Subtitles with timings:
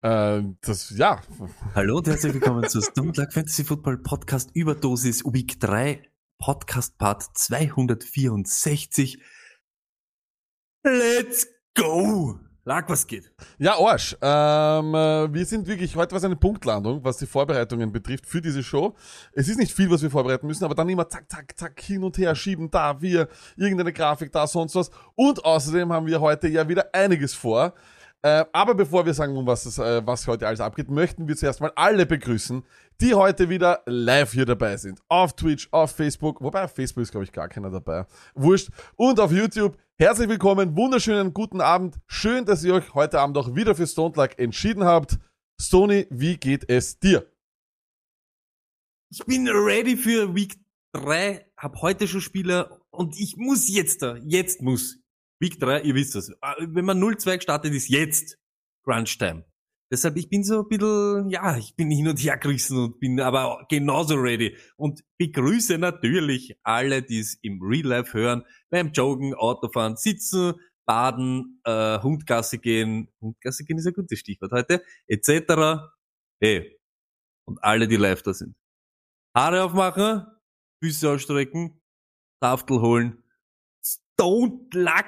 [0.00, 1.20] Äh, das, ja,
[1.74, 9.20] Hallo und herzlich willkommen zu Luck Fantasy Football Podcast Überdosis Week 3 Podcast Part 264.
[10.84, 12.38] Let's go!
[12.64, 13.32] Lag, was geht?
[13.58, 14.16] ja, Arsch.
[14.22, 18.40] Ähm, äh, wir sind wirklich, heute war es eine Punktlandung, was die Vorbereitungen betrifft für
[18.40, 18.94] diese Show.
[19.32, 22.04] Es ist nicht viel, was wir vorbereiten müssen, aber dann immer zack, zack, zack, hin
[22.04, 24.92] und her schieben, da, wir, irgendeine Grafik, da, sonst was.
[25.16, 27.74] Und außerdem haben wir heute ja wieder einiges vor.
[28.22, 31.36] Äh, aber bevor wir sagen, um was, es, äh, was heute alles abgeht, möchten wir
[31.36, 32.64] zuerst mal alle begrüßen,
[33.00, 35.00] die heute wieder live hier dabei sind.
[35.08, 38.06] Auf Twitch, auf Facebook, wobei auf Facebook ist, glaube ich, gar keiner dabei.
[38.34, 38.70] Wurscht.
[38.96, 39.78] Und auf YouTube.
[39.96, 41.96] Herzlich willkommen, wunderschönen guten Abend.
[42.06, 45.18] Schön, dass ihr euch heute Abend auch wieder für Stone Luck entschieden habt.
[45.60, 47.24] Stony, wie geht es dir?
[49.10, 50.56] Ich bin ready für Week
[50.92, 54.98] 3, hab heute schon Spieler und ich muss jetzt da, jetzt muss.
[55.40, 56.30] Week 3, ihr wisst das.
[56.30, 58.38] Äh, Wenn man 0-2 gestartet ist, jetzt
[58.84, 59.44] Crunch Time.
[59.90, 63.20] Deshalb, ich bin so ein bisschen, ja, ich bin hin und her gerissen und bin
[63.20, 64.54] aber genauso ready.
[64.76, 70.54] Und begrüße natürlich alle, die es im Real Life hören, beim Joggen, Autofahren, Sitzen,
[70.86, 73.08] Baden, äh, Hundgasse gehen.
[73.20, 75.90] Hundgasse gehen ist ein gutes Stichwort heute, etc.
[76.40, 76.78] Hey.
[77.46, 78.54] Und alle, die live da sind.
[79.34, 80.26] Haare aufmachen,
[80.82, 81.80] Füße ausstrecken,
[82.42, 83.22] Taftel holen.
[84.18, 85.06] Don't luck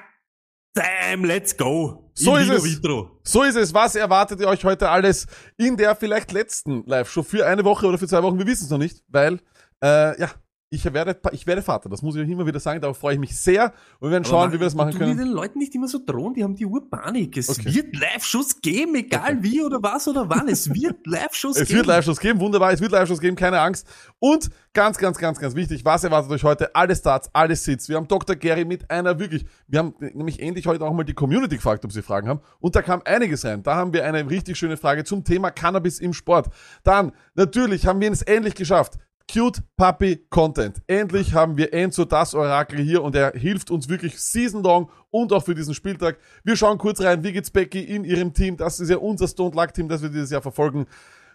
[0.73, 2.09] time, let's go.
[2.13, 2.63] So In ist es.
[2.63, 3.19] Vitro.
[3.23, 3.73] So ist es.
[3.73, 7.97] Was erwartet ihr euch heute alles in der vielleicht letzten Live-Show für eine Woche oder
[7.97, 8.37] für zwei Wochen?
[8.37, 9.39] Wir wissen es noch nicht, weil,
[9.83, 10.29] äh, ja,
[10.73, 11.89] ich werde, ich werde Vater.
[11.89, 12.79] Das muss ich euch immer wieder sagen.
[12.79, 13.73] Darauf freue ich mich sehr.
[13.99, 15.17] Und wir werden schauen, Aber wie wir das machen tu können.
[15.17, 17.35] die den Leuten nicht immer so drohen, die haben die Urpanik.
[17.35, 17.75] Es Okay.
[17.75, 20.47] wird Live-Shows geben, egal wie oder was oder wann.
[20.47, 21.79] Es wird Live-Shows Es geben.
[21.79, 23.85] wird Live-Shows geben, wunderbar, es wird Live-Shows geben, keine Angst.
[24.19, 26.73] Und ganz, ganz, ganz, ganz wichtig, was erwartet euch heute?
[26.73, 27.89] Alle Starts, alle Sits.
[27.89, 28.37] Wir haben Dr.
[28.37, 31.91] Gary mit einer wirklich, wir haben nämlich endlich heute auch mal die Community gefragt, ob
[31.91, 32.39] sie Fragen haben.
[32.61, 33.61] Und da kam einiges rein.
[33.61, 36.47] Da haben wir eine richtig schöne Frage zum Thema Cannabis im Sport.
[36.85, 38.93] Dann, natürlich haben wir es endlich geschafft.
[39.31, 40.81] Cute Puppy Content.
[40.87, 45.31] Endlich haben wir Enzo, das Orakel hier und er hilft uns wirklich season long und
[45.31, 46.17] auch für diesen Spieltag.
[46.43, 48.57] Wir schauen kurz rein, wie geht's Becky in ihrem Team.
[48.57, 50.85] Das ist ja unser Stone Luck Team, das wir dieses Jahr verfolgen.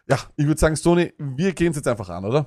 [0.09, 2.47] Ja, ich würde sagen, Stony, wir gehen es jetzt einfach an, oder?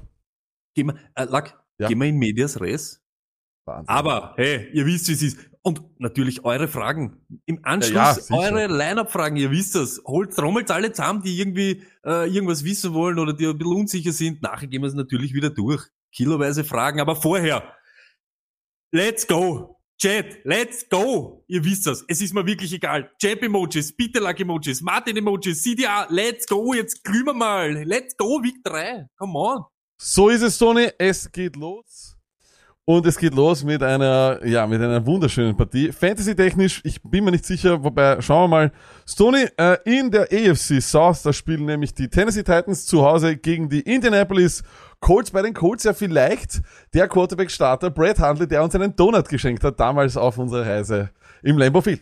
[0.75, 1.87] Gehen wir, äh, Lack, Ja.
[1.87, 3.01] gehen wir in Medias Res.
[3.65, 3.89] Wahnsinn.
[3.89, 5.48] Aber, hey, ihr wisst, wie es ist.
[5.61, 7.17] Und natürlich eure Fragen.
[7.45, 10.01] Im Anschluss Ja, ja, eure Line-Up-Fragen, ihr wisst das.
[10.05, 14.13] Holt, trommelt alle zusammen, die irgendwie äh, irgendwas wissen wollen oder die ein bisschen unsicher
[14.13, 14.41] sind.
[14.41, 15.83] Nachher gehen wir es natürlich wieder durch.
[16.13, 17.75] Kiloweise Fragen, aber vorher.
[18.91, 19.79] Let's go.
[20.01, 21.43] Chat, let's go.
[21.47, 22.05] Ihr wisst das.
[22.07, 23.11] Es ist mir wirklich egal.
[23.21, 26.73] Champ-Emojis, bitte Luck-Emojis, Martin-Emojis, CDA, let's go.
[26.73, 27.83] Jetzt glühen wir mal.
[27.83, 29.07] Let's go, Week 3.
[29.17, 29.63] Come on.
[29.97, 30.89] So ist es, Tony.
[30.97, 32.18] Es geht los.
[32.89, 35.91] Und es geht los mit einer, ja, mit einer wunderschönen Partie.
[35.91, 38.71] Fantasy-technisch, ich bin mir nicht sicher, wobei, schauen wir mal.
[39.07, 43.69] Stoney, äh, in der AFC South, da spielen nämlich die Tennessee Titans zu Hause gegen
[43.69, 44.63] die Indianapolis
[45.01, 45.29] Colts.
[45.29, 46.63] Bei den Colts ja vielleicht
[46.95, 51.11] der Quarterback-Starter Brad Hundley, der uns einen Donut geschenkt hat, damals auf unserer Reise
[51.43, 52.01] im Lambeau Field.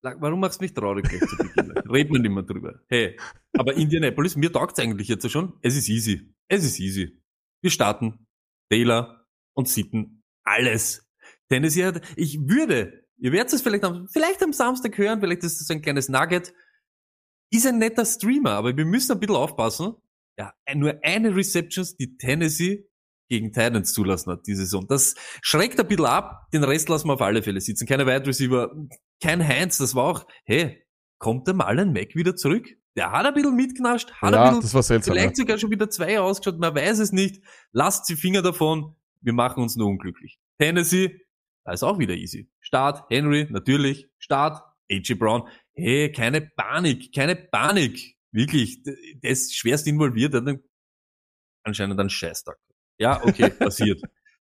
[0.00, 1.70] Warum machst du mich traurig gleich zu Beginn?
[1.92, 2.80] Reden wir nicht mehr drüber.
[2.88, 3.18] Hey,
[3.58, 5.52] aber Indianapolis, mir taugt's eigentlich jetzt schon.
[5.60, 6.32] Es ist easy.
[6.48, 7.20] Es ist easy.
[7.60, 8.26] Wir starten.
[8.70, 9.21] Taylor
[9.54, 10.22] und Sitten.
[10.44, 11.06] Alles.
[11.48, 15.60] Tennessee hat, ich würde, ihr werdet es vielleicht am, vielleicht am Samstag hören, vielleicht ist
[15.60, 16.52] es so ein kleines Nugget.
[17.50, 19.94] Ist ein netter Streamer, aber wir müssen ein bisschen aufpassen.
[20.38, 22.88] Ja, nur eine Receptions, die Tennessee
[23.28, 24.86] gegen Titans zulassen hat diese Saison.
[24.88, 26.48] Das schreckt ein bisschen ab.
[26.52, 27.86] Den Rest lassen wir auf alle Fälle sitzen.
[27.86, 28.74] Keine Wide Receiver,
[29.22, 29.78] kein Heinz.
[29.78, 30.82] Das war auch, hey,
[31.18, 32.68] kommt der Marlon Mack wieder zurück?
[32.96, 35.14] Der hat ein bisschen mitgenascht, hat Ja, ein bisschen, das war seltsam.
[35.14, 37.42] vielleicht sogar schon wieder zwei ausgeschaut, man weiß es nicht.
[37.72, 38.96] Lasst die Finger davon.
[39.22, 40.38] Wir machen uns nur unglücklich.
[40.60, 41.20] Tennessee,
[41.64, 42.50] da ist auch wieder easy.
[42.60, 44.08] Start, Henry, natürlich.
[44.18, 45.48] Start, AJ Brown.
[45.74, 48.16] Hey, keine Panik, keine Panik.
[48.32, 50.62] Wirklich, der ist schwerst involviert, hat einen-
[51.64, 52.56] anscheinend einen Scheißtag.
[52.98, 54.02] Ja, okay, passiert.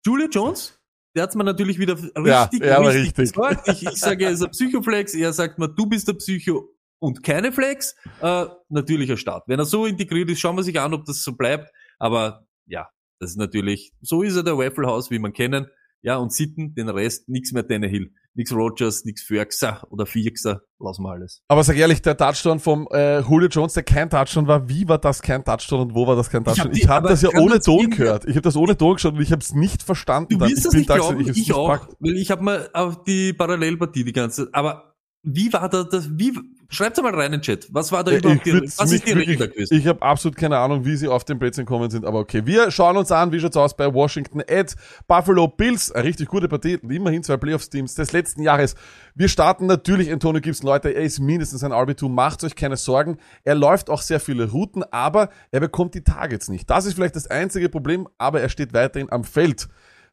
[0.07, 0.81] Julia Jones,
[1.15, 3.33] der hat's mir natürlich wieder richtig, Ja, ja, richtig, richtig.
[3.33, 3.69] gesagt.
[3.69, 6.71] Ich, ich sage, er ist ein Psychoflex, er sagt mir, du bist der Psycho
[7.01, 7.95] und keine Flex.
[8.21, 9.45] Äh, natürlicher Start.
[9.47, 11.71] Wenn er so integriert ist, schauen wir sich an, ob das so bleibt.
[11.99, 12.89] Aber ja,
[13.19, 15.67] das ist natürlich, so ist er der Waffle House, wie man kennen.
[16.03, 18.13] Ja, und Sitten, den Rest, nix mehr Hill.
[18.35, 21.43] nix Rogers, nix Fergser oder Firkser, lassen wir alles.
[21.49, 24.99] Aber sag ehrlich, der Touchdown vom äh, Julio Jones, der kein Touchdown war, wie war
[24.99, 26.73] das kein Touchdown und wo war das kein Touchdown?
[26.73, 28.25] Ich habe aber das ja ohne Ton gehört.
[28.27, 30.39] Ich habe das ohne Ton geschaut und ich habe es nicht verstanden.
[30.39, 31.97] Du wirst ich das nicht glauben, ich, nicht auch, gepackt.
[32.01, 34.95] weil ich habe mal auf die Parallelpartie die ganze aber
[35.25, 36.39] wie war da das, wie,
[36.69, 39.15] schreibt's mal rein in den Chat, was war da Äh, überhaupt die, was ist die
[39.15, 39.75] wirklich- Regel gewesen?
[39.77, 42.43] Ich habe absolut keine Ahnung, wie sie auf den Plätzen gekommen sind, aber okay.
[42.47, 44.75] Wir schauen uns an, wie schaut's aus bei Washington at
[45.07, 45.93] Buffalo Bills.
[45.93, 48.75] Eine richtig gute Partie, immerhin zwei Playoffs-Teams des letzten Jahres.
[49.15, 53.19] Wir starten natürlich Antonio Gibson, Leute, er ist mindestens ein RB2, macht euch keine Sorgen.
[53.45, 56.69] Er läuft auch sehr viele Routen, aber er bekommt die Targets nicht.
[56.71, 59.69] Das ist vielleicht das einzige Problem, aber er steht weiterhin am Feld.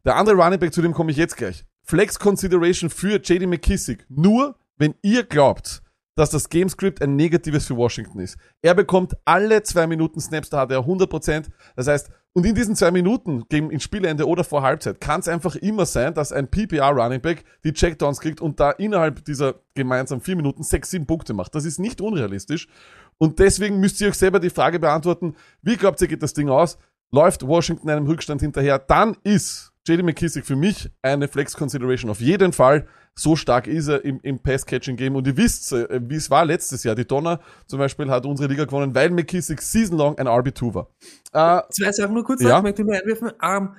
[0.05, 1.65] Der andere Running Back, zu dem komme ich jetzt gleich.
[1.83, 4.05] Flex Consideration für JD McKissick.
[4.09, 5.80] Nur, wenn ihr glaubt,
[6.15, 8.37] dass das Gamescript ein negatives für Washington ist.
[8.61, 11.45] Er bekommt alle zwei Minuten Snaps, da hat er 100%.
[11.75, 15.27] Das heißt, und in diesen zwei Minuten, gegen in Spielende oder vor Halbzeit, kann es
[15.27, 19.55] einfach immer sein, dass ein PPR Running Back die Checkdowns kriegt und da innerhalb dieser
[19.73, 21.55] gemeinsamen vier Minuten sechs, sieben Punkte macht.
[21.55, 22.67] Das ist nicht unrealistisch.
[23.17, 26.49] Und deswegen müsst ihr euch selber die Frage beantworten, wie glaubt ihr, geht das Ding
[26.49, 26.77] aus?
[27.11, 28.79] Läuft Washington einem Rückstand hinterher?
[28.79, 32.87] Dann ist JD McKissick für mich eine Flex Consideration auf jeden Fall.
[33.15, 35.15] So stark ist er im, im Pass-Catching-Game.
[35.15, 36.95] Und ihr wisst, äh, wie es war letztes Jahr.
[36.95, 40.89] Die Donner zum Beispiel hat unsere Liga gewonnen, weil McKissick season-long ein RB2 war.
[41.33, 42.57] Äh, Zwei Sachen nur kurz, Ja.
[42.57, 43.31] ich möchte nur einwerfen.
[43.43, 43.75] Ähm,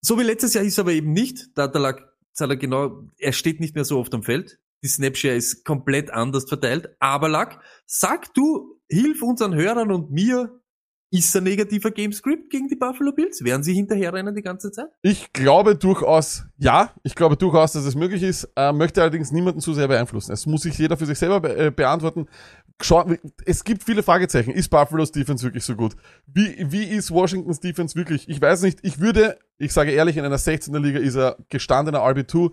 [0.00, 1.48] so wie letztes Jahr ist er aber eben nicht.
[1.56, 2.00] Da, da lag,
[2.38, 4.60] lag genau, er steht nicht mehr so oft am Feld.
[4.84, 6.90] Die Snapshare ist komplett anders verteilt.
[7.00, 10.60] Aber Lack, sag du, hilf unseren Hörern und mir,
[11.10, 13.42] ist ein negativer Gamescript gegen die Buffalo Bills?
[13.42, 14.88] Werden sie hinterherrennen die ganze Zeit?
[15.02, 19.60] Ich glaube durchaus, ja, ich glaube durchaus, dass es möglich ist, äh, möchte allerdings niemanden
[19.60, 20.32] zu sehr beeinflussen.
[20.32, 22.26] Es muss sich jeder für sich selber be äh, beantworten.
[22.80, 23.10] Schau,
[23.44, 24.50] es gibt viele Fragezeichen.
[24.50, 25.96] Ist Buffalo's Defense wirklich so gut?
[26.26, 28.28] Wie, wie ist Washingtons Defense wirklich?
[28.28, 28.78] Ich weiß nicht.
[28.82, 32.52] Ich würde, ich sage ehrlich, in einer 16er Liga ist er gestandener RB2.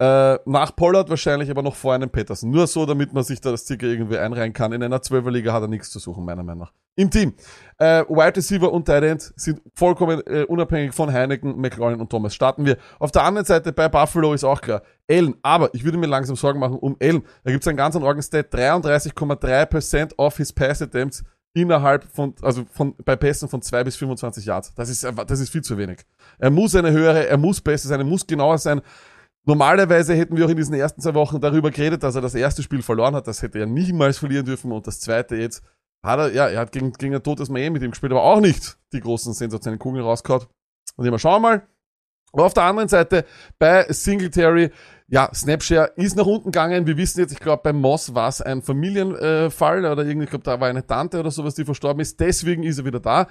[0.00, 2.50] Äh, nach Pollard wahrscheinlich, aber noch vor einem Patterson.
[2.50, 4.72] Nur so, damit man sich da das Ticker irgendwie einreihen kann.
[4.72, 6.72] In einer 12er Liga hat er nichts zu suchen, meiner Meinung nach.
[6.94, 7.34] Im Team.
[7.78, 12.32] Äh, Wide Receiver und Tight End sind vollkommen äh, unabhängig von Heineken, McLaurin und Thomas.
[12.32, 12.76] Starten wir.
[13.00, 14.82] Auf der anderen Seite bei Buffalo ist auch klar.
[15.10, 17.24] Allen, aber ich würde mir langsam Sorgen machen um Allen.
[17.42, 21.24] Da gibt es einen ganz anderen Stat, 33,3% of his pass attempts
[21.54, 24.74] innerhalb von, also von, bei Pässen von 2 bis 25 Yards.
[24.74, 26.00] Das ist das ist viel zu wenig.
[26.38, 28.80] Er muss eine höhere, er muss besser sein, er muss genauer sein.
[29.48, 32.62] Normalerweise hätten wir auch in diesen ersten zwei Wochen darüber geredet, dass er das erste
[32.62, 33.26] Spiel verloren hat.
[33.26, 34.70] Das hätte er niemals verlieren dürfen.
[34.70, 35.62] Und das zweite jetzt
[36.02, 38.40] hat er, ja, er hat gegen, gegen ein totes Miami mit ihm gespielt, aber auch
[38.40, 40.44] nicht die großen sensationellen Kugeln rausgehauen.
[40.96, 41.66] Und immer schauen wir mal.
[42.34, 43.24] Aber auf der anderen Seite
[43.58, 44.70] bei Singletary,
[45.06, 46.86] ja, Snapshare ist nach unten gegangen.
[46.86, 50.30] Wir wissen jetzt, ich glaube, bei Moss war es ein Familienfall äh, oder irgendwie, ich
[50.30, 52.20] glaube, da war eine Tante oder sowas, die verstorben ist.
[52.20, 53.28] Deswegen ist er wieder da.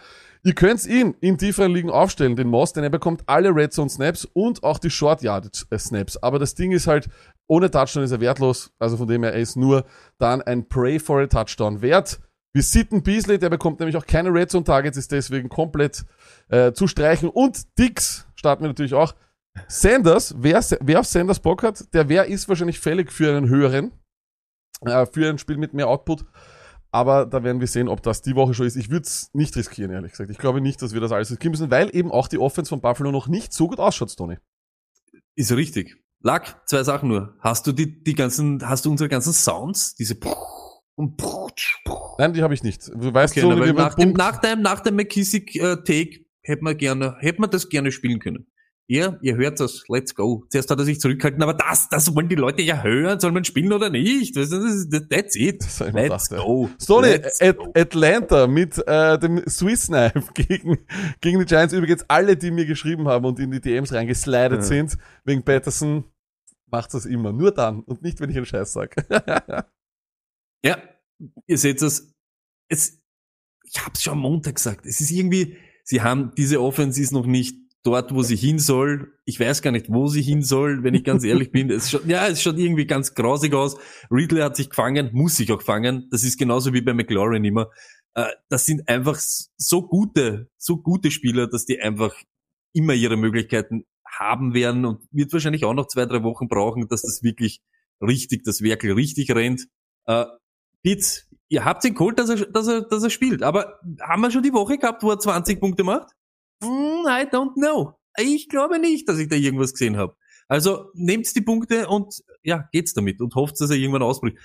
[0.48, 3.90] Ihr könnt ihn in tieferen Ligen aufstellen, den Moss, denn er bekommt alle Red Zone
[3.90, 6.16] Snaps und auch die Short Yardage äh, Snaps.
[6.24, 7.10] Aber das Ding ist halt,
[7.48, 8.72] ohne Touchdown ist er wertlos.
[8.80, 9.84] Also von dem her, er ist nur
[10.20, 12.22] dann ein Pray for a Touchdown wert.
[12.54, 16.06] Wir sitten Beasley, der bekommt nämlich auch keine Red Zone Targets, ist deswegen komplett
[16.48, 17.28] äh, zu streichen.
[17.28, 19.16] Und Dix starten wir natürlich auch.
[19.68, 23.92] Sanders, wer, wer auf Sanders Bock hat, der wer ist wahrscheinlich fällig für einen höheren,
[24.86, 26.24] äh, für ein Spiel mit mehr Output.
[26.98, 28.76] Aber da werden wir sehen, ob das die Woche schon ist.
[28.76, 30.32] Ich würde es nicht riskieren, ehrlich gesagt.
[30.32, 32.82] Ich glaube nicht, dass wir das alles riskieren müssen, weil eben auch die Offense von
[32.82, 34.38] Buffalo noch nicht so gut ausschaut, Tony.
[35.36, 35.96] Ist richtig.
[36.24, 37.36] Lack, zwei Sachen nur.
[37.40, 39.94] Hast du die, die ganzen, hast du unsere ganzen Sounds?
[39.94, 40.18] Diese
[40.96, 41.22] und
[42.18, 42.88] Nein, die habe ich nicht.
[42.88, 47.16] Du weißt Okay, so, na, nach, dem, nach dem, nach dem McKissick-Take hätte man gerne,
[47.20, 48.48] hätte man das gerne spielen können.
[48.90, 50.46] Ja, ihr hört das, let's go.
[50.50, 53.44] Zuerst hat er sich zurückgehalten, aber das, das wollen die Leute ja hören, soll man
[53.44, 54.36] spielen oder nicht?
[54.38, 55.62] Das, das, das, that's it.
[55.62, 56.70] Das Let's gedacht, go.
[56.82, 57.72] Stoney, At go.
[57.76, 60.78] Atlanta mit äh, dem Swiss Knife gegen,
[61.20, 61.74] gegen die Giants.
[61.74, 64.62] Übrigens alle, die mir geschrieben haben und in die DMs reingeslidet Ja.
[64.62, 66.06] sind, wegen Patterson,
[66.68, 67.34] macht das immer.
[67.34, 68.96] Nur dann und nicht, wenn ich einen Scheiß sag.
[70.66, 70.82] Ja,
[71.46, 72.14] ihr seht das.
[72.68, 73.00] Es,
[73.64, 74.86] ich hab's schon am Montag gesagt.
[74.86, 77.56] Es ist irgendwie, sie haben, diese Offense ist noch nicht
[77.88, 79.14] dort, wo sie hin soll.
[79.26, 81.72] Ich weiß gar nicht, wo sie hin soll, wenn ich ganz ehrlich bin.
[81.72, 83.78] Es schaut, ja, es schaut irgendwie ganz grausig aus.
[84.12, 86.08] Ridley hat sich gefangen, muss sich auch fangen.
[86.12, 87.70] Das ist genauso wie bei McLaurin immer.
[88.14, 92.14] Äh, Das sind einfach so gute, so gute Spieler, dass die einfach
[92.74, 97.02] immer ihre Möglichkeiten haben werden und wird wahrscheinlich auch noch zwei, drei Wochen brauchen, dass
[97.04, 97.62] das wirklich
[98.02, 99.68] richtig, das Werkel richtig rennt.
[100.06, 100.26] Äh,
[100.84, 103.44] Pitts, ihr habt ihn geholt, dass er, dass er, dass er spielt.
[103.44, 106.12] Aber haben wir schon die Woche gehabt, wo er 20 Punkte macht?
[106.64, 107.94] Hm, I don't know.
[108.20, 110.16] Ich glaube nicht, dass ich da irgendwas gesehen habe.
[110.48, 114.38] Also nehmt die Punkte und ja, geht's damit und hofft, dass er irgendwann ausbricht.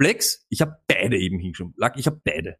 [0.00, 1.74] Flex, ich habe beide eben hingeschoben.
[1.76, 2.56] Lack, ich habe beide.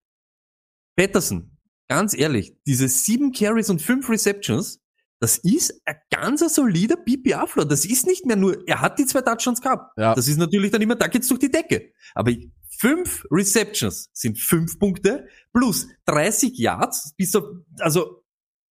[0.97, 1.59] Patterson,
[1.89, 4.81] ganz ehrlich, diese sieben Carries und fünf Receptions,
[5.21, 7.67] das ist ein ganz solider PPA-Floor.
[7.67, 9.97] Das ist nicht mehr nur, er hat die zwei Touchdowns gehabt.
[9.97, 10.15] Ja.
[10.15, 11.93] Das ist natürlich dann immer, da geht's durch die Decke.
[12.15, 12.33] Aber
[12.79, 17.45] fünf Receptions sind fünf Punkte plus 30 Yards bis auf,
[17.81, 18.24] also,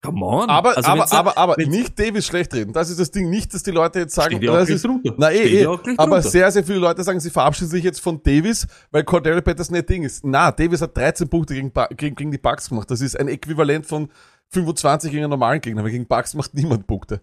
[0.03, 0.50] come on.
[0.50, 2.74] Aber, also aber, aber, aber nicht Davis schlecht reden.
[2.74, 3.29] Das ist das Ding.
[3.29, 5.15] Nicht, dass die Leute jetzt sagen, Steht ja auch das gleich ist, drunter.
[5.17, 5.65] na eh, eh.
[5.65, 6.22] aber drunter.
[6.22, 9.89] sehr, sehr viele Leute sagen, sie verabschieden sich jetzt von Davis, weil Cordero Patterson nicht
[9.89, 10.24] Ding ist.
[10.24, 12.91] Na, Davis hat 13 Punkte gegen, gegen, gegen die Bucks gemacht.
[12.91, 14.10] Das ist ein Äquivalent von
[14.50, 17.22] 25 gegen einen normalen Gegner, weil gegen Bucks macht niemand Punkte.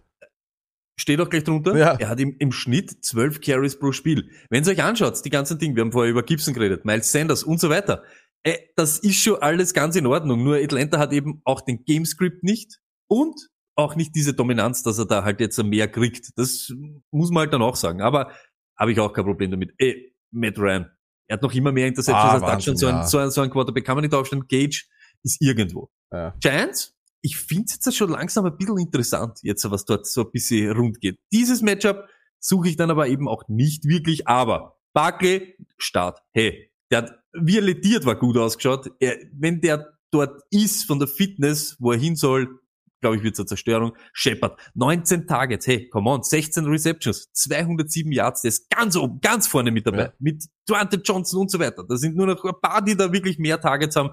[1.01, 1.75] Steht auch gleich drunter.
[1.79, 1.95] Ja.
[1.99, 4.29] Er hat im, im Schnitt 12 Carries pro Spiel.
[4.51, 7.43] Wenn ihr euch anschaut, die ganzen Dinge, wir haben vorher über Gibson geredet, Miles Sanders
[7.43, 8.03] und so weiter.
[8.43, 10.43] Äh, das ist schon alles ganz in Ordnung.
[10.43, 12.79] Nur Atlanta hat eben auch den Gamescript nicht
[13.09, 16.31] und auch nicht diese Dominanz, dass er da halt jetzt mehr kriegt.
[16.37, 16.73] Das
[17.11, 18.01] muss man halt dann auch sagen.
[18.03, 18.33] Aber
[18.79, 19.73] habe ich auch kein Problem damit.
[19.79, 20.91] Ey, Matt Ryan.
[21.29, 22.43] Er hat noch immer mehr Interceptions Ah, als.
[22.43, 23.07] Wahnsinn, So ein, ja.
[23.07, 24.47] so, ein, so ein Quarterback kann man nicht aufstellen.
[24.49, 24.83] Gage
[25.23, 25.91] ist irgendwo.
[26.13, 26.35] Ja.
[26.41, 30.31] Giants, ich finde es jetzt schon langsam ein bisschen interessant, jetzt was dort so ein
[30.33, 31.19] bisschen rund geht.
[31.33, 32.09] Dieses Matchup
[32.41, 36.21] suche ich dann aber eben auch nicht wirklich, aber Barkley, Start.
[36.33, 38.91] Hey, der hat violetiert war gut ausgeschaut.
[39.01, 42.61] Er, wenn der dort ist von der Fitness, wo er hin soll,
[43.01, 43.97] glaube ich, wird es eine Zerstörung.
[44.13, 49.47] Shepard, 19 Targets, hey, come on, 16 Receptions, 207 Yards, der ist ganz oben, ganz
[49.47, 50.05] vorne mit dabei.
[50.05, 50.13] Ja.
[50.19, 51.85] Mit Duante Johnson und so weiter.
[51.89, 54.11] Da sind nur noch ein paar, die da wirklich mehr Targets haben.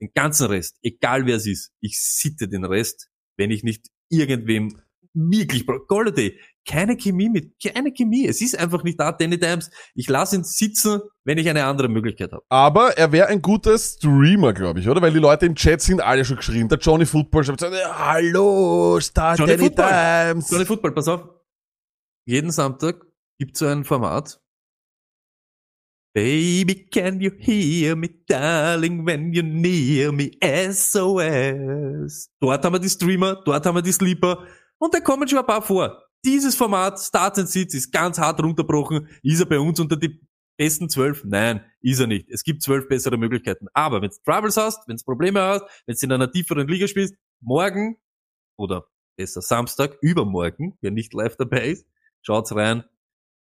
[0.00, 3.08] Den ganzen Rest, egal wer es ist, ich sitte den Rest,
[3.38, 4.78] wenn ich nicht irgendwem
[5.16, 8.26] wirklich Golladay, keine Chemie mit, keine Chemie.
[8.26, 9.70] Es ist einfach nicht da, Danny Dimes.
[9.94, 12.44] Ich lasse ihn sitzen, wenn ich eine andere Möglichkeit habe.
[12.48, 15.00] Aber er wäre ein guter Streamer, glaube ich, oder?
[15.00, 16.68] Weil die Leute im Chat sind alle schon geschrien.
[16.68, 19.88] Der Johnny Football schreibt so, Hallo, Star Johnny Danny Football.
[19.88, 20.50] Times.
[20.50, 21.28] Johnny Football, pass auf.
[22.26, 22.96] Jeden Samstag
[23.38, 24.40] gibt so ein Format.
[26.16, 30.30] Baby, can you hear me, darling, when you're near me,
[30.72, 32.30] SOS.
[32.40, 34.42] Dort haben wir die Streamer, dort haben wir die Sleeper
[34.78, 36.02] und da kommen schon ein paar vor.
[36.24, 39.08] Dieses Format, Starts and Sits, ist ganz hart runterbrochen.
[39.22, 40.20] Ist er bei uns unter die
[40.56, 41.22] besten zwölf?
[41.24, 42.28] Nein, ist er nicht.
[42.30, 43.66] Es gibt zwölf bessere Möglichkeiten.
[43.72, 46.88] Aber wenn du Troubles hast, wenn du Probleme hast, wenn du in einer tieferen Liga
[46.88, 47.96] spielst, morgen
[48.58, 51.86] oder besser Samstag, übermorgen, wer nicht live dabei ist,
[52.22, 52.84] schaut's rein,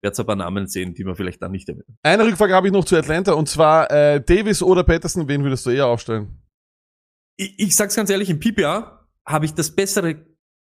[0.02, 1.88] werdet ein paar Namen sehen, die man vielleicht dann nicht erwähnt.
[2.04, 5.66] Eine Rückfrage habe ich noch zu Atlanta und zwar äh, Davis oder Patterson, wen würdest
[5.66, 6.42] du eher aufstellen?
[7.38, 10.26] Ich, ich sag's ganz ehrlich, im PPA habe ich das bessere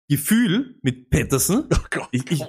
[0.09, 1.69] Gefühl mit Patterson.
[2.11, 2.43] Ich, ich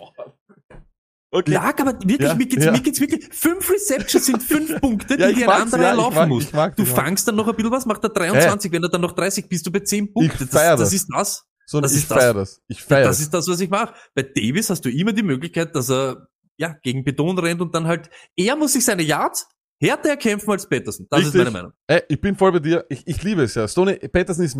[1.32, 1.52] Okay.
[1.52, 2.72] lag aber wirklich, Ja, mir, geht's, ja.
[2.72, 6.28] mir geht's wirklich, fünf Receptions sind fünf Punkte, die Ja, dir ein anderer laufen mag-
[6.28, 6.52] muss.
[6.52, 9.12] mag du fangst dann noch ein bisschen was, macht er 23, wenn er dann noch
[9.12, 10.44] 30, bist du bei 10 Punkte.
[10.48, 10.90] feier das, das.
[10.90, 11.44] das ist das.
[11.66, 12.60] So, das ich ist das.
[12.66, 13.20] Ich feier Das das.
[13.20, 13.94] ist das, was ich mache.
[14.16, 16.26] Bei Davis hast du immer die Möglichkeit, dass er
[16.56, 19.46] ja gegen Beton rennt und dann halt, er muss sich seine Yards
[19.80, 21.06] härter erkämpfen als Patterson.
[21.10, 21.34] Das Richtig.
[21.34, 21.72] ist meine Meinung.
[21.86, 22.84] Ey, ich bin voll bei dir.
[22.88, 23.66] Ich, ich liebe es ja.
[23.66, 24.56] Stoney Patterson ist,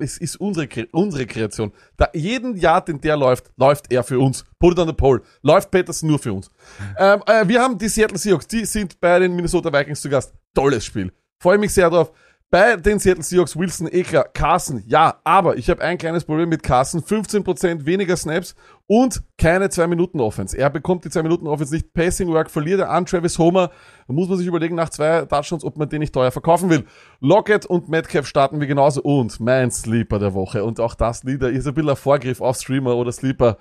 [0.00, 1.72] es ist unsere, unsere Kreation.
[1.96, 4.44] Da jeden Jahr, den der läuft, läuft er für uns.
[4.58, 5.20] Put it on the pole.
[5.42, 6.50] Läuft Patterson nur für uns.
[6.98, 8.46] Ähm, äh, wir haben die Seattle Seahawks.
[8.48, 10.32] Die sind bei den Minnesota Vikings zu Gast.
[10.54, 11.12] Tolles Spiel.
[11.38, 12.12] Freue mich sehr drauf.
[12.48, 16.62] Bei den Seattle Seahawks, Wilson, Ekler, Carson, ja, aber ich habe ein kleines Problem mit
[16.62, 17.02] Carson.
[17.02, 18.54] 15% weniger Snaps
[18.86, 20.56] und keine 2-Minuten-Offense.
[20.56, 21.92] Er bekommt die 2-Minuten-Offense nicht.
[21.92, 23.72] Passing Work verliert er an Travis Homer.
[24.06, 26.84] Da muss man sich überlegen nach zwei Touchdowns, ob man den nicht teuer verkaufen will.
[27.18, 29.02] Lockett und Metcalf starten wir genauso.
[29.02, 30.62] Und mein Sleeper der Woche.
[30.62, 33.58] Und auch das Lieder ist ein bisschen ein Vorgriff auf Streamer oder Sleeper.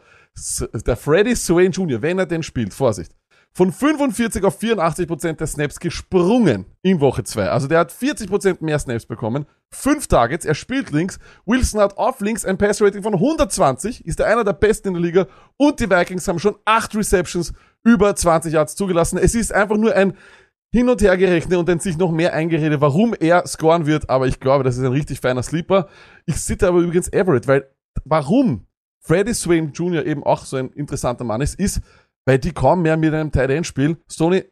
[0.85, 3.15] Der Freddy Swain Jr., wenn er den spielt, Vorsicht
[3.55, 7.47] von 45 auf 84 Prozent der Snaps gesprungen in Woche 2.
[7.47, 9.45] Also der hat 40 Prozent mehr Snaps bekommen.
[9.71, 11.19] Fünf Targets, er spielt links.
[11.45, 15.03] Wilson hat auf links ein Pass-Rating von 120, ist er einer der besten in der
[15.03, 15.27] Liga.
[15.55, 17.53] Und die Vikings haben schon acht Receptions
[17.85, 19.17] über 20 Yards zugelassen.
[19.17, 20.17] Es ist einfach nur ein
[20.73, 24.09] hin und her gerechnet und dann sich noch mehr eingeredet, warum er scoren wird.
[24.09, 25.87] Aber ich glaube, das ist ein richtig feiner Sleeper.
[26.25, 27.69] Ich sitte aber übrigens Everett, weil
[28.03, 28.65] warum
[28.99, 30.05] Freddie Swain Jr.
[30.05, 31.79] eben auch so ein interessanter Mann ist, ist,
[32.25, 33.97] weil die kaum mehr mit einem Tight End spielen.
[34.09, 34.45] Stoney,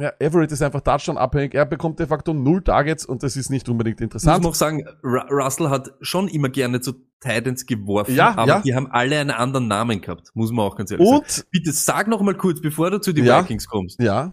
[0.00, 1.54] ja, Everett ist einfach Touchdown abhängig.
[1.54, 4.44] Er bekommt de facto null Targets und das ist nicht unbedingt Ich muss interessant.
[4.44, 8.60] noch sagen, Ru Russell hat schon immer gerne zu Titans geworfen, Ja, aber ja.
[8.60, 11.20] die haben alle einen anderen Namen gehabt, muss man auch ganz ehrlich sagen.
[11.22, 13.42] Und, Bitte sag noch mal kurz, bevor du zu den Ja.
[13.42, 13.98] Vikings kommst.
[14.00, 14.32] ja,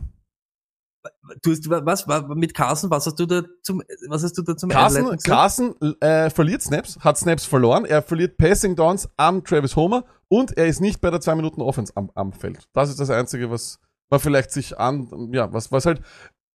[1.41, 4.55] Du hast, was, was, mit Carson, was hast du da zum, was hast du da
[4.55, 5.17] zum Carson?
[5.25, 7.83] Carson äh, verliert Snaps, hat Snaps verloren.
[7.83, 11.61] Er verliert Passing Downs am Travis Homer und er ist nicht bei der 2 Minuten
[11.61, 12.67] Offense am, am Feld.
[12.73, 16.01] Das ist das Einzige, was man vielleicht sich an, ja, was, was halt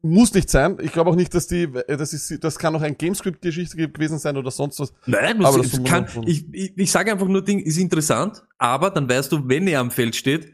[0.02, 0.78] muss nicht sein.
[0.82, 4.20] Ich glaube auch nicht, dass die, äh, das ist, das kann auch ein Gamescript-Geschichte gewesen
[4.20, 4.94] sein oder sonst was.
[5.06, 8.90] Nein, Aber das, das kann, ich, ich, ich sage einfach nur, Ding ist interessant, aber
[8.92, 10.52] dann weißt du, wenn er am Feld steht,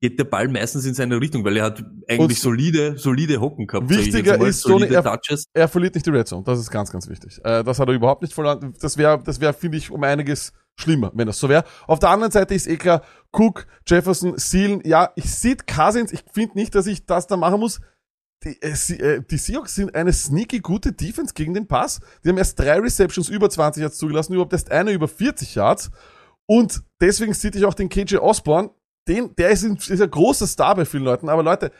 [0.00, 1.78] geht der Ball meistens in seine Richtung, weil er hat
[2.08, 3.88] eigentlich Und- solide, solide Hocken gehabt.
[3.88, 5.46] Wichtiger mal, ist, Tony, solide er- Touches.
[5.54, 6.44] Er verliert nicht die Red Zone.
[6.44, 7.40] Das ist ganz, ganz wichtig.
[7.42, 8.74] Äh, das hat er überhaupt nicht verloren.
[8.80, 11.64] Das wäre, das wäre, finde ich, um einiges schlimmer, wenn das so wäre.
[11.86, 13.02] Auf der anderen Seite ist eh klar,
[13.32, 17.60] Cook, Jefferson, Seelen, ja, ich sehe Cousins, ich finde nicht, dass ich das da machen
[17.60, 17.80] muss.
[18.44, 22.00] Die, äh, äh, die Seahawks sind eine sneaky gute Defense gegen den Pass.
[22.22, 25.90] Die haben erst drei Receptions über 20 Yards zugelassen, überhaupt erst eine über 40 Yards.
[26.46, 28.70] Und deswegen sehe ich auch den KJ Osborne,
[29.08, 31.72] den, der ist ein, ist ein großer Star bei vielen Leuten, aber Leute,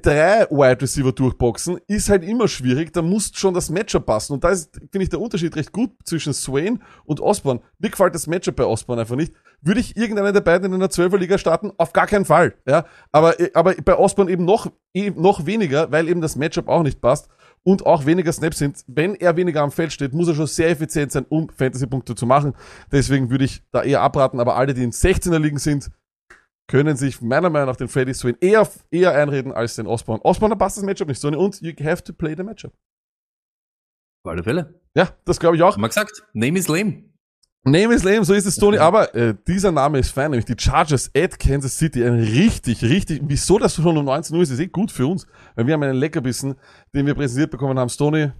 [0.00, 4.32] drei Wide Receiver durchboxen ist halt immer schwierig, da muss schon das Matchup passen.
[4.32, 7.60] Und da ist, finde ich, der Unterschied recht gut zwischen Swain und Osborne.
[7.78, 9.34] Mir gefällt das Matchup bei Osborne einfach nicht.
[9.60, 11.72] Würde ich irgendeiner der beiden in einer 12er Liga starten?
[11.76, 12.54] Auf gar keinen Fall.
[12.66, 16.82] Ja, aber, aber bei Osborne eben noch, eben noch weniger, weil eben das Matchup auch
[16.82, 17.28] nicht passt
[17.62, 18.82] und auch weniger Snaps sind.
[18.86, 22.26] Wenn er weniger am Feld steht, muss er schon sehr effizient sein, um Fantasy-Punkte zu
[22.26, 22.54] machen.
[22.90, 25.90] Deswegen würde ich da eher abraten, aber alle, die in 16er Ligen sind,
[26.68, 30.24] können sich meiner Meinung nach den Freddy Swain eher, eher einreden als den Osborne.
[30.24, 31.28] Osborne passt das Matchup nicht so.
[31.28, 32.72] Und you have to play the Matchup.
[34.24, 34.80] Auf alle Fälle.
[34.94, 35.74] Ja, das glaube ich auch.
[35.74, 36.22] Haben wir gesagt.
[36.32, 37.04] Name is lame.
[37.64, 38.78] Name is lame, so ist es, Tony.
[38.78, 42.04] Aber äh, dieser Name ist fein, nämlich die Chargers at Kansas City.
[42.04, 45.28] Ein richtig, richtig, wieso das schon um 19 Uhr ist, ist eh gut für uns.
[45.54, 46.56] Weil wir haben einen Leckerbissen,
[46.92, 47.88] den wir präsentiert bekommen haben.
[47.88, 48.32] Stoney,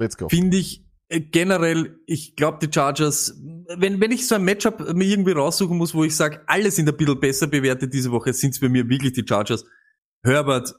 [0.00, 0.28] let's go.
[0.28, 3.36] Finde ich generell, ich glaube, die Chargers,
[3.76, 6.88] wenn, wenn ich so ein Matchup mir irgendwie raussuchen muss, wo ich sage, alle sind
[6.88, 9.64] ein bisschen besser bewertet diese Woche, sind es bei mir wirklich die Chargers.
[10.22, 10.74] Herbert,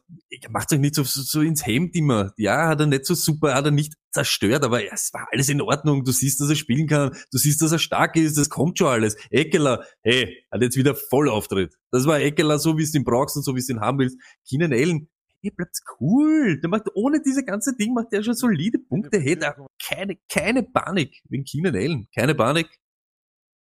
[0.51, 2.31] macht euch nicht so, so, so ins Hemd immer.
[2.37, 5.49] Ja, hat er nicht so super, hat er nicht zerstört, aber ja, es war alles
[5.49, 6.03] in Ordnung.
[6.03, 8.87] Du siehst, dass er spielen kann, du siehst, dass er stark ist, das kommt schon
[8.87, 9.17] alles.
[9.31, 11.73] Eckler, hey, hat jetzt wieder voll Auftritt.
[11.89, 14.17] Das war Eckler, so wie es ihn brauchst und so wie es ihn haben willst.
[14.47, 15.09] Keenan Allen,
[15.41, 16.59] hey, bleibt's cool.
[16.61, 19.19] Der macht ohne diese ganze Ding macht der schon solide Punkte.
[19.19, 22.07] Hey, da keine, keine Panik wegen Keenan Allen.
[22.15, 22.67] Keine Panik.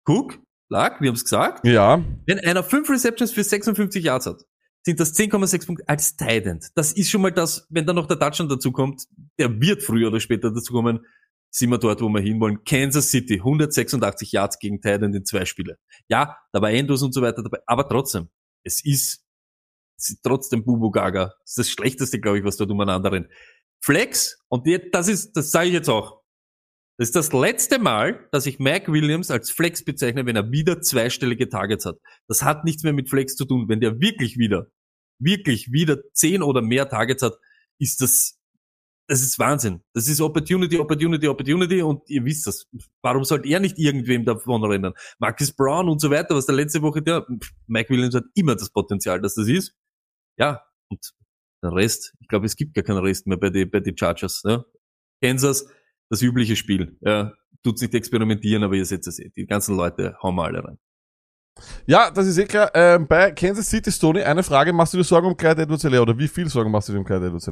[0.06, 0.38] Cook,
[0.70, 1.66] lag, wir haben's gesagt.
[1.66, 4.42] Ja, Wenn einer fünf Receptions für 56 Yards hat,
[4.84, 6.68] sind das 10,6 Punkte als Tight End.
[6.74, 9.04] Das ist schon mal das, wenn dann noch der Touchdown dazu kommt,
[9.38, 11.00] der wird früher oder später dazu kommen,
[11.50, 12.64] sind wir dort, wo wir hinwollen.
[12.64, 15.78] Kansas City, 186 Yards gegen Tight End in zwei Spiele.
[16.08, 18.28] Ja, da war Endos und so weiter dabei, aber trotzdem,
[18.64, 19.24] es ist
[20.22, 21.34] trotzdem Bubu Gaga.
[21.42, 23.28] Das ist das Schlechteste, glaube ich, was dort umeinander rennt.
[23.80, 26.22] Flex, und die, das ist, das sage ich jetzt auch,
[26.98, 30.80] das ist das letzte Mal, dass ich Mac Williams als Flex bezeichne, wenn er wieder
[30.80, 31.96] zweistellige Targets hat.
[32.26, 33.68] Das hat nichts mehr mit Flex zu tun.
[33.68, 34.66] Wenn der wirklich wieder,
[35.20, 37.38] wirklich wieder zehn oder mehr Targets hat,
[37.78, 38.40] ist das,
[39.06, 39.80] das ist Wahnsinn.
[39.94, 42.66] Das ist Opportunity, Opportunity, Opportunity und ihr wisst das.
[43.00, 44.92] Warum sollte er nicht irgendwem davon rennen?
[45.20, 47.24] Marcus Brown und so weiter, was der letzte Woche der,
[47.68, 49.76] Mike Williams hat immer das Potenzial, dass das ist.
[50.38, 51.00] Ja, und
[51.62, 54.42] der Rest, ich glaube, es gibt gar keinen Rest mehr bei den bei die Chargers.
[54.44, 54.64] Ja.
[55.22, 55.66] Kansas,
[56.10, 56.96] das übliche Spiel.
[57.00, 59.30] Ja, tut's nicht experimentieren, aber ihr seht es eh.
[59.36, 60.78] Die ganzen Leute hauen wir alle rein.
[61.86, 62.70] ja, das ist eh klar.
[62.74, 64.72] Ähm, bei Kansas City, Stoney, eine Frage.
[64.72, 67.04] Machst du dir Sorgen um Clyde edwards oder wie viel Sorgen machst du dir um
[67.04, 67.50] Clyde edwards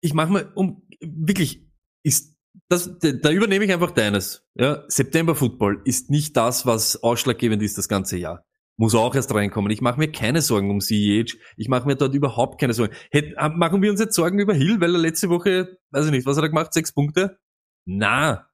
[0.00, 1.66] Ich mache mir um wirklich
[2.02, 2.36] ist
[2.68, 4.46] das da da übernehme ich einfach deines.
[4.54, 8.44] Ja, September Football ist nicht das, was ausschlaggebend ist das ganze Jahr.
[8.80, 9.70] Muss auch erst reinkommen.
[9.70, 11.36] Ich mache mir keine Sorgen um CEH.
[11.58, 12.94] Ich mache mir dort überhaupt keine Sorgen.
[13.10, 16.10] Hätt, ah, machen wir uns jetzt Sorgen über Hill, weil er letzte Woche, weiß ich
[16.10, 16.72] nicht, was hat er gemacht?
[16.72, 17.36] Sechs Punkte?
[17.84, 18.48] Na,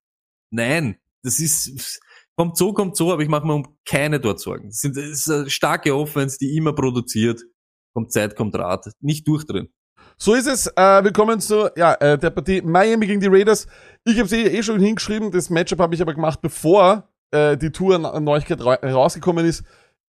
[0.50, 0.96] nein.
[1.22, 2.00] Das ist
[2.36, 4.66] kommt so, kommt so, aber ich mache mir um keine dort Sorgen.
[4.66, 7.42] Es ist eine starke Offense, die immer produziert.
[7.94, 8.90] Kommt Zeit, kommt Rat.
[8.98, 9.72] Nicht durchdrehen.
[10.18, 10.66] So ist es.
[10.66, 13.68] Äh, willkommen zu ja, äh, der Partie Miami gegen die Raiders.
[14.04, 15.30] Ich habe sie eh schon hingeschrieben.
[15.30, 19.62] Das Matchup habe ich aber gemacht, bevor äh, die Tour-Neuigkeit ra rausgekommen ist.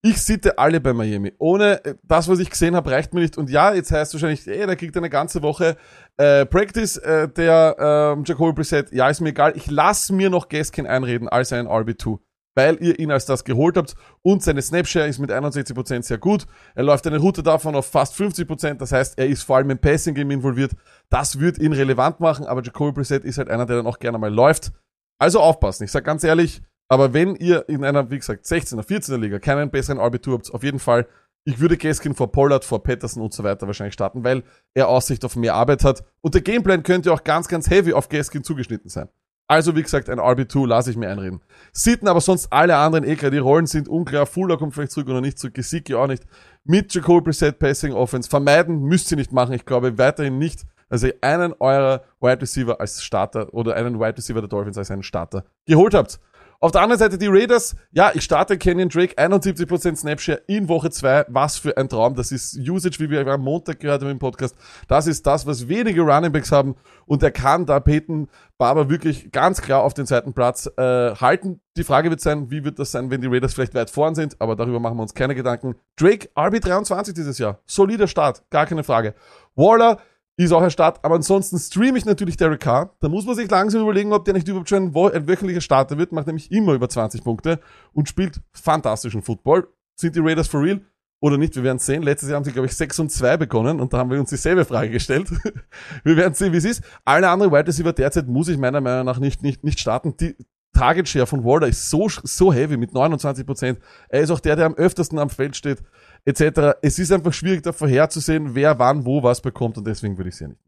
[0.04, 1.34] Ich sitte alle bei Miami.
[1.40, 3.38] Ohne äh, das, was ich gesehen habe, reicht mir nicht.
[3.38, 5.76] Und ja, jetzt heißt wahrscheinlich, ey, der kriegt eine ganze Woche
[6.18, 8.92] äh, Practice, äh, der ähm, Jacoby Brissett.
[8.92, 9.54] Ja, ist mir egal.
[9.56, 12.20] Ich lass mir noch Gaskin einreden als einen RB2.
[12.56, 16.48] Weil ihr ihn als das geholt habt und seine Snapshare ist mit 61% sehr gut.
[16.74, 19.78] Er läuft eine Route davon auf fast 50%, das heißt, er ist vor allem im
[19.78, 20.72] Passing Game involviert.
[21.10, 24.18] Das wird ihn relevant machen, aber Jacoby Brissett ist halt einer, der dann auch gerne
[24.18, 24.72] mal läuft.
[25.20, 25.84] Also aufpassen.
[25.84, 29.70] Ich sag ganz ehrlich, aber wenn ihr in einer, wie gesagt, 16er, 14er Liga keinen
[29.70, 31.08] besseren RB2 habt, auf jeden Fall,
[31.44, 35.24] ich würde Gaskin vor Pollard, vor Patterson und so weiter wahrscheinlich starten, weil er Aussicht
[35.24, 36.04] auf mehr Arbeit hat.
[36.22, 39.08] Und der Gameplan könnte auch ganz, ganz heavy auf Gaskin zugeschnitten sein.
[39.50, 41.42] Also, wie gesagt, ein RB2 lasse ich mir einreden.
[41.72, 43.32] Sitten aber sonst alle anderen eh klar.
[43.32, 44.26] Die Rollen sind unklar.
[44.26, 45.54] Fuller kommt vielleicht zurück oder nicht zurück.
[45.54, 46.24] Gesicki auch nicht.
[46.66, 48.30] Mit Jacoby Preset Passing Offense.
[48.30, 49.54] Vermeiden müsst ihr nicht machen.
[49.54, 54.18] Ich glaube weiterhin nicht, dass ihr einen eurer Wide Receiver als Starter oder einen Wide
[54.18, 56.20] Receiver der Dolphins als einen Starter geholt habt.
[56.60, 57.76] Auf der anderen Seite die Raiders.
[57.92, 59.16] Ja, ich starte Kenyon Drake.
[59.16, 61.26] 71% Snapshare in Woche 2.
[61.28, 62.16] Was für ein Traum.
[62.16, 64.56] Das ist Usage, wie wir am Montag gehört haben im Podcast.
[64.88, 66.76] Das ist das, was wenige Running Backs haben.
[67.06, 70.82] Und er kann da Peyton Barber wirklich ganz klar auf den zweiten Platz äh,
[71.16, 71.62] halten.
[71.78, 74.36] Die Frage wird sein, wie wird das sein, wenn die Raiders vielleicht weit vorn sind,
[74.42, 75.76] aber darüber machen wir uns keine Gedanken.
[75.96, 77.60] Drake, RB23 dieses Jahr.
[77.68, 79.14] Solider Start, gar keine Frage.
[79.56, 80.00] Waller,
[80.46, 81.04] ist auch ein Start.
[81.04, 82.96] Aber ansonsten streame ich natürlich Derek Carr.
[83.00, 84.94] Da muss man sich langsam überlegen, ob der nicht überhaupt schon ein,
[85.28, 86.12] wöchentlicher Starter wird.
[86.12, 87.60] Macht nämlich immer über 20 Punkte
[87.94, 89.68] und spielt fantastischen Football.
[90.00, 90.82] Sind die Raiders for real?
[91.20, 91.56] Oder nicht?
[91.56, 92.04] Wir werden sehen.
[92.04, 94.30] Letztes Jahr haben sie, glaube ich, 6 und 2 begonnen und da haben wir uns
[94.30, 95.28] dieselbe Frage gestellt.
[96.04, 96.84] wir werden sehen, wie es ist.
[97.04, 100.16] Alle anderen Wide Receiver derzeit muss ich meiner Meinung nach nicht, nicht, nicht starten.
[100.18, 100.36] Die
[100.74, 103.78] Target Share von Waller ist so, so heavy mit 29%.
[104.10, 105.82] Er ist auch der, der am öftersten am Feld steht,
[106.28, 106.78] etc.
[106.82, 110.36] Es ist einfach schwierig, da vorherzusehen, wer wann wo was bekommt und deswegen würde ich
[110.36, 110.62] es ja nicht.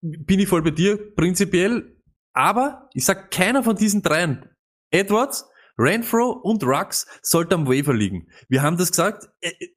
[0.00, 1.96] bin ich voll bei dir, prinzipiell.
[2.34, 4.48] Aber ich sag, keiner von diesen dreien,
[4.90, 5.46] Edwards,
[5.78, 8.28] Renfro und Rux, sollte am Waiver liegen.
[8.48, 9.68] Wir haben das gesagt, äh, äh,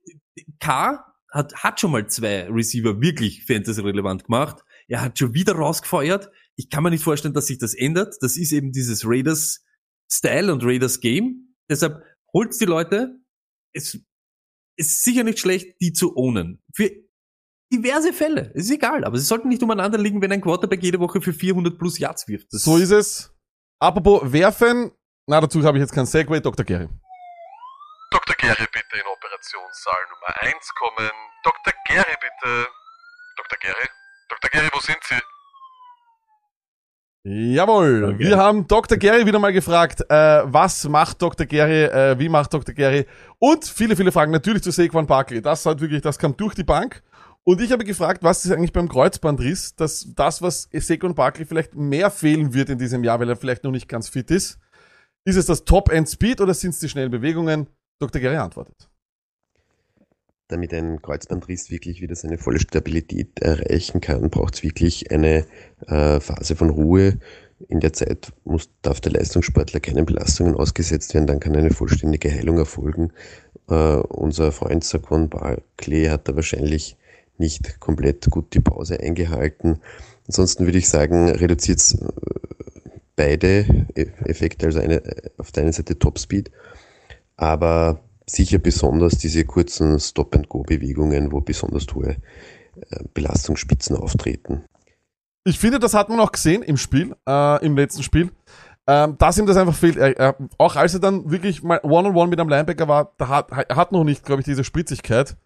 [0.59, 4.63] K hat, hat schon mal zwei Receiver wirklich fantasy-relevant gemacht.
[4.87, 6.31] Er hat schon wieder rausgefeuert.
[6.55, 8.15] Ich kann mir nicht vorstellen, dass sich das ändert.
[8.21, 11.55] Das ist eben dieses Raiders-Style und Raiders-Game.
[11.69, 12.01] Deshalb
[12.33, 13.19] holt's die Leute.
[13.73, 13.99] Es
[14.77, 16.63] ist sicher nicht schlecht, die zu ownen.
[16.73, 16.89] Für
[17.71, 18.51] diverse Fälle.
[18.53, 21.33] Es ist egal, aber sie sollten nicht umeinander liegen, wenn ein Quarterback jede Woche für
[21.33, 22.47] 400 plus Yards wirft.
[22.51, 23.31] Das So ist es.
[23.79, 24.91] Apropos werfen,
[25.27, 26.65] na dazu habe ich jetzt kein Segway, Dr.
[26.65, 26.87] Gary.
[28.11, 28.35] Dr.
[28.37, 31.11] Gary bitte in Operationssaal Nummer 1 kommen.
[31.43, 31.73] Dr.
[31.87, 32.67] Gary bitte.
[33.35, 33.57] Dr.
[33.59, 33.87] Gary?
[34.29, 34.49] Dr.
[34.49, 35.19] Gary, wo sind Sie?
[37.27, 38.19] Jawohl, Okay.
[38.19, 38.99] wir haben Dr.
[38.99, 40.13] Gary wieder mal gefragt, äh,
[40.45, 41.47] was macht Dr.
[41.47, 42.75] Gary, äh, wie macht Dr.
[42.75, 43.07] Gary
[43.39, 45.41] und viele, viele Fragen natürlich zu Saquon Barkley.
[45.41, 47.01] Das hat wirklich, das kam durch die Bank.
[47.43, 51.73] Und ich habe gefragt, was ist eigentlich beim Kreuzbandriss, dass das, was Saquon Barkley vielleicht
[51.75, 54.59] mehr fehlen wird in diesem Jahr, weil er vielleicht noch nicht ganz fit ist.
[55.25, 57.67] Ist es das Top-End-Speed oder sind es die schnellen Bewegungen?
[57.99, 58.21] Dr.
[58.21, 58.87] Gary antwortet.
[60.47, 65.45] Damit ein Kreuzbandriss wirklich wieder seine volle Stabilität erreichen kann, braucht es wirklich eine
[65.87, 67.17] äh, Phase von Ruhe.
[67.67, 72.31] In der Zeit muss, darf der Leistungssportler keinen Belastungen ausgesetzt werden, dann kann eine vollständige
[72.31, 73.11] Heilung erfolgen.
[73.69, 76.97] Äh, unser Freund Saquon Barkley hat da wahrscheinlich
[77.37, 79.79] nicht komplett gut die Pause eingehalten.
[80.27, 81.81] Ansonsten würde ich sagen, reduziert
[83.15, 85.01] beide E- Effekte, also eine,
[85.37, 86.51] auf der einen Seite Topspeed,
[87.37, 92.17] aber sicher besonders diese kurzen Stop-and-Go-Bewegungen, wo besonders hohe
[92.89, 94.65] äh, Belastungsspitzen auftreten.
[95.43, 98.31] Ich finde, das hat man auch gesehen im Spiel, äh, im letzten Spiel,
[98.87, 99.95] ähm, dass ihm das einfach fehlt.
[99.95, 103.51] Er, er, auch als er dann wirklich mal One-on-One mit einem Linebacker war, da hat,
[103.51, 105.37] er hat noch nicht, glaube ich, diese Spritzigkeit.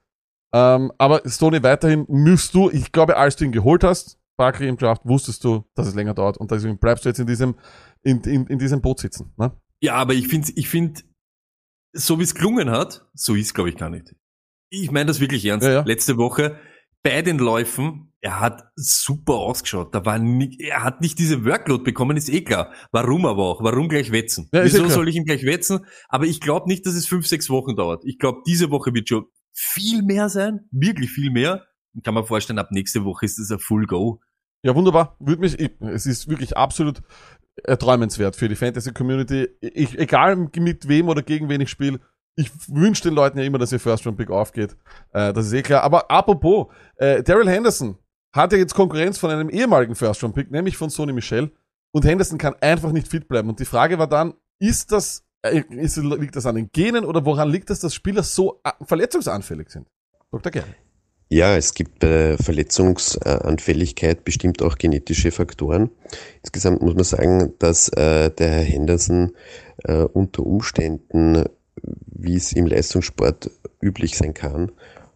[0.54, 4.78] Ähm, aber Stoney weiterhin müsst du, ich glaube, als du ihn geholt hast, Barkley im
[4.78, 7.56] Draft, wusstest du, dass es länger dauert und deswegen bleibst du jetzt in diesem,
[8.04, 9.34] in, in, in diesem Boot sitzen.
[9.38, 9.52] Ne?
[9.82, 11.04] Ja, aber ich finde, ich find,
[11.94, 14.16] so wie es gelungen hat, so ist glaube ich gar nicht.
[14.70, 15.66] Ich meine das wirklich ernst.
[15.66, 15.82] Ja, ja.
[15.82, 16.60] Letzte Woche
[17.02, 19.96] bei den Läufen, er hat super ausgeschaut.
[19.96, 22.74] Da war nicht, er hat nicht diese Workload bekommen, ist eh klar.
[22.92, 23.64] Warum aber auch?
[23.64, 24.50] Warum gleich wetzen?
[24.52, 24.90] Ja, eh Wieso klar.
[24.90, 25.86] soll ich ihn gleich wetzen?
[26.10, 28.04] Aber ich glaube nicht, dass es fünf, sechs Wochen dauert.
[28.06, 31.66] Ich glaube, diese Woche wird schon viel mehr sein, wirklich viel mehr.
[31.94, 34.22] Und kann man vorstellen, ab nächste Woche ist es ein Full Go.
[34.62, 35.16] Ja, wunderbar.
[35.20, 37.02] Würde mich, ich, es ist wirklich absolut
[37.64, 39.50] erträumenswert für die Fantasy-Community.
[39.62, 42.00] Ich, egal mit wem oder gegen wen ich spiele,
[42.36, 44.78] ich wünsche den Leuten ja immer, dass ihr First Round Pick aufgeht.
[45.12, 45.84] Äh, das ist eh klar.
[45.84, 47.98] Aber apropos, äh, Daryl Henderson
[48.32, 51.52] hat ja jetzt Konkurrenz von einem ehemaligen First Round Pick, nämlich von Sony Michel.
[51.92, 53.50] Und Henderson kann einfach nicht fit bleiben.
[53.50, 57.26] Und die Frage war dann, ist das, äh, ist, liegt das an den Genen oder
[57.26, 59.88] woran liegt das, dass Spieler so verletzungsanfällig sind?
[60.32, 60.52] Dr.
[60.52, 60.76] Gary.
[61.32, 65.92] Ja, es gibt bei der Verletzungsanfälligkeit bestimmt auch genetische Faktoren.
[66.42, 69.34] Insgesamt muss man sagen, dass äh, der Herr Henderson
[69.84, 71.44] äh, unter Umständen,
[71.84, 74.72] wie es im Leistungssport üblich sein kann,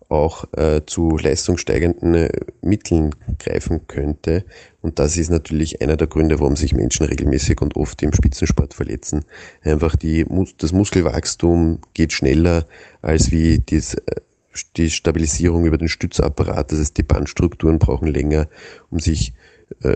[0.07, 2.29] auch äh, zu leistungssteigenden äh,
[2.61, 4.45] Mitteln greifen könnte.
[4.83, 8.75] Und das ist natürlich einer der Gründe, warum sich Menschen regelmäßig und oft im Spitzensport
[8.75, 9.25] verletzen.
[9.63, 10.27] Einfach die,
[10.59, 12.67] das Muskelwachstum geht schneller
[13.01, 14.21] als wie das, äh,
[14.77, 16.71] die Stabilisierung über den Stützapparat.
[16.71, 18.47] Das heißt, die Bandstrukturen brauchen länger,
[18.89, 19.33] um sich
[19.81, 19.95] äh,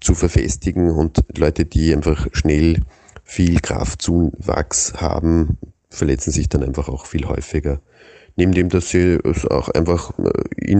[0.00, 0.90] zu verfestigen.
[0.90, 2.80] Und Leute, die einfach schnell
[3.24, 5.58] viel Kraftzuwachs haben,
[5.88, 7.80] verletzen sich dann einfach auch viel häufiger.
[8.36, 10.70] Neben dem, dass sie es auch einfach äh,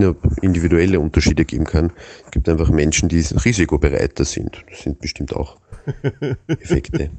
[0.40, 1.92] individuelle Unterschiede geben kann,
[2.24, 4.64] es gibt einfach Menschen, die risikobereiter sind.
[4.70, 5.58] Das sind bestimmt auch
[6.46, 7.10] Effekte.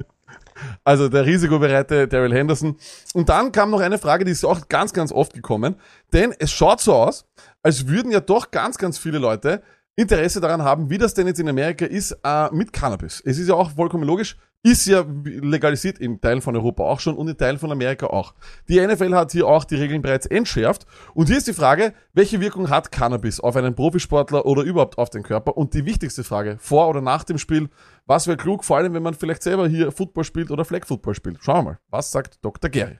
[0.84, 2.76] Also der risikobereite Daryl Henderson.
[3.12, 5.76] Und dann kam noch eine Frage, die ist auch ganz, ganz oft gekommen.
[6.12, 7.26] Denn es schaut so aus,
[7.62, 9.62] als würden ja doch ganz, ganz viele Leute
[9.96, 13.22] Interesse daran haben, wie das denn jetzt in Amerika ist äh, mit Cannabis.
[13.24, 17.16] Es ist ja auch vollkommen logisch, ist ja legalisiert in Teilen von Europa auch schon
[17.16, 18.32] und in Teilen von Amerika auch.
[18.66, 20.86] Die NFL hat hier auch die Regeln bereits entschärft.
[21.12, 25.10] Und hier ist die Frage, welche Wirkung hat Cannabis auf einen Profisportler oder überhaupt auf
[25.10, 25.58] den Körper?
[25.58, 27.68] Und die wichtigste Frage, vor oder nach dem Spiel,
[28.06, 31.14] was wäre klug, vor allem wenn man vielleicht selber hier Football spielt oder Flag Football
[31.14, 31.38] spielt?
[31.42, 32.70] Schauen wir mal, was sagt Dr.
[32.70, 32.98] Gary?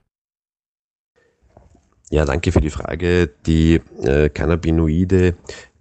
[2.11, 3.31] Ja, danke für die Frage.
[3.46, 5.35] Die äh, Cannabinoide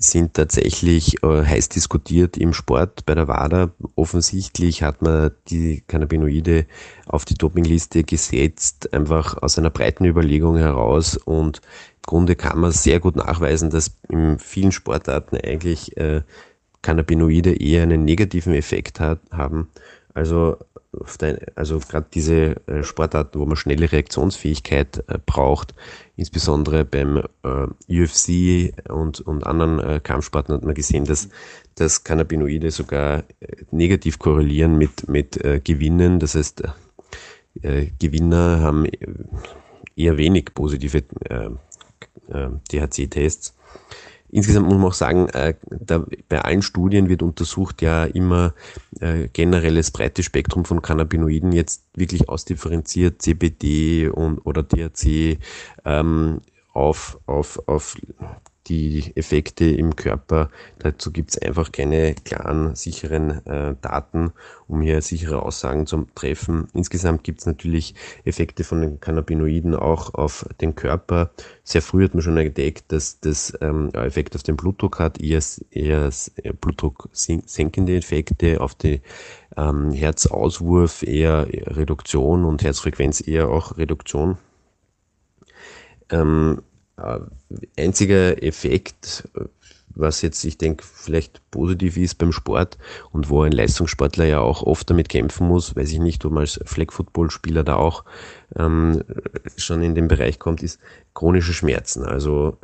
[0.03, 3.71] sind tatsächlich äh, heiß diskutiert im Sport bei der WADA.
[3.95, 6.65] Offensichtlich hat man die Cannabinoide
[7.07, 12.71] auf die Dopingliste gesetzt, einfach aus einer breiten Überlegung heraus und im Grunde kann man
[12.71, 16.21] sehr gut nachweisen, dass in vielen Sportarten eigentlich äh,
[16.81, 19.69] Cannabinoide eher einen negativen Effekt hat, haben.
[20.13, 20.57] Also,
[21.55, 25.73] also gerade diese äh, Sportarten, wo man schnelle Reaktionsfähigkeit äh, braucht,
[26.15, 31.29] insbesondere beim äh, UFC und, und anderen Kampfsporten hat man gesehen, dass,
[31.75, 33.23] dass Cannabinoide sogar
[33.71, 36.19] negativ korrelieren mit, mit Gewinnen.
[36.19, 36.63] Das heißt,
[37.99, 38.85] Gewinner haben
[39.95, 41.03] eher wenig positive
[42.69, 43.55] THC-Tests.
[44.33, 48.55] Insgesamt muss man auch sagen, äh, da, bei allen Studien wird untersucht ja immer
[48.99, 55.37] äh, generelles breites Spektrum von Cannabinoiden, jetzt wirklich ausdifferenziert CBD und oder THC
[55.85, 56.41] ähm,
[56.73, 57.95] auf, auf, auf
[58.67, 60.49] die Effekte im Körper.
[60.79, 64.31] Dazu gibt es einfach keine klaren, sicheren äh, Daten,
[64.67, 66.67] um hier sichere Aussagen zu treffen.
[66.73, 71.31] Insgesamt gibt es natürlich Effekte von den Cannabinoiden auch auf den Körper.
[71.63, 75.41] Sehr früh hat man schon entdeckt, dass das ähm, Effekt auf den Blutdruck hat, eher,
[75.71, 79.01] eher äh, Blutdruck senkende Effekte, auf die
[79.57, 84.37] ähm, Herzauswurf eher Reduktion und Herzfrequenz eher auch Reduktion.
[86.09, 86.72] Ähm, äh,
[87.77, 89.27] einziger Effekt,
[89.95, 92.77] was jetzt, ich denke, vielleicht positiv ist beim Sport
[93.11, 96.41] und wo ein Leistungssportler ja auch oft damit kämpfen muss, weiß ich nicht, ob man
[96.41, 98.03] als Flag-Football-Spieler da auch
[98.55, 99.03] ähm,
[99.57, 100.79] schon in den Bereich kommt, ist
[101.13, 102.03] chronische Schmerzen.
[102.03, 102.57] Also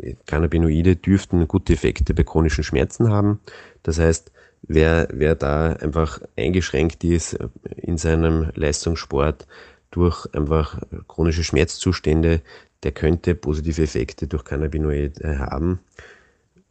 [0.00, 3.40] äh, Cannabinoide dürften gute Effekte bei chronischen Schmerzen haben.
[3.82, 4.30] Das heißt,
[4.62, 7.38] wer, wer da einfach eingeschränkt ist
[7.76, 9.46] in seinem Leistungssport
[9.90, 12.42] durch einfach chronische Schmerzzustände,
[12.82, 15.80] der könnte positive Effekte durch Cannabinoide haben.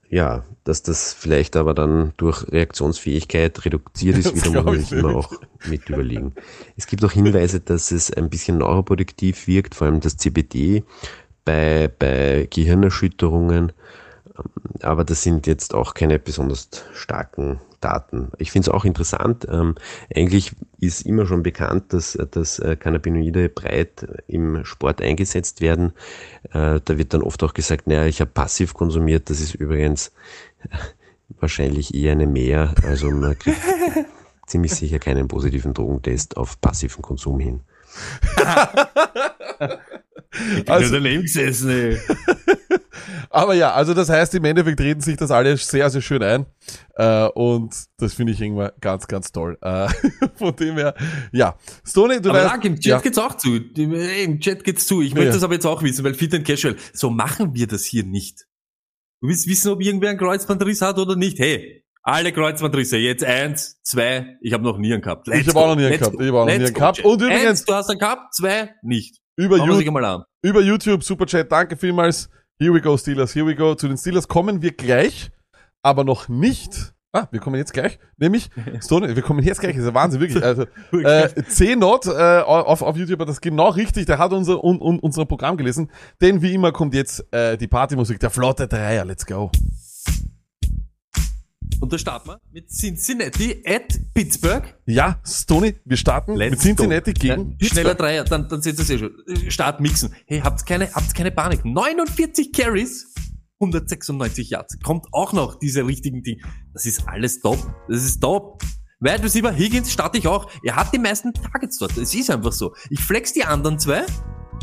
[0.10, 5.00] Ja, dass das vielleicht aber dann durch Reaktionsfähigkeit reduziert ist, Das wieder muss ich sich
[5.00, 5.34] immer auch
[5.68, 6.34] mit überlegen.
[6.78, 10.86] Es gibt auch Hinweise, dass es ein bisschen neuroproduktiv wirkt, vor allem das CBD
[11.44, 13.74] bei, bei Gehirnerschütterungen.
[14.82, 18.32] Aber das sind jetzt auch keine besonders starken Daten.
[18.38, 19.46] Ich finde es auch interessant.
[19.50, 19.76] Ähm,
[20.16, 25.94] eigentlich ist immer schon bekannt, dass, dass äh, Cannabinoide breit im Sport eingesetzt werden.
[26.54, 29.30] Äh, da wird dann oft auch gesagt, naja, ich habe passiv konsumiert.
[29.30, 30.12] Das ist übrigens
[30.64, 30.78] äh,
[31.40, 32.74] wahrscheinlich eher eine Mehr.
[32.84, 33.58] Also man kriegt
[34.48, 37.62] ziemlich sicher keinen positiven Drogentest auf passiven Konsum hin.
[40.60, 41.98] Ich Also- bin daneben gesessen, ey.
[43.30, 46.46] Aber ja, also das heißt, im Endeffekt reden sich das alle sehr, sehr schön ein.
[46.96, 49.58] Äh, und das finde ich irgendwann ganz, ganz toll.
[49.62, 49.88] Äh,
[50.36, 50.94] von dem her,
[51.32, 51.56] ja.
[51.86, 52.48] Stoney, du Aber weißt.
[52.50, 53.56] Marc, im Chat ja, geht's auch zu.
[53.76, 55.02] Ey, Im Chat geht's zu.
[55.02, 55.34] Ich möchte Ja.
[55.34, 58.46] das aber jetzt auch wissen, weil Fit and Casual, so machen wir das hier nicht.
[59.22, 61.40] Du willst wissen, ob irgendwer einen Kreuzbandriss hat oder nicht.
[61.40, 65.28] Hey, alle Kreuzbandrisse, jetzt eins, zwei, ich habe noch nie einen gehabt.
[65.28, 66.22] Ich habe auch noch nie einen Let's gehabt.
[66.22, 67.00] Ich habe auch noch nie Let's einen gehabt.
[67.04, 69.18] Und übrigens- Eins, du hast einen gehabt, zwei, nicht.
[69.36, 70.24] über, Schauen wir You sich einmal an.
[70.42, 72.30] über YouTube, Superchat, danke vielmals.
[72.60, 73.76] Here we go, Steelers, here we go.
[73.76, 75.30] Zu den Steelers kommen wir gleich,
[75.84, 76.92] aber noch nicht.
[77.12, 78.00] Ah, wir kommen jetzt gleich.
[78.18, 78.50] Nämlich,
[78.84, 79.74] Stoney, wir kommen jetzt gleich.
[79.74, 80.44] Das ist ja Wahnsinn, wirklich.
[80.44, 84.08] Also, äh, C-Not äh, auf, auf YouTube hat das genau richtig.
[84.08, 85.92] Der hat unser, un, un, unser Programm gelesen.
[86.20, 89.06] Denn wie immer kommt jetzt äh, die Partymusik, der flotte Dreier.
[89.06, 89.52] Let's go.
[91.80, 94.76] Und da starten wir mit Cincinnati at Pittsburgh.
[94.86, 97.20] Ja, Stoney, wir starten Let's mit Cincinnati go.
[97.20, 97.96] gegen ja, Schneller.
[97.96, 99.12] Dreier, dann, dann seht ihr es eh schon.
[99.50, 100.14] Start mixen.
[100.26, 101.64] Hey, habt keine, habt keine Panik.
[101.66, 103.14] 49 Carries,
[103.60, 104.80] 196 Yards.
[104.84, 106.42] Kommt auch noch diese richtigen Dinge.
[106.74, 107.58] Das ist alles top.
[107.88, 108.62] Das ist top.
[109.00, 110.50] Wide Receiver Higgins starte ich auch.
[110.64, 111.96] Er hat die meisten Targets dort.
[111.98, 112.74] Es ist einfach so.
[112.90, 114.00] Ich flex die anderen zwei.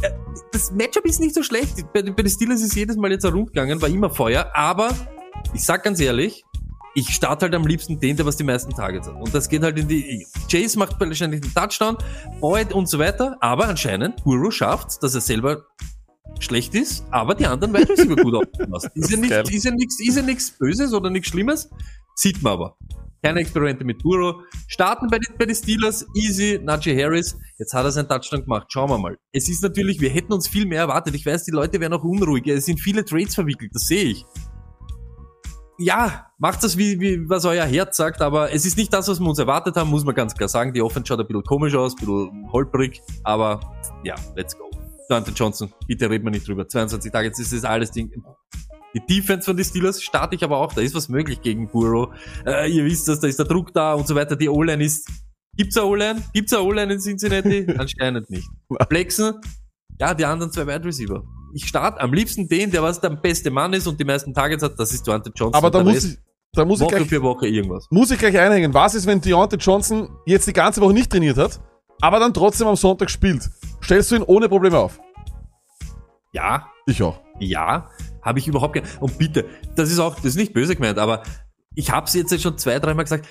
[0.02, 0.10] Äh,
[0.52, 1.76] Das Matchup ist nicht so schlecht.
[1.92, 4.50] Bei, bei den Steelers ist jedes Mal jetzt ein Rund gegangen, war immer Feuer.
[4.54, 4.92] Aber
[5.52, 6.44] ich sag ganz ehrlich,
[6.94, 9.16] ich starte halt am liebsten den, der was die meisten Targets hat.
[9.16, 10.26] Und das geht halt in die.
[10.50, 11.98] Chase macht wahrscheinlich den Touchdown,
[12.40, 13.36] Boyd und so weiter.
[13.40, 15.64] Aber anscheinend, Guru schafft, dass er selber
[16.38, 18.90] schlecht ist, aber die anderen Wide Receiver gut aufpassen.
[18.94, 19.42] Ist ja Geil.
[19.42, 21.68] nicht, ist ja nichts, ist ja nichts Böses oder nichts Schlimmes.
[22.14, 22.76] Sieht man aber.
[23.22, 24.42] Keine Experimente mit Burrow.
[24.68, 27.36] Starten bei den, bei den Steelers, easy, Najee Harris.
[27.58, 28.66] Jetzt hat er seinen Touchdown gemacht.
[28.68, 29.16] Schauen wir mal.
[29.32, 31.14] Es ist natürlich, wir hätten uns viel mehr erwartet.
[31.14, 32.46] Ich weiß, die Leute werden auch unruhig.
[32.46, 34.24] Es sind viele Trades verwickelt, das sehe ich
[35.78, 39.20] ja, macht das wie, wie was euer Herz sagt, aber es ist nicht das, was
[39.20, 40.72] wir uns erwartet haben, muss man ganz klar sagen.
[40.72, 43.60] Die Offense schaut ein bisschen komisch aus, ein bisschen holprig, aber
[44.04, 44.70] ja, let's go.
[45.08, 46.66] Dante Johnson, bitte reden wir nicht drüber.
[46.66, 48.10] 22 Tage, jetzt ist das alles Ding.
[48.94, 52.14] Die Defense von den Steelers starte ich aber auch, da ist was möglich gegen Burrow.
[52.46, 54.36] Äh, ihr wisst das, da ist der Druck da und so weiter.
[54.36, 55.10] Die O-Line ist,
[55.56, 56.22] gibt's eine O-Line?
[56.32, 57.66] Gibt's eine O-Line in Cincinnati?
[57.76, 58.48] Anscheinend nicht.
[58.88, 59.40] Flexen,
[59.98, 61.24] ja, die anderen zwei Wide Receiver.
[61.54, 64.62] Ich starte am liebsten den, der was der beste Mann ist und die meisten Targets
[64.62, 65.54] hat, das ist Dante Johnson.
[65.54, 66.18] Aber da muss ich,
[66.52, 67.86] da muss ich Woche gleich, für Woche irgendwas.
[67.90, 68.74] muss ich gleich einhängen.
[68.74, 71.60] Was ist, wenn Deontay Johnson jetzt die ganze Woche nicht trainiert hat,
[72.00, 73.48] aber dann trotzdem am Sonntag spielt?
[73.82, 74.98] Stellst du ihn ohne Probleme auf?
[76.32, 77.20] Ja, Ich auch.
[77.38, 77.88] ja,
[78.22, 78.84] habe ich überhaupt kein.
[79.00, 79.44] Und bitte,
[79.76, 81.22] das ist auch, das ist nicht böse gemeint, aber
[81.76, 83.26] ich habe es jetzt schon zwei, dreimal gesagt.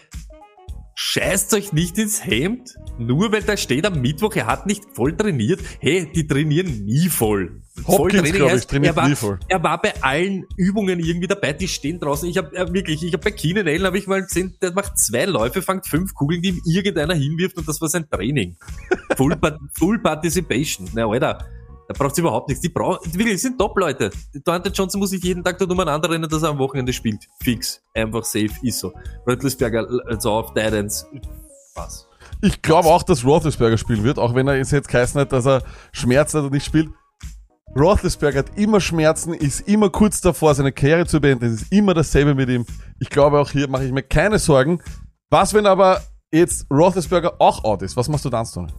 [0.96, 5.18] Scheißt euch nicht ins Hemd, nur weil da steht am Mittwoch, er hat nicht voll
[5.18, 5.60] trainiert.
[5.80, 7.64] Hey, die trainieren nie voll.
[7.88, 9.40] Hopkins, ich, heißt, trainiert er war, nie voll.
[9.48, 12.30] Er war bei allen Übungen irgendwie dabei, die stehen draußen.
[12.30, 15.00] Ich habe äh, wirklich, ich habe bei Keenan Allen habe ich mal gesehen, der macht
[15.00, 18.56] zwei Läufe, fängt fünf Kugeln, die ihm irgendeiner hinwirft und das war sein Training.
[19.18, 19.36] Full,
[19.74, 20.88] Full Participation.
[20.94, 21.48] Na, Alter.
[21.88, 22.62] Da braucht's überhaupt nichts.
[22.62, 24.10] Die brauchen, wirklich, sind Top-Leute.
[24.46, 27.28] Dante Johnson muss sich jeden Tag dort umeinander rennen, dass er am Wochenende spielt.
[27.42, 27.82] Fix.
[27.94, 28.52] Einfach safe.
[28.62, 28.94] Ist so.
[29.28, 31.06] Röttlisberger, also auf Titans.
[31.76, 32.08] Was?
[32.42, 35.46] Ich glaube auch, dass Roethlisberger spielen wird, auch wenn er es jetzt geheißen hat, dass
[35.46, 36.90] er Schmerzen hat und nicht spielt.
[37.76, 41.46] Roethlisberger hat immer Schmerzen, ist immer kurz davor, seine Karriere zu beenden.
[41.46, 42.66] Es ist immer dasselbe mit ihm.
[43.00, 44.82] Ich glaube, auch hier mache ich mir keine Sorgen.
[45.30, 47.98] Was, wenn aber jetzt Roethlisberger auch out ist?
[47.98, 48.72] Was machst du dann, Stone?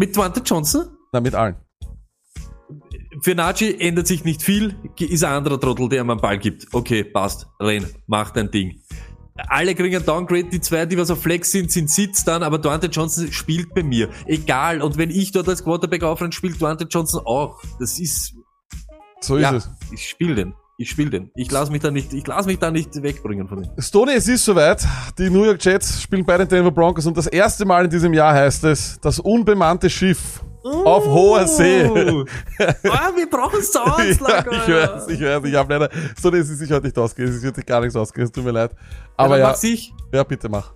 [0.00, 0.88] Mit Dante Johnson?
[1.12, 1.56] Na, mit allen.
[3.20, 6.68] Für Nachi ändert sich nicht viel, ist ein anderer Trottel, der ihm einen Ball gibt.
[6.72, 8.80] Okay, passt, renn, mach dein Ding.
[9.36, 12.58] Alle kriegen ein Downgrade, die zwei, die was auf Flex sind, sind Sitz dann, aber
[12.58, 14.08] Dante Johnson spielt bei mir.
[14.24, 17.62] Egal, und wenn ich dort als Quarterback aufrenne, spielt Dante Johnson auch.
[17.78, 18.32] Das ist,
[19.20, 19.68] So ist ja, es.
[19.92, 20.54] ich spiel den.
[20.80, 21.30] Ich spiel den.
[21.34, 23.70] Ich lass mich da nicht, ich lass mich da nicht wegbringen von dem.
[23.78, 24.82] Stoney, es ist soweit.
[25.18, 28.14] Die New York Jets spielen bei den Denver Broncos und das erste Mal in diesem
[28.14, 31.84] Jahr heißt es, das unbemannte Schiff auf hoher See.
[31.84, 32.24] Oh.
[32.24, 36.72] wir brauchen Sounds, ja, ich weiß, ich weiß, ich habe leider, Stoney, es ist sich
[36.72, 38.74] heute nicht ausgegangen, es ist wirklich gar nichts ausgegangen, es tut mir leid.
[39.18, 39.92] Aber ja, Mach ich.
[40.14, 40.72] ja, bitte mach.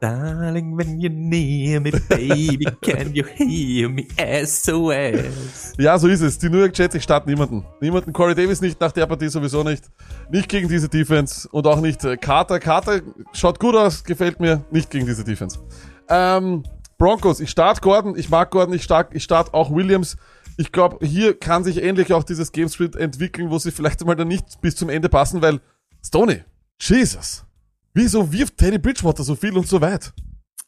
[0.00, 4.06] Darling, when you're near me, baby, can you hear me?
[4.46, 5.74] SOS.
[5.76, 6.38] Ja, so ist es.
[6.38, 7.66] Die New York Jets, ich starte niemanden.
[7.82, 8.14] Niemanden.
[8.14, 9.84] Corey Davis nicht, nach der Partie sowieso nicht.
[10.30, 12.58] Nicht gegen diese Defense und auch nicht äh, Carter.
[12.58, 13.02] Carter
[13.34, 14.64] schaut gut aus, gefällt mir.
[14.70, 15.58] Nicht gegen diese Defense.
[16.08, 16.62] Ähm,
[16.96, 20.16] Broncos, ich starte Gordon, ich mag Gordon, ich starte ich start auch Williams.
[20.56, 24.16] Ich glaube, hier kann sich ähnlich auch dieses Game Street entwickeln, wo sie vielleicht mal
[24.16, 25.60] dann nicht bis zum Ende passen, weil
[26.02, 26.42] Stoney,
[26.80, 27.44] Jesus,
[27.94, 30.12] wieso wirft Teddy Bridgewater so viel und so weit?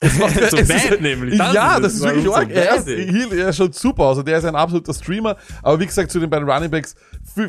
[0.01, 2.49] Es macht- So es weit ist- nämlich, das Ja, das es, ist wirklich arg.
[2.51, 4.09] so Er, ist, er schaut super aus.
[4.19, 5.37] Also der ist ein absoluter Streamer.
[5.63, 6.97] Aber wie gesagt, zu den beiden Running Backs,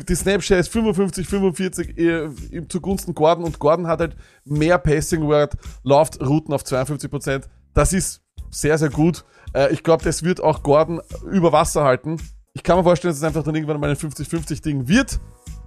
[0.08, 5.22] die Snapshare ist 55, 45 äh, ihm zugunsten Gordon und Gordon hat halt mehr Passing
[5.22, 7.48] Word, läuft Routen auf 52 Prozent.
[7.74, 9.24] Das ist sehr, sehr gut.
[9.52, 11.00] Äh, ich glaube, das wird auch Gordon
[11.32, 12.18] über Wasser halten.
[12.52, 15.18] Ich kann mir vorstellen, dass es einfach dann irgendwann mal ein 50-50-Ding wird.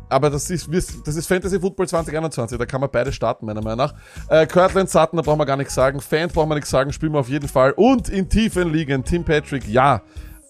[0.09, 3.87] Aber das ist, das ist Fantasy Football 2021, da kann man beide starten, meiner Meinung
[3.87, 3.93] nach.
[4.29, 5.99] Äh, Kirtland Sutton, da brauchen wir gar nichts sagen.
[5.99, 7.71] Fan brauchen wir nichts sagen, spielen wir auf jeden Fall.
[7.71, 10.01] Und in tiefen Ligen, Tim Patrick, ja.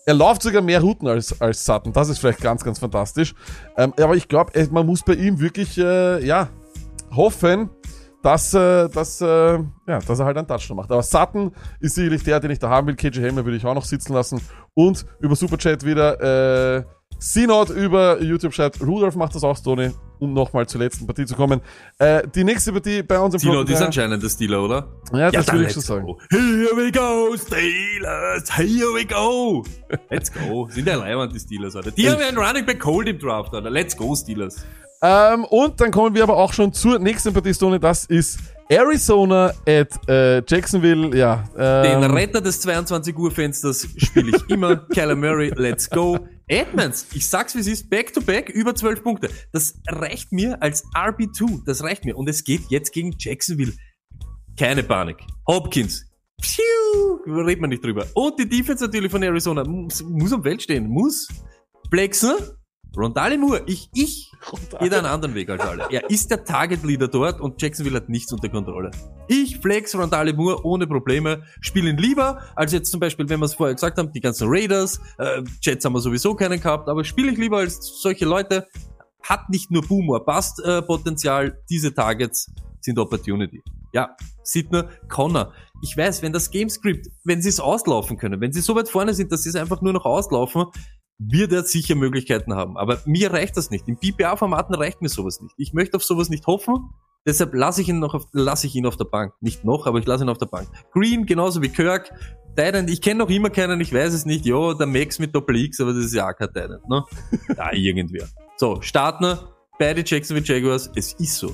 [0.06, 1.91] Er läuft sogar mehr Routen als, als Sutton.
[1.91, 3.36] Das ist vielleicht ganz, ganz fantastisch.
[3.76, 6.48] Ähm, aber ich glaube, man muss bei ihm wirklich, äh, ja,
[7.13, 7.70] hoffen,
[8.24, 10.91] dass, äh, dass, äh, ja, dass er halt einen Touchdown macht.
[10.91, 12.96] Aber Sutton ist sicherlich der, den ich da haben will.
[12.96, 14.41] KJ Hamler würde ich auch noch sitzen lassen.
[14.74, 16.84] Und über Superchat wieder, äh,
[17.19, 21.36] Synod über YouTube schreibt, Rudolf macht das auch, Tony, um nochmal zur letzten Partie zu
[21.36, 21.62] kommen.
[21.97, 24.88] Äh, die nächste Partie bei uns im die ist anscheinend der Stealer, oder?
[25.13, 26.06] Ja, das dann würde ich so let's sagen.
[26.06, 26.19] go.
[26.30, 28.56] Here we go, Steelers!
[28.56, 29.65] Here we go!
[30.10, 30.67] Let's go.
[30.69, 31.91] Sind ja Leihwand, die Steelers, Alter.
[31.91, 33.69] Die haben ja einen Running Back Cold im Draft, Alter.
[33.69, 34.65] Let's go, Steelers.
[35.01, 37.80] Ähm, und dann kommen wir aber auch schon zur nächsten Partie, Tony.
[37.80, 41.15] Das ist Arizona at äh, Jacksonville.
[41.17, 44.75] Ja, Den ähm, Retter des 22 Uhr Fensters spiele ich immer.
[44.93, 46.19] Kyler Murray, let's go.
[46.49, 49.29] Edmonds, ich sag's wie es ist, back to back, über 12 Punkte.
[49.51, 52.15] Das reicht mir als RB2, das reicht mir.
[52.15, 53.73] Und es geht jetzt gegen Jacksonville.
[54.57, 55.17] Keine Panik.
[55.45, 56.05] Hopkins.
[56.41, 58.07] Pfiuh, redet man nicht drüber.
[58.13, 59.65] Und die Defense natürlich von Arizona.
[59.65, 60.88] Muss, muss am Feld stehen.
[60.88, 61.27] Muss.
[61.89, 62.36] Flexen.
[62.95, 63.63] Rondale Moore.
[63.67, 64.32] Ich, ich
[64.80, 65.88] geht einen anderen Weg als alle.
[65.89, 68.91] Er ist der Target Leader dort und Jacksonville hat nichts unter Kontrolle.
[69.28, 73.45] Ich flex Rondale Moore ohne Probleme, spiele ihn lieber, als jetzt zum Beispiel, wenn wir
[73.45, 77.04] es vorher gesagt haben, die ganzen Raiders, äh, Jets haben wir sowieso keinen gehabt, aber
[77.04, 78.67] spiele ich lieber als solche Leute,
[79.21, 83.62] hat nicht nur Boom or Bust äh, Potenzial, diese Targets sind Opportunity.
[83.93, 85.54] Ja, Sidner, Connor.
[85.84, 89.13] Ich weiß, wenn das Gamescript, wenn sie es auslaufen können, wenn sie so weit vorne
[89.13, 90.65] sind, dass sie es einfach nur noch auslaufen,
[91.20, 92.78] wird er sicher Möglichkeiten haben.
[92.78, 93.88] Aber mir reicht das nicht.
[93.88, 95.54] In PPA-Formaten reicht mir sowas nicht.
[95.58, 96.90] Ich möchte auf sowas nicht hoffen.
[97.26, 99.34] Deshalb lasse ich ihn noch auf, lasse ich ihn auf der Bank.
[99.42, 100.70] Nicht noch, aber ich lasse ihn auf der Bank.
[100.94, 102.12] Green, genauso wie Kirk.
[102.56, 104.46] Titan, ich kenne noch immer keinen, ich weiß es nicht.
[104.46, 107.04] Ja, der Max mit Doppel X, aber das ist ja auch kein Titan, ne?
[107.58, 108.28] Ja, irgendwer.
[108.56, 111.54] So, Startner, beide Jacksonville Jaguars, es ist so.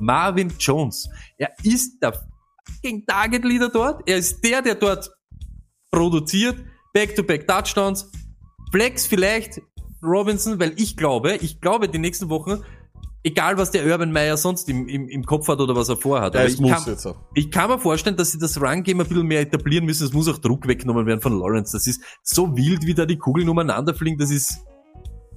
[0.00, 2.14] Marvin Jones, er ist der
[2.64, 4.08] fucking Target Leader dort.
[4.08, 5.10] Er ist der, der dort
[5.90, 6.56] produziert.
[6.92, 8.10] Back-to-back Touchdowns.
[8.70, 9.60] Flex vielleicht
[10.02, 12.62] Robinson, weil ich glaube, ich glaube, die nächsten Wochen,
[13.22, 16.34] egal was der Urban Meyer sonst im, im, im Kopf hat oder was er vorhat,
[16.36, 17.16] aber ich muss kann, jetzt so.
[17.34, 20.06] ich kann mir vorstellen, dass sie das Run-Game ein bisschen mehr etablieren müssen.
[20.06, 21.72] Es muss auch Druck weggenommen werden von Lawrence.
[21.72, 24.18] Das ist so wild, wie da die Kugeln umeinander fliegen.
[24.18, 24.60] Das ist,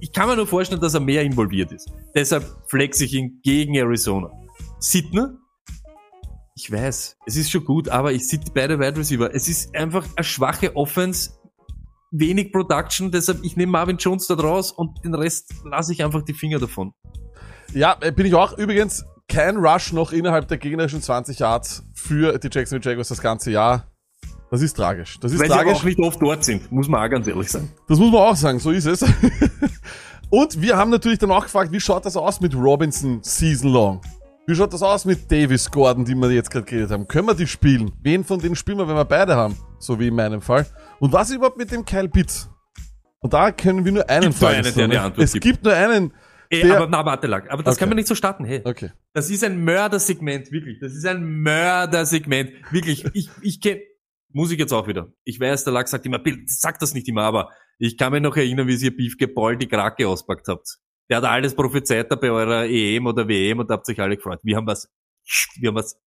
[0.00, 1.90] ich kann mir nur vorstellen, dass er mehr involviert ist.
[2.14, 4.30] Deshalb flex ich ihn gegen Arizona.
[4.78, 5.36] Sidner?
[6.56, 9.34] Ich weiß, es ist schon gut, aber ich sit beide Wide Receiver.
[9.34, 11.32] Es ist einfach eine schwache Offense,
[12.14, 16.22] wenig Production, deshalb ich nehme Marvin Jones da raus und den Rest lasse ich einfach
[16.22, 16.92] die Finger davon.
[17.72, 18.56] Ja, äh, bin ich auch.
[18.56, 23.50] Übrigens, kein Rush noch innerhalb der gegnerischen 20 Yards für die Jacksonville Jaguars das ganze
[23.50, 23.90] Jahr.
[24.50, 25.18] Das ist tragisch.
[25.20, 25.78] Das ist Weil sie tragisch.
[25.78, 27.72] auch nicht oft dort sind, muss man auch ganz ehrlich sagen.
[27.88, 29.02] Das muss man auch sagen, so ist es.
[30.30, 34.00] Und wir haben natürlich dann auch gefragt, wie schaut das aus mit Robinson Season Long?
[34.46, 37.08] Wie schaut das aus mit Davis Gordon, die wir jetzt gerade geredet haben?
[37.08, 37.92] Können wir die spielen?
[38.02, 39.56] Wen von denen spielen wir, wenn wir beide haben?
[39.78, 40.66] So wie in meinem Fall.
[41.04, 42.48] Und was ist überhaupt mit dem Kyle Pitts?
[43.18, 44.64] Und da können wir nur einen Gibt nur fragen.
[44.64, 45.44] einen, der eine Antwort Es gibt.
[45.44, 46.14] gibt nur einen.
[46.48, 47.46] Ey, Der- aber na, warte lang.
[47.48, 47.80] Aber das Okay.
[47.80, 48.62] kann man nicht so starten, hey.
[48.64, 48.90] Okay.
[49.12, 50.78] Das ist ein Mördersegment, wirklich.
[50.80, 52.52] Das ist ein Mördersegment.
[52.72, 53.04] Wirklich.
[53.12, 53.80] Ich, ich kenn,
[54.32, 55.12] muss ich jetzt auch wieder.
[55.24, 58.22] Ich weiß, der Lack sagt immer, Bill, sag das nicht immer, aber ich kann mich
[58.22, 60.78] noch erinnern, wie ihr Beefke Paul die Krake auspackt habt.
[61.10, 64.40] Der hat alles prophezeit da bei eurer EM oder WM und habt euch alle gefreut.
[64.42, 64.90] Wir haben was,
[65.60, 66.00] wir haben was.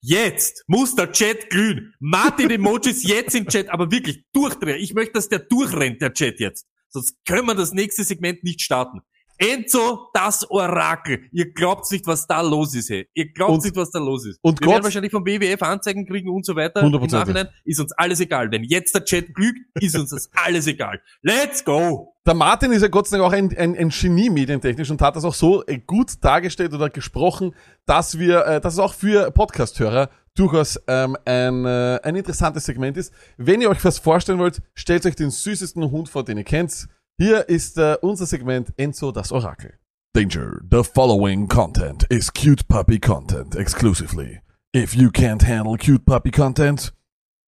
[0.00, 1.94] Jetzt muss der Chat glühen.
[1.98, 4.78] Martin Emojis jetzt im Chat, aber wirklich durchdrehen.
[4.80, 6.66] Ich möchte, dass der durchrennt, der Chat jetzt.
[6.90, 9.00] Sonst können wir das nächste Segment nicht starten.
[9.40, 11.28] Enzo, das Orakel.
[11.30, 13.08] Ihr glaubt nicht, was da los ist, hey.
[13.14, 14.38] Ihr glaubt Und- nicht, was da los ist.
[14.42, 16.80] und Wir Gott- werden wahrscheinlich vom WWF Anzeigen kriegen und so weiter.
[16.80, 17.34] Im Hundertprozentig.
[17.34, 18.50] Nachhinein ist uns alles egal.
[18.50, 21.00] Wenn jetzt der Chat glüht, ist uns das alles egal.
[21.22, 22.14] Let's go!
[22.28, 25.16] Der Martin ist ja Gott sei Dank auch ein, ein, ein Genie medientechnisch und hat
[25.16, 27.54] das auch so äh, gut dargestellt oder gesprochen,
[27.86, 32.98] dass wir, äh, dass es auch für Podcast-Hörer durchaus ähm, ein, äh, ein interessantes Segment
[32.98, 33.14] ist.
[33.38, 36.86] Wenn ihr euch was vorstellen wollt, stellt euch den süßesten Hund vor, den ihr kennt.
[37.16, 39.78] Hier ist äh, unser Segment Enzo das Orakel.
[40.12, 40.60] Danger.
[40.70, 44.42] The following content is cute puppy content exclusively.
[44.76, 46.92] If you can't handle cute puppy content,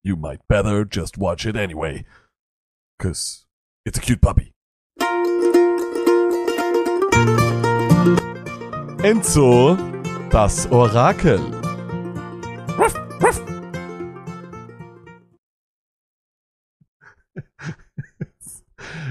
[0.02, 2.06] you might better just watch it anyway.
[2.98, 3.44] Cause
[3.84, 4.54] it's a cute puppy.
[9.02, 9.78] Enzo,
[10.30, 11.40] das Orakel.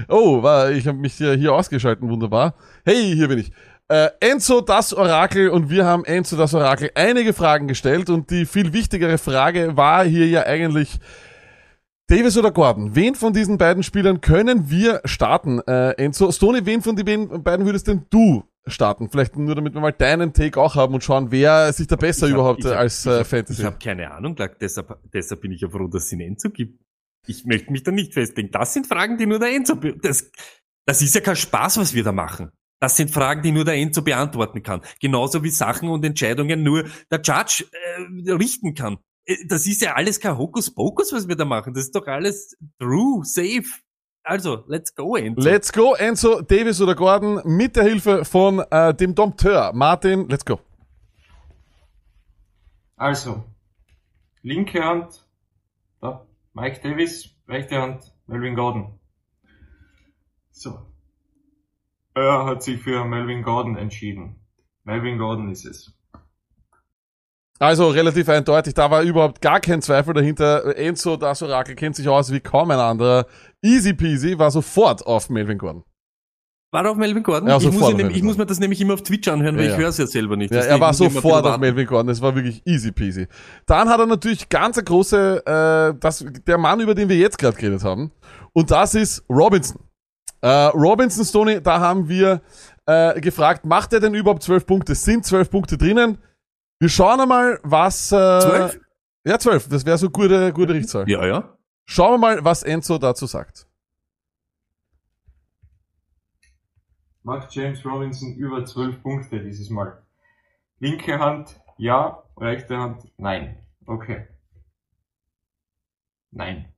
[0.08, 2.54] Oh, ich habe mich hier, hier ausgeschalten, wunderbar.
[2.84, 3.52] Hey, hier bin ich.
[3.88, 8.44] Äh, Enzo, das Orakel und wir haben Enzo, das Orakel einige Fragen gestellt und die
[8.46, 10.98] viel wichtigere Frage war hier ja eigentlich,
[12.08, 15.60] Davis oder Gordon, wen von diesen beiden Spielern können wir starten?
[15.60, 19.08] Äh, Enzo, Stoney, wen von den beiden würdest denn du starten?
[19.10, 22.26] Vielleicht nur damit wir mal deinen Take auch haben und schauen, wer sich da besser
[22.26, 23.60] hab- überhaupt hab- als ich äh, hab- Fantasy.
[23.62, 26.80] Ich habe keine Ahnung, deshalb, deshalb bin ich ja froh, dass es den Enzo gibt.
[27.26, 28.50] Ich möchte mich da nicht festlegen.
[28.50, 30.30] Das sind Fragen, die nur der Enzo, das,
[30.86, 32.50] das ist ja kein Spaß, was wir da machen.
[32.82, 34.80] Das sind Fragen, die nur der Enzo beantworten kann.
[35.00, 38.96] Genauso wie Sachen und Entscheidungen nur der Judge äh, richten kann.
[39.26, 41.74] Äh, Das ist ja alles kein Hokuspokus, was wir da machen.
[41.74, 43.64] Das ist doch alles true, safe.
[44.22, 45.40] Also, let's go, Enzo.
[45.40, 49.72] Let's go, Enzo, Davis oder Gordon, mit der Hilfe von äh, dem Dompteur.
[49.72, 50.60] Martin, let's go.
[52.96, 53.44] Also,
[54.42, 55.26] linke Hand,
[56.00, 58.98] da, Mike Davis, rechte Hand, Melvin Gordon.
[60.50, 60.86] So.
[62.14, 64.36] Er hat sich für Melvin Gordon entschieden.
[64.84, 65.96] Melvin Gordon ist es.
[67.60, 70.76] Also relativ eindeutig, da war überhaupt gar kein Zweifel dahinter.
[70.78, 73.26] Enzo, das Orakel, kennt sich aus wie kaum ein anderer.
[73.62, 75.84] Easy peasy, war sofort auf Melvin Gordon.
[76.72, 77.48] War auf Melvin Gordon?
[77.50, 79.64] Ja, ich, muss ihn, Melvin ich muss mir das nämlich immer auf Twitch anhören, weil
[79.64, 79.80] Ja, ich ja.
[79.82, 80.54] höre es ja selber nicht.
[80.54, 81.58] Ja, er war ich sofort auf.
[81.58, 83.26] Melvin Gordon, es war wirklich easy peasy.
[83.66, 87.38] Dann hat er natürlich ganz eine große, äh, das, der Mann, über den wir jetzt
[87.38, 88.10] gerade geredet haben.
[88.54, 89.80] Und das ist Robinson.
[90.40, 92.40] Äh, Robinson, Stoney, da haben wir
[92.86, 94.94] äh, gefragt, macht er denn überhaupt zwölf Punkte?
[94.94, 96.16] Sind zwölf Punkte drinnen?
[96.80, 98.10] Wir schauen einmal, was...
[98.10, 98.80] Äh, Zwölf?
[99.24, 99.68] Ja, zwölf.
[99.68, 101.08] Das wäre so gute, gute Richtzahl.
[101.08, 101.58] Ja, ja.
[101.84, 103.66] Schauen wir mal, was Enzo dazu sagt.
[107.22, 110.02] Macht James Robinson über 12 Punkte dieses Mal.
[110.78, 113.58] Linke Hand, ja, rechte Hand, nein.
[113.84, 114.26] Okay.
[116.30, 116.72] Nein.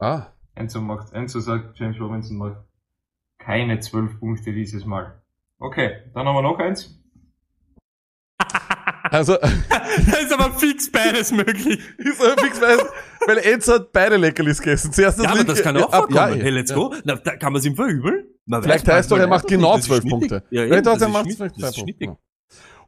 [0.00, 0.32] Ah.
[0.56, 2.64] Enzo macht, Enzo sagt, James Robinson macht
[3.38, 5.22] keine 12 Punkte dieses Mal.
[5.58, 7.03] Okay, dann haben wir noch eins.
[9.14, 9.36] Also,
[10.10, 11.78] da ist aber fix beides möglich.
[11.98, 12.80] ist er fix weiß,
[13.26, 14.92] weil Enzo hat beide Leckerlis gegessen.
[14.92, 16.16] Zuerst Ja, aber linke- das kann auch ab- vorkommen.
[16.38, 16.76] ja, hey, let's ja.
[16.76, 16.92] go.
[17.04, 18.26] Na, da kann man es ihm verübeln.
[18.46, 19.76] Man Vielleicht weiß heißt doch, er macht genau.
[19.76, 20.04] Das zwölf.
[20.04, 20.42] Punkte.
[20.50, 22.16] Ja, Vielleicht eben, hat das er macht vielleicht das ist Punkte.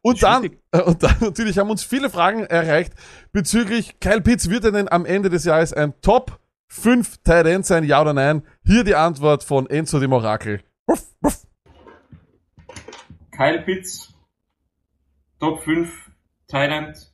[0.02, 2.92] Und dann, äh, und dann natürlich haben uns viele Fragen erreicht
[3.32, 4.50] bezüglich Kyle Pitts.
[4.50, 8.12] Wird er denn am Ende des Jahres ein Top fünf Tight Ends sein, ja oder
[8.12, 8.42] nein?
[8.64, 10.60] Hier die Antwort von Enzo dem Orakel.
[10.90, 11.46] Ruff, ruff.
[13.30, 14.12] Kyle Pitts,
[15.40, 15.90] Top 5,
[16.48, 17.12] Thailand,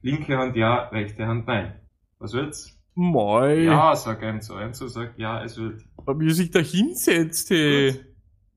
[0.00, 1.80] linke Hand ja, rechte Hand nein.
[2.18, 2.78] Was wird's?
[2.94, 3.64] Moi.
[3.64, 4.56] Ja, sagt Enzo.
[4.56, 5.84] Enzo sagt ja, es wird.
[6.06, 7.92] Wie er sich da hinsetzt, hey.
[7.92, 8.04] Gut.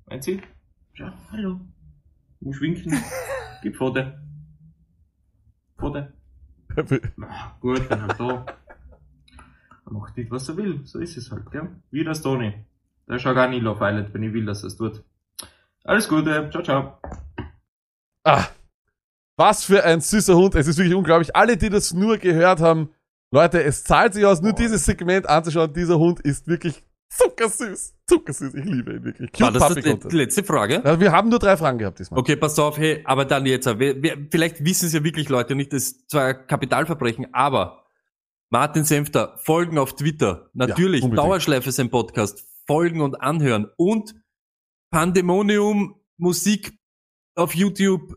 [0.06, 0.42] Meint sie?
[0.96, 1.60] Ja, hallo.
[2.40, 2.94] Muss winken.
[3.64, 4.22] Gib Pfote.
[5.78, 6.14] Pfote.
[7.22, 8.46] Ah, gut, dann halt da.
[9.86, 10.86] Er macht nicht, was er will.
[10.86, 11.70] So ist es halt, gell?
[11.90, 12.54] Wie das Tony.
[13.08, 15.04] Der schaut gar nie Love Island, wenn ich will, dass er es tut.
[15.84, 16.50] Alles Gute.
[16.52, 17.00] Ciao, ciao.
[18.24, 18.46] Ah,
[19.38, 20.56] was für ein süßer Hund.
[20.56, 21.36] Es ist wirklich unglaublich.
[21.36, 22.90] Alle, die das nur gehört haben,
[23.32, 25.74] Leute, es zahlt sich aus, nur dieses Segment anzuschauen.
[25.74, 27.94] Dieser Hund ist wirklich zuckersüß.
[28.08, 28.54] Zuckersüß.
[28.54, 29.30] Ich liebe ihn wirklich.
[29.40, 30.82] War Cute das Puppy die, letzte Frage?
[30.84, 32.20] Ja, wir haben nur drei Fragen gehabt diesmal.
[32.20, 33.96] Okay, pass auf, hey, aber dann jetzt, wer,
[34.30, 37.84] vielleicht wissen es ja wirklich Leute nicht, das ist zwar Kapitalverbrechen, aber
[38.50, 41.26] Martin Senfter, folgen auf Twitter, natürlich, unbedingt.
[41.26, 44.16] Dauerschleife sein Podcast, folgen und anhören und
[44.90, 46.80] Pandemonium Musik
[47.36, 48.16] auf YouTube,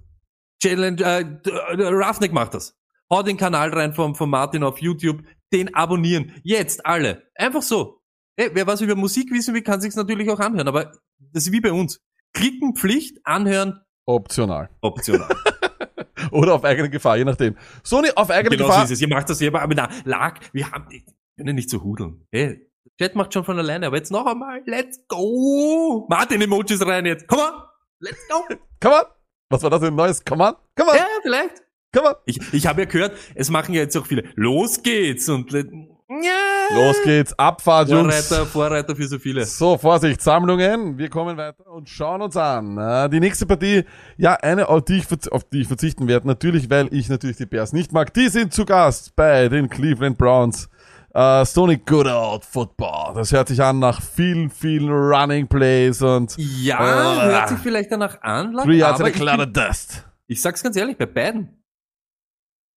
[0.63, 1.51] Challenge, äh, d-
[1.89, 2.77] Roughneck macht das.
[3.11, 8.01] Hau den Kanal rein von, von Martin auf YouTube, den abonnieren, jetzt alle, einfach so.
[8.37, 11.53] Hey, wer was über Musik wissen will, kann sich's natürlich auch anhören, aber das ist
[11.53, 12.01] wie bei uns.
[12.33, 14.71] Klicken, Pflicht, anhören, Optional.
[14.81, 15.29] optional.
[16.33, 17.57] Oder auf eigene Gefahr, je nachdem.
[17.83, 18.85] Sony auf eigene genau so Gefahr.
[18.85, 19.01] ist es.
[19.01, 21.01] Ihr macht das selber, aber na, lag, wir haben, wir
[21.37, 22.27] können nicht so hudeln.
[22.31, 26.07] Hey, der Chat macht schon von alleine, aber jetzt noch einmal, let's go!
[26.09, 27.63] Martin Emojis rein jetzt, komm on!
[28.01, 28.45] Let's go!
[28.81, 29.03] Come on.
[29.51, 30.25] Was war das für ein neues?
[30.25, 30.55] Come on.
[30.77, 30.97] Come on.
[30.97, 31.63] ja, vielleicht.
[31.93, 32.15] Come on.
[32.25, 35.69] Ich, ich habe ja gehört, es machen ja jetzt auch viele, los geht's und, let-
[36.09, 37.37] ja, Los geht's.
[37.39, 38.27] Abfahrt, Jungs.
[38.29, 39.45] Vorreiter, Vorreiter für so viele.
[39.45, 40.99] So, Vorsicht, Sammlungen.
[40.99, 42.79] Wir kommen weiter und schauen uns an.
[42.79, 43.85] Äh, Die nächste Partie,
[44.17, 46.27] ja, eine, auf die ich, auf die ich verzichten werde.
[46.27, 48.13] Natürlich, weil ich natürlich die Bears nicht mag.
[48.15, 50.69] Die sind zu Gast bei den Cleveland Browns.
[51.13, 53.15] Äh, Stony Good Old Football.
[53.15, 57.25] Das hört sich an nach vielen, vielen Running Plays und Ja, Ah.
[57.25, 60.07] hört sich vielleicht danach an, Three Yards aber and a bin, dust.
[60.29, 61.65] ich sag's ganz ehrlich, bei beiden.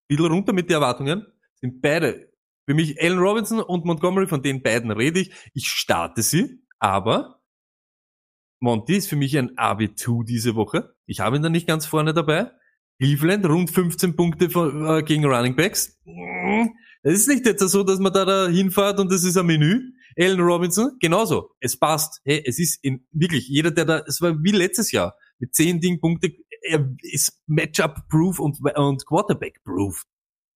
[0.08, 1.26] Bisschen runter mit den Erwartungen,
[1.62, 2.32] sind beide.
[2.66, 5.32] Für mich Allen Robinson und Montgomery, von den beiden rede ich.
[5.54, 7.42] Ich starte sie, aber
[8.62, 10.96] Monty ist für mich ein AB2 diese Woche.
[11.06, 12.52] Ich habe ihn da nicht ganz vorne dabei.
[13.00, 16.00] Cleveland, rund 15 Punkte von, äh, gegen Running Backs.
[17.04, 19.92] Es ist nicht jetzt so, dass man da, da hinfährt und das ist ein Menü.
[20.18, 21.52] Allen Robinson, genauso.
[21.60, 22.22] Es passt.
[22.24, 25.82] Hey, es ist in, wirklich, jeder, der da, es war wie letztes Jahr, mit 10
[25.82, 26.00] Ding
[26.62, 30.04] er ist Matchup-proof und, und Quarterback-proof.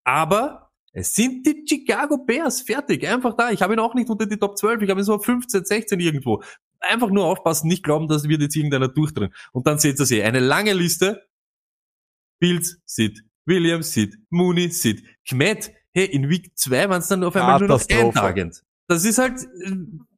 [0.05, 3.51] Aber es sind die Chicago Bears fertig, einfach da.
[3.51, 5.65] Ich habe ihn auch nicht unter die Top 12, ich habe ihn so auf 15,
[5.65, 6.41] 16 irgendwo.
[6.79, 9.33] Einfach nur aufpassen, nicht glauben, dass wird jetzt irgendeiner durchdrehen.
[9.51, 11.27] Und dann seht ihr sie, eine lange Liste.
[12.41, 15.73] Fields, Sid, Williams, Sid, Mooney, Sid, Kmet.
[15.97, 18.19] Hey, in Week 2 waren es dann auf einmal nur noch Katastrophe.
[18.19, 18.63] Endtarget.
[18.87, 19.39] Das ist halt,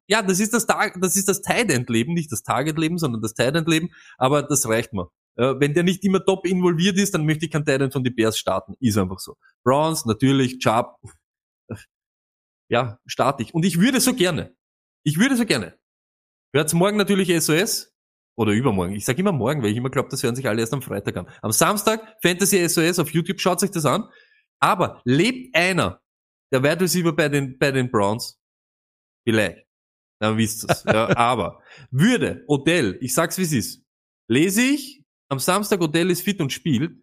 [0.08, 2.98] ja, das ist das, Tag, das ist das Tight End Leben, nicht das Target Leben,
[2.98, 3.88] sondern das Tight End Leben.
[4.18, 5.08] Aber das reicht mir.
[5.36, 8.04] Äh, wenn der nicht immer top involviert ist, dann möchte ich kein Tight End von
[8.04, 8.74] die Bears starten.
[8.78, 9.38] Ist einfach so.
[9.64, 10.96] Browns, natürlich, Chubb.
[12.68, 13.54] Ja, starte ich.
[13.54, 14.54] Und ich würde so gerne.
[15.02, 15.78] Ich würde so gerne.
[16.52, 17.90] Hört's morgen natürlich SOS.
[18.36, 18.92] Oder übermorgen.
[18.92, 21.16] Ich sage immer morgen, weil ich immer glaube, das hören sich alle erst am Freitag
[21.16, 21.26] an.
[21.40, 24.04] Am Samstag Fantasy SOS auf YouTube, schaut euch das an.
[24.60, 26.00] Aber lebt einer,
[26.52, 28.38] der Wide Receiver bei den, bei den Browns?
[29.26, 29.66] Vielleicht.
[30.20, 30.84] Dann wisst ihr's.
[30.86, 33.82] ja, aber würde Odell, ich sag's wie es ist,
[34.28, 35.00] lese ich
[35.30, 37.02] am Samstag Odell ist fit und spielt,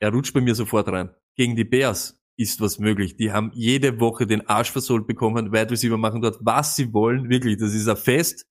[0.00, 1.14] er rutscht bei mir sofort rein.
[1.36, 3.16] Gegen die Bears ist was möglich.
[3.16, 5.52] Die haben jede Woche den Arsch versohlt bekommen.
[5.52, 7.30] Wide Receiver machen dort, was sie wollen.
[7.30, 8.46] Wirklich, das ist ein Fest.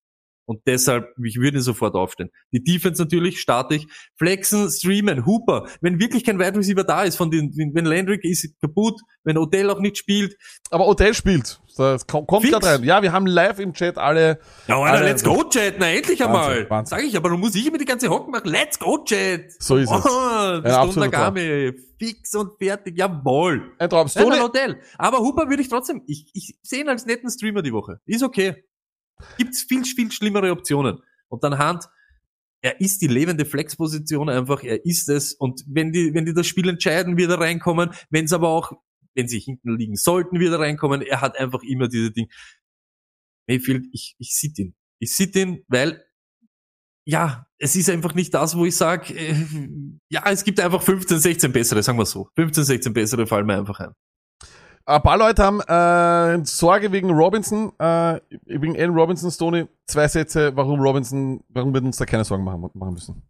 [0.46, 2.30] Und deshalb, ich würde sofort aufstehen.
[2.52, 3.86] Die Defense natürlich, starte ich.
[4.16, 5.66] Flexen, streamen, Hooper.
[5.80, 9.68] Wenn wirklich kein Wide Receiver da ist, von den, wenn Landry ist kaputt, wenn Odell
[9.70, 10.36] auch nicht spielt.
[10.70, 11.60] Aber Odell spielt.
[11.76, 12.84] Das kommt gerade rein.
[12.84, 14.38] Ja, wir haben live im Chat alle.
[14.68, 15.74] Ja, Alter, let's go, Chat.
[15.78, 16.70] Na, endlich einmal.
[16.70, 16.96] Wahnsinn.
[16.96, 18.48] Sag ich, aber du musst ich immer die ganze Hocken machen.
[18.48, 19.52] Let's go, Chat.
[19.60, 20.04] So ist es.
[20.06, 21.74] Oh, Ja, Untergame.
[21.98, 22.96] Fix und fertig.
[22.96, 23.72] Jawohl.
[23.78, 24.08] Ein Traum.
[24.14, 24.80] Nein, Hotel.
[24.96, 28.00] Aber Hooper würde ich trotzdem, ich, ich sehe ihn als netten Streamer die Woche.
[28.06, 28.64] Ist okay.
[29.38, 31.00] Gibt's viel, viel schlimmere Optionen.
[31.28, 31.84] Und dann Hand,
[32.62, 35.34] er ist die lebende Flexposition einfach, er ist es.
[35.34, 37.90] Und wenn die, wenn die das Spiel entscheiden, wird er reinkommen.
[38.10, 38.72] Wenn es aber auch,
[39.14, 41.02] wenn sie hinten liegen sollten, wird er reinkommen.
[41.02, 42.28] Er hat einfach immer diese Ding.
[43.48, 44.74] Mayfield, ich, ich sit ihn.
[44.98, 46.04] Ich sit ihn, weil,
[47.06, 49.34] ja, es ist einfach nicht das, wo ich sage, äh,
[50.08, 52.30] ja, es gibt einfach 15, 16 bessere, sagen wir so.
[52.34, 53.92] 15, 16 bessere fallen mir einfach ein.
[54.88, 59.66] Ein paar Leute haben äh, Sorge wegen Robinson, äh, wegen Allen Robinson, Stoney.
[59.86, 63.22] Zwei Sätze, warum Robinson, warum wir uns da keine Sorgen machen, machen müssen.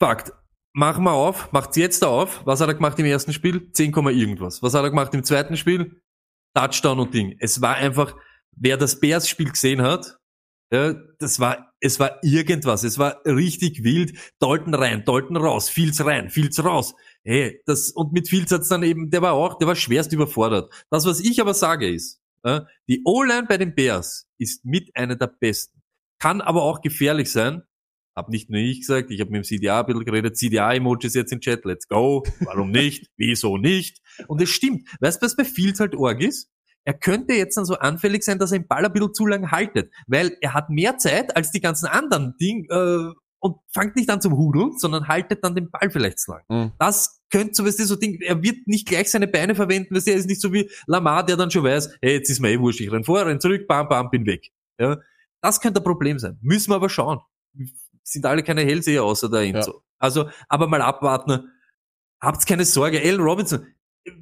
[0.00, 0.32] Fakt.
[0.74, 2.44] Machen wir auf, macht's jetzt auf.
[2.44, 3.70] Was hat er gemacht im ersten Spiel?
[3.72, 4.62] 10, Komma irgendwas.
[4.62, 6.02] Was hat er gemacht im zweiten Spiel?
[6.54, 7.36] Touchdown und Ding.
[7.38, 8.14] Es war einfach,
[8.56, 10.18] wer das Bears-Spiel gesehen hat,
[10.72, 12.82] ja, das war, es war irgendwas.
[12.84, 14.18] Es war richtig wild.
[14.38, 16.94] Dalton rein, Dalton raus, Fields rein, Fields raus.
[17.24, 20.72] Hey, das, und mit Fields hat's dann eben, der war auch, der war schwerst überfordert.
[20.90, 25.16] Das, was ich aber sage ist, ja, die O-Line bei den Bears ist mit einer
[25.16, 25.82] der besten.
[26.18, 27.62] Kann aber auch gefährlich sein.
[28.16, 30.36] Hab nicht nur ich gesagt, ich habe mit dem CDA ein bisschen geredet.
[30.36, 32.24] CDA-Emojis jetzt im Chat, let's go.
[32.40, 33.08] Warum nicht?
[33.16, 34.02] Wieso nicht?
[34.26, 34.88] Und es stimmt.
[35.00, 36.50] Weißt du, was bei Fields halt arg ist?
[36.84, 39.50] Er könnte jetzt dann so anfällig sein, dass er den Ball ein bisschen zu lang
[39.50, 44.10] haltet, weil er hat mehr Zeit als die ganzen anderen Ding äh, und fangt nicht
[44.10, 46.42] an zum Hudeln, sondern haltet dann den Ball vielleicht zu lang.
[46.48, 46.72] Mhm.
[46.78, 50.06] Das könnte so, weißt du, so Ding, er wird nicht gleich seine Beine verwenden, weißt
[50.06, 52.50] du, er ist nicht so wie Lamar, der dann schon weiß, hey, jetzt ist mir
[52.50, 54.50] eh wurscht, ich renn vor, renn zurück, bam, bam, bin weg.
[54.80, 54.98] Ja,
[55.40, 56.38] das könnte ein Problem sein.
[56.40, 57.20] Müssen wir aber schauen.
[58.02, 59.82] Sind alle keine Hellseher außer der Enzo.
[59.98, 61.50] Also, aber mal abwarten.
[62.20, 63.66] Habt keine Sorge, Allen Robinson.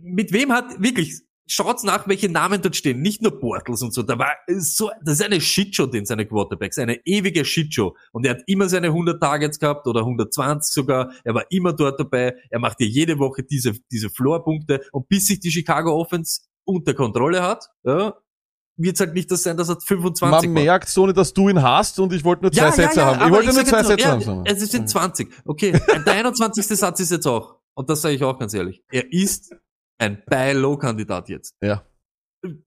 [0.03, 3.01] Mit wem hat, wirklich, schaut's nach, welche Namen dort stehen.
[3.01, 4.03] Nicht nur Bortles und so.
[4.03, 6.79] Da war so, das ist eine Shitshow, den seine Quarterbacks.
[6.79, 7.97] Eine ewige Shitshow.
[8.13, 11.13] Und er hat immer seine 100 Targets gehabt oder 120 sogar.
[11.25, 12.35] Er war immer dort dabei.
[12.51, 14.83] Er macht dir jede Woche diese, diese Floorpunkte.
[14.93, 18.15] Und bis sich die Chicago Offense unter Kontrolle hat, ja,
[18.77, 20.65] wird's halt nicht das sein, dass er 25 Man macht.
[20.65, 23.25] merkt so nicht, dass du ihn hast und ich wollte nur zwei Sätze haben.
[23.25, 24.45] Ich wollte nur sag zwei Sätze ja, haben.
[24.45, 25.29] Es sind 20.
[25.45, 25.73] Okay,
[26.07, 26.67] der 21.
[26.67, 27.57] Satz ist jetzt auch.
[27.75, 28.83] Und das sage ich auch ganz ehrlich.
[28.91, 29.55] Er ist
[29.99, 31.57] ein Buy-Low-Kandidat jetzt.
[31.61, 31.85] Ja.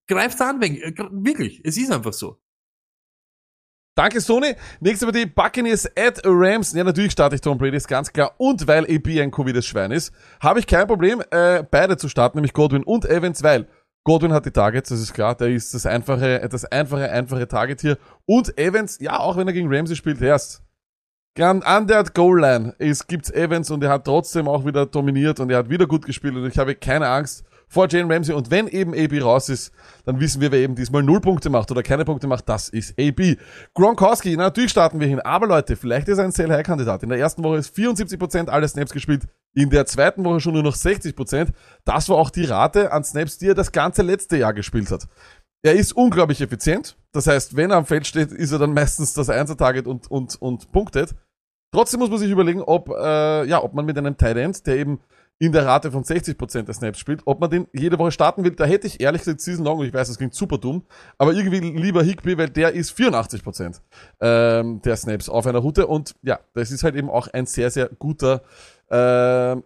[0.06, 1.60] Greift an, wegen, äh, wirklich.
[1.64, 2.40] Es ist einfach so.
[3.96, 4.54] Danke, Sony.
[4.80, 6.72] Nächste Partie, Buccaneers at Rams.
[6.72, 8.34] Ja, natürlich starte ich Tom Brady, ist ganz klar.
[8.38, 12.38] Und weil AB ein Covides Schwein ist, habe ich kein Problem, äh, beide zu starten,
[12.38, 13.68] nämlich Godwin und Evans, weil
[14.04, 17.80] Godwin hat die Targets, das ist klar, der ist das einfache, das einfache, einfache Target
[17.82, 17.98] hier.
[18.24, 20.62] Und Evans, ja, auch wenn er gegen Ramsey spielt, erst.
[21.38, 25.58] An der Goal-Line ist, gibt's Evans und er hat trotzdem auch wieder dominiert und er
[25.58, 28.34] hat wieder gut gespielt und ich habe keine Angst vor Jane Ramsey.
[28.34, 29.72] Und wenn eben AB raus ist,
[30.04, 32.98] dann wissen wir, wer eben diesmal null Punkte macht oder keine Punkte macht, das ist
[32.98, 33.36] AB.
[33.74, 37.04] Gronkowski, na, natürlich starten wir hin, aber Leute, vielleicht ist er ein Sell-High-Kandidat.
[37.04, 40.64] In der ersten Woche ist 74% aller Snaps gespielt, in der zweiten Woche schon nur
[40.64, 41.48] noch 60%.
[41.84, 45.06] Das war auch die Rate an Snaps, die er das ganze letzte Jahr gespielt hat.
[45.62, 46.96] Er ist unglaublich effizient.
[47.12, 50.40] Das heißt, wenn er am Feld steht, ist er dann meistens das Einser-Target und, und,
[50.40, 51.14] und punktet.
[51.72, 54.76] Trotzdem muss man sich überlegen, ob, äh, ja, ob man mit einem Tight End, der
[54.76, 55.00] eben
[55.38, 58.50] in der Rate von 60% der Snaps spielt, ob man den jede Woche starten will.
[58.50, 60.82] Da hätte ich ehrlich gesagt Season Long, ich weiß, das klingt super dumm,
[61.16, 63.80] aber irgendwie lieber Higby, weil der ist 84%
[64.20, 67.70] ähm, der Snaps auf einer Route und ja, das ist halt eben auch ein sehr,
[67.70, 68.42] sehr guter
[68.90, 69.62] ähm,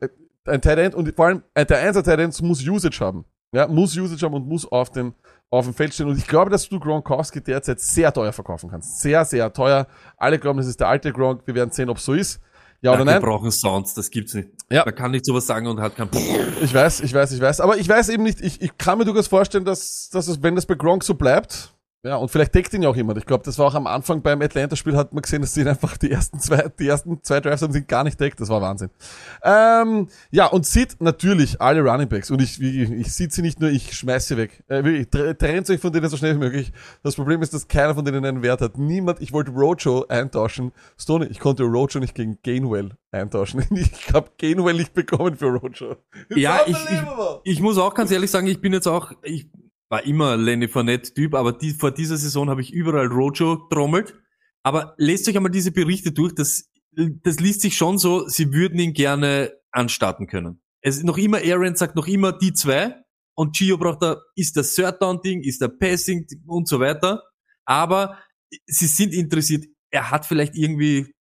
[0.46, 3.24] ein Tight End und vor allem äh, der Einser Tight End muss Usage haben.
[3.52, 5.14] Ja, muss Usage haben und muss auf dem,
[5.50, 6.08] auf dem Feld stehen.
[6.08, 9.00] Und ich glaube, dass du Gronkowski derzeit sehr teuer verkaufen kannst.
[9.00, 9.86] Sehr, sehr teuer.
[10.16, 11.42] Alle glauben, das ist der alte Gronk.
[11.46, 12.40] Wir werden sehen, ob so ist.
[12.80, 13.22] Ja oder wir nein?
[13.22, 14.50] brauchen Sounds, das gibt's nicht.
[14.70, 14.84] Ja.
[14.84, 16.10] Man kann nicht sowas sagen und hat kein
[16.60, 17.60] Ich weiß, ich weiß, ich weiß.
[17.60, 20.54] Aber ich weiß eben nicht, ich, ich kann mir durchaus vorstellen, dass, dass es, wenn
[20.54, 21.74] das bei Gronk so bleibt,
[22.04, 23.16] ja, und vielleicht deckt ihn ja auch jemand.
[23.16, 25.68] Ich glaube, das war auch am Anfang beim Atlanta-Spiel, hat man gesehen, dass sie ihn
[25.68, 28.38] einfach die ersten zwei, die ersten zwei Drives haben ihn gar nicht deckt.
[28.38, 28.90] Das war Wahnsinn.
[29.42, 32.30] Ähm, ja, und sieht natürlich alle Running Backs.
[32.30, 34.62] Und ich, ich, ich sieht sie nicht nur, ich schmeiß sie weg.
[34.68, 36.72] Äh, wirklich, trennt euch von denen so schnell wie möglich.
[37.02, 38.76] Das Problem ist, dass keiner von denen einen Wert hat.
[38.76, 40.72] Niemand, ich wollte Rojo eintauschen.
[40.98, 43.64] Stone, ich konnte Rojo nicht gegen Gainwell eintauschen.
[43.74, 45.96] Ich habe Gainwell nicht bekommen für Rojo.
[46.28, 47.00] Ja, ich, ich,
[47.44, 49.48] ich muss auch ganz ehrlich sagen, ich bin jetzt auch, ich
[49.94, 54.12] war immer Lenny Fournette-Typ, aber die, vor dieser Saison habe ich überall Rojo trommelt.
[54.64, 58.80] Aber lest euch einmal diese Berichte durch, das, das liest sich schon so, sie würden
[58.80, 60.60] ihn gerne anstarten können.
[60.80, 63.04] Es ist noch immer, Aaron sagt noch immer die zwei
[63.36, 67.22] und Gio braucht da, ist das Third Down Ding, ist der Passing und so weiter.
[67.64, 68.18] Aber
[68.66, 69.64] sie sind interessiert.
[69.92, 71.14] Er hat vielleicht irgendwie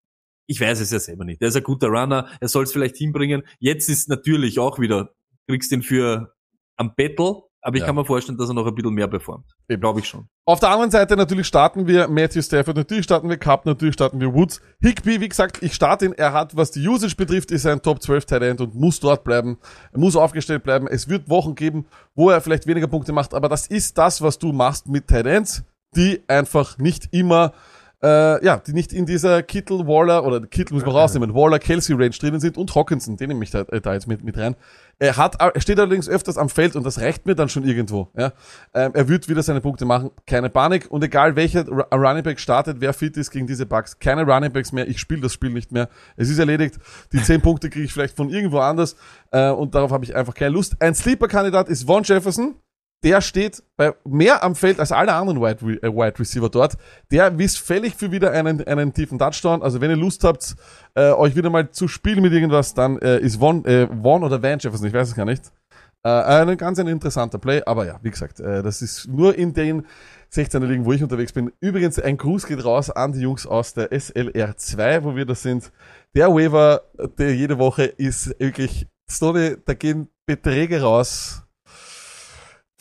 [0.47, 1.41] ich weiß es ja selber nicht.
[1.43, 3.43] Er ist ein guter Runner, er soll es vielleicht hinbringen.
[3.59, 5.13] Jetzt ist natürlich auch wieder,
[5.47, 6.33] kriegst ihn für
[6.75, 7.87] am Battle, aber ich Ja.
[7.87, 9.45] kann mir vorstellen, dass er noch ein bisschen mehr performt.
[9.67, 10.27] Glaube ich schon.
[10.45, 14.19] Auf der anderen Seite natürlich starten wir Matthew Stafford, natürlich starten wir Cup, natürlich starten
[14.19, 14.61] wir Woods.
[14.81, 16.13] Higby, wie gesagt, ich starte ihn.
[16.13, 19.23] Er hat, was die Usage betrifft, ist ein Top 12 Tight End und muss dort
[19.23, 19.57] bleiben.
[19.93, 20.87] Er muss aufgestellt bleiben.
[20.87, 21.85] Es wird Wochen geben,
[22.15, 25.63] wo er vielleicht weniger Punkte macht, aber das ist das, was du machst mit Ends,
[25.95, 27.53] die einfach nicht immer
[28.03, 31.95] äh, ja, die nicht in dieser Kittel, Waller, oder Kittel muss man rausnehmen, Waller, Kelsey
[31.95, 34.55] Range drinnen sind und Hawkinson, den nehme ich da, äh, da jetzt mit, mit rein.
[34.99, 38.09] Er hat, er steht allerdings öfters am Feld und das reicht mir dann schon irgendwo,
[38.17, 38.31] ja.
[38.73, 42.39] Ähm, er wird wieder seine Punkte machen, keine Panik und egal welcher Ru- Running Back
[42.39, 45.49] startet, wer fit ist gegen diese Bugs, keine Running Backs mehr, ich spiele das Spiel
[45.49, 46.77] nicht mehr, es ist erledigt,
[47.11, 48.95] die 10 Punkte kriege ich vielleicht von irgendwo anders
[49.31, 50.75] äh, und darauf habe ich einfach keine Lust.
[50.79, 52.55] Ein Sleeper-Kandidat ist Von Jefferson,
[53.03, 56.77] der steht bei mehr am Feld als alle anderen Wide, Re äh, Wide Receiver dort.
[57.11, 59.61] Der ist fällig für wieder einen, einen tiefen Touchdown.
[59.61, 60.55] Also wenn ihr Lust habt,
[60.95, 64.41] äh, euch wieder mal zu spielen mit irgendwas, dann äh, ist Von, äh, Von oder
[64.41, 65.51] Van Jefferson, ich weiß es gar nicht.
[66.05, 69.53] Äh, ein ganz ein interessanter Play, aber ja, wie gesagt, äh, das ist nur in
[69.53, 69.85] den
[70.33, 71.51] 16er Ligen, wo ich unterwegs bin.
[71.59, 75.71] Übrigens, ein Gruß geht raus an die Jungs aus der SLR2, wo wir das sind.
[76.15, 76.81] Der Waiver,
[77.17, 81.42] der jede Woche ist wirklich, Stone, da gehen Beträge raus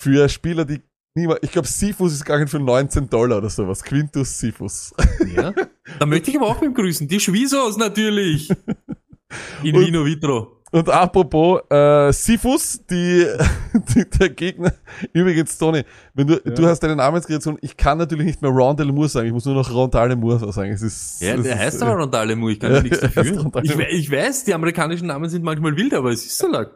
[0.03, 0.81] für Spieler, die
[1.15, 3.83] niemand, ich glaube, Sifus ist gegangen für 19 Dollar oder sowas.
[3.85, 4.93] Quintus Sifus.
[5.35, 5.53] Ja.
[5.99, 7.09] Da möchte ich aber auch beim Grüßen.
[7.09, 8.49] Die Schwiesos natürlich.
[9.65, 10.59] In Und- Vino Vitro.
[10.71, 13.27] Und apropos äh, Sifus, die,
[13.95, 14.73] die der Gegner.
[15.13, 15.83] Übrigens, Tony,
[16.15, 19.35] wenn du du hast deine Namenskreation, ich kann natürlich nicht mehr Rondell Moore sagen, ich
[19.35, 20.71] muss nur noch Rondale Moore sagen.
[20.73, 23.01] Es ist, Ja, es der ist, heißt aber Rondale Mu, ich kann ja, Ja, nichts
[23.01, 23.51] dafür.
[23.65, 26.69] Ich, ich weiß, die amerikanischen Namen sind manchmal wild, aber es ist so lang.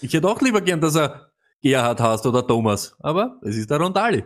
[0.00, 1.30] Ich hätte auch lieber gern, dass er
[1.66, 4.18] Gerhard heißt oder Thomas, aber es ist der Rondale.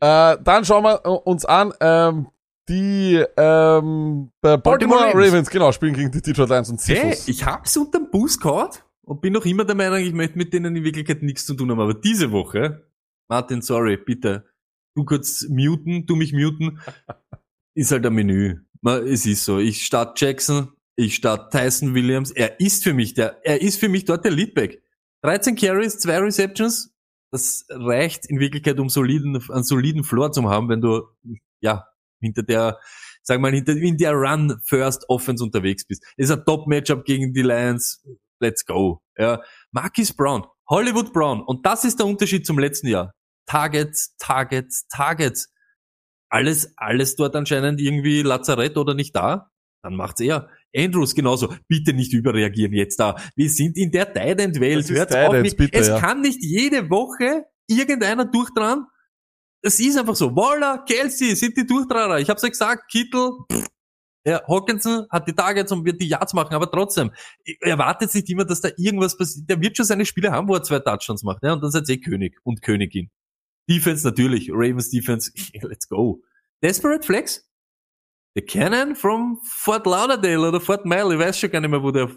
[0.00, 2.28] Äh, dann schauen wir uns an, ähm,
[2.68, 5.26] die ähm, bei Baltimore, Baltimore Ravens.
[5.28, 5.50] Ravens.
[5.50, 7.28] genau, spielen gegen die Detroit Lions und Hey, Sifus.
[7.28, 10.76] ich hab's unterm Bus gehabt und bin noch immer der Meinung, ich möchte mit denen
[10.76, 11.80] in Wirklichkeit nichts zu tun haben.
[11.80, 12.86] Aber diese Woche,
[13.28, 14.46] Martin, sorry, bitte,
[14.96, 16.80] du kurz muten, du mich muten,
[17.74, 18.60] ist halt ein Menü.
[18.84, 19.58] Es ist so.
[19.58, 22.30] Ich start Jackson, ich start Tyson Williams.
[22.30, 24.81] Er ist für mich der, er ist für mich dort der Leadback.
[25.22, 26.92] 13 Carries, zwei Receptions.
[27.30, 31.02] Das reicht in Wirklichkeit, um soliden, einen soliden Floor zu haben, wenn du,
[31.60, 31.86] ja,
[32.20, 32.78] hinter der,
[33.22, 36.04] sag mal, hinter, in der Run First Offense unterwegs bist.
[36.16, 38.04] ist ein Top-Matchup gegen die Lions.
[38.40, 39.00] Let's go.
[39.16, 39.42] Ja.
[39.70, 41.42] Marquis Brown, Hollywood Brown.
[41.42, 43.14] Und das ist der Unterschied zum letzten Jahr.
[43.46, 45.48] Targets, Targets, Targets.
[46.28, 49.50] Alles, alles dort anscheinend irgendwie Lazarett oder nicht da.
[49.82, 50.48] Dann macht's er.
[50.74, 51.54] Andrews genauso.
[51.68, 53.16] Bitte nicht überreagieren jetzt da.
[53.36, 54.78] Wir sind in der Tight End Welt.
[54.78, 55.98] Das ist Hört's Tight auf mit- bitte, es ja.
[56.00, 58.86] kann nicht jede Woche irgendeiner durchdran.
[59.62, 60.34] Es ist einfach so.
[60.34, 62.18] Waller, Kelsey sind die Durchtrarer.
[62.18, 62.90] Ich hab's ja gesagt.
[62.90, 63.66] Kittel, pff.
[64.26, 67.12] ja, Hawkinson hat die Targets und wird die Yards machen, aber trotzdem,
[67.60, 69.48] erwartet nicht immer, dass da irgendwas passiert.
[69.48, 71.88] Der wird schon seine Spiele haben, wo er zwei Touchdowns macht, ja, und dann seid
[71.88, 73.10] ihr eh König und Königin.
[73.70, 75.30] Defense natürlich, Ravens Defense,
[75.62, 76.22] let's go.
[76.62, 77.48] Desperate Flex?
[78.34, 81.90] The Cannon from Fort Lauderdale oder Fort Mile, ich weiß schon gar nicht mehr, wo
[81.90, 82.08] der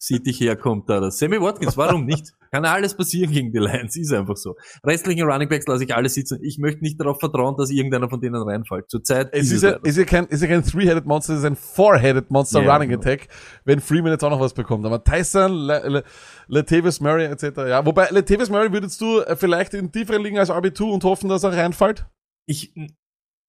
[0.00, 1.00] Sittich herkommt da.
[1.00, 2.32] Der Sammy Watkins, warum nicht?
[2.52, 4.54] Kann alles passieren gegen die Lions, ist einfach so.
[4.84, 6.38] Restlichen Running Backs lasse ich alle sitzen.
[6.42, 8.88] Ich möchte nicht darauf vertrauen, dass irgendeiner von denen reinfällt.
[8.88, 11.40] Zurzeit Es ist ist, ja, leider ist, ja kein, ist ja kein Three-Headed Monster, es
[11.40, 13.02] ist ein Four-Headed Monster Ja, Running genau.
[13.02, 13.28] Attack,
[13.64, 14.86] wenn Freeman jetzt auch noch was bekommt.
[14.86, 16.04] Aber Tyson, Le, Le,
[16.46, 17.58] Latavius Murray etc.
[17.68, 21.28] Ja, wobei Latavius Murray würdest du äh, vielleicht in tieferen liegen als RB2 und hoffen,
[21.28, 22.06] dass er reinfällt?
[22.48, 22.72] ich,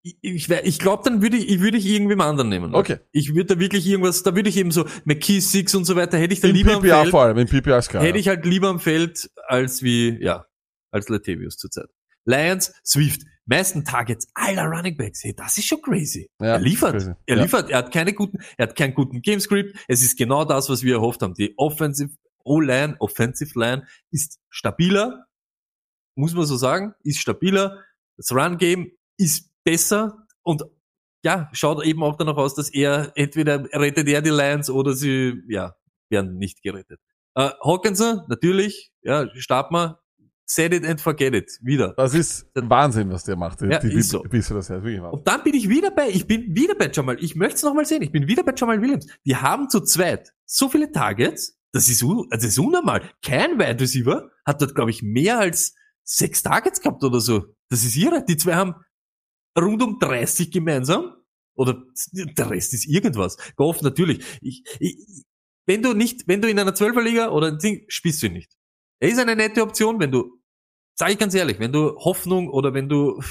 [0.01, 2.73] ich, ich, glaube, dann würde ich, ich würde ich irgendwem anderen nehmen.
[2.73, 2.99] Okay.
[3.11, 6.33] Ich würde da wirklich irgendwas, da würde ich eben so McKissick und so weiter, hätte
[6.33, 8.03] ich da Im lieber am PPR Feld, vor allem, im PPR ist klar.
[8.03, 10.45] hätte ich halt lieber am Feld als wie, ja,
[10.91, 11.89] als Latavius zurzeit.
[12.25, 15.23] Lions, Swift, meisten Targets aller Running Backs.
[15.23, 16.29] Hey, das ist schon crazy.
[16.39, 16.91] Ja, er liefert.
[16.93, 17.13] crazy.
[17.25, 17.43] Er Ja.
[17.43, 17.69] liefert.
[17.69, 19.77] Er hat keine guten, er hat keinen guten Gamescript.
[19.87, 21.33] Es ist genau das, was wir erhofft haben.
[21.33, 22.11] Die Offensive
[22.43, 25.25] O-Line, Offensive Line ist stabiler.
[26.15, 26.93] Muss man so sagen.
[27.03, 27.83] Ist stabiler.
[28.17, 30.25] Das Run-Game ist besser.
[30.41, 30.63] Und
[31.23, 35.41] ja, schaut eben auch danach aus, dass er entweder rettet er die Lions oder sie,
[35.47, 35.75] ja,
[36.09, 36.99] werden nicht gerettet.
[37.35, 39.99] Äh, Hawkinson, natürlich, ja, starten wir.
[40.51, 41.51] Set it and forget it.
[41.61, 41.93] Wieder.
[41.95, 43.61] Das ist Wahnsinn, was der macht.
[43.61, 44.23] Ja, die, ist so.
[44.23, 44.99] Bis das heißt, wirklich.
[44.99, 47.85] Und dann bin ich wieder bei, ich bin wieder bei Jamal, ich möchte es nochmal
[47.85, 49.05] sehen, ich bin wieder bei Jamal Williams.
[49.27, 53.03] Die haben zu zweit so viele Targets, das ist, das ist unnormal.
[53.23, 57.45] Kein Wide Receiver hat dort, glaube ich, mehr als sechs Targets gehabt oder so.
[57.69, 58.25] Das ist irre.
[58.27, 58.73] Die zwei haben
[59.57, 61.15] rund um 30 gemeinsam.
[61.55, 61.83] Oder
[62.13, 63.35] der Rest ist irgendwas.
[63.55, 64.23] Goff natürlich.
[64.41, 64.97] Ich, ich,
[65.65, 68.53] wenn du nicht, wenn du in einer Zwölferliga oder ein Ding, spielst du ihn nicht.
[69.01, 70.39] Er ist eine nette Option, wenn du,
[70.97, 73.21] sag ich ganz ehrlich, wenn du Hoffnung oder wenn du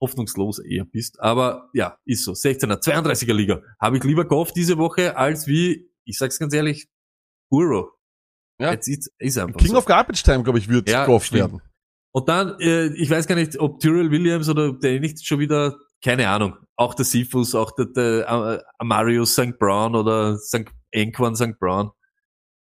[0.00, 1.20] hoffnungslos eher bist.
[1.20, 2.32] Aber ja, ist so.
[2.32, 3.62] 16er, 32er Liga.
[3.80, 6.88] Habe ich lieber Goff diese Woche als wie, ich sag's ganz ehrlich,
[7.50, 7.90] Burrow.
[8.60, 8.72] Ja.
[8.72, 9.78] Jetzt ist, ist einfach King so.
[9.78, 11.40] of Garbage Time, glaube ich, wird Ja, Goff stimmt.
[11.40, 11.62] werden.
[12.12, 15.76] Und dann, äh, ich weiß gar nicht, ob Tyrell Williams oder der nicht schon wieder,
[16.04, 19.58] keine Ahnung, auch der Sifus, auch der, der äh, Amarius St.
[19.58, 20.64] Brown oder St.
[20.90, 21.58] Enquan St.
[21.58, 21.90] Brown.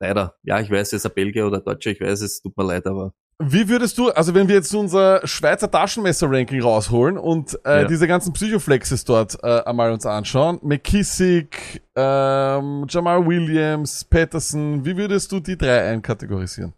[0.00, 0.34] Leider.
[0.42, 2.86] Ja, ich weiß, er ist ein Belgier oder Deutscher, ich weiß es, tut mir leid,
[2.86, 7.88] aber Wie würdest du, also wenn wir jetzt unser Schweizer Taschenmesser-Ranking rausholen und äh, Ja.
[7.88, 15.30] diese ganzen Psychoflexes dort äh, einmal uns anschauen, McKissick, ähm, Jamal Williams, Patterson, wie würdest
[15.32, 16.72] du die drei einkategorisieren?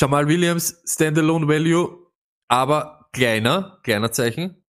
[0.00, 2.10] Jamal Williams, Standalone Value,
[2.48, 4.60] aber kleiner, kleiner Zeichen.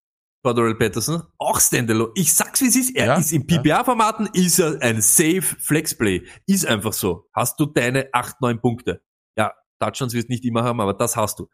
[0.45, 2.13] Cordell Patterson, auch Standalone.
[2.17, 6.27] Ich sag's wie es ist, er Ja, ist im PPA-Formaten, ist er ein safe Flexplay.
[6.47, 7.31] Ist einfach so.
[7.33, 9.03] Hast du deine 8, 9 Punkte.
[9.39, 11.49] Ja, Touchdowns wirst nicht immer haben, aber das hast du.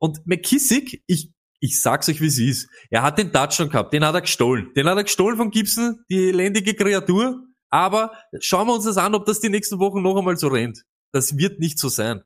[0.00, 2.68] Und McKissick, ich, ich sag's euch wie es ist.
[2.90, 4.72] Er hat den Touchdown gehabt, den hat er gestohlen.
[4.74, 7.44] Den hat er gestohlen von Gibson, die elendige Kreatur.
[7.70, 10.82] Aber schauen wir uns das an, ob das die nächsten Wochen noch einmal so rennt.
[11.12, 12.22] Das wird nicht so sein.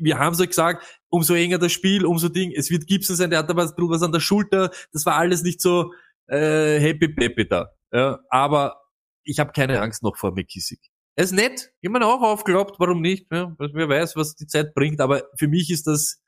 [0.00, 3.40] Wir haben so gesagt, umso enger das Spiel, umso Ding, es wird Gibson sein, der
[3.40, 5.92] hat da was, an der Schulter, das war alles nicht so
[6.28, 7.70] äh, happy peppy da.
[7.92, 8.80] Ja, aber
[9.24, 10.80] ich habe keine Angst noch vor McKissick.
[11.16, 13.26] Er ist nett, jemand auch aufgeklappt, warum nicht?
[13.32, 16.20] Ja, wer weiß, was die Zeit bringt, aber für mich ist das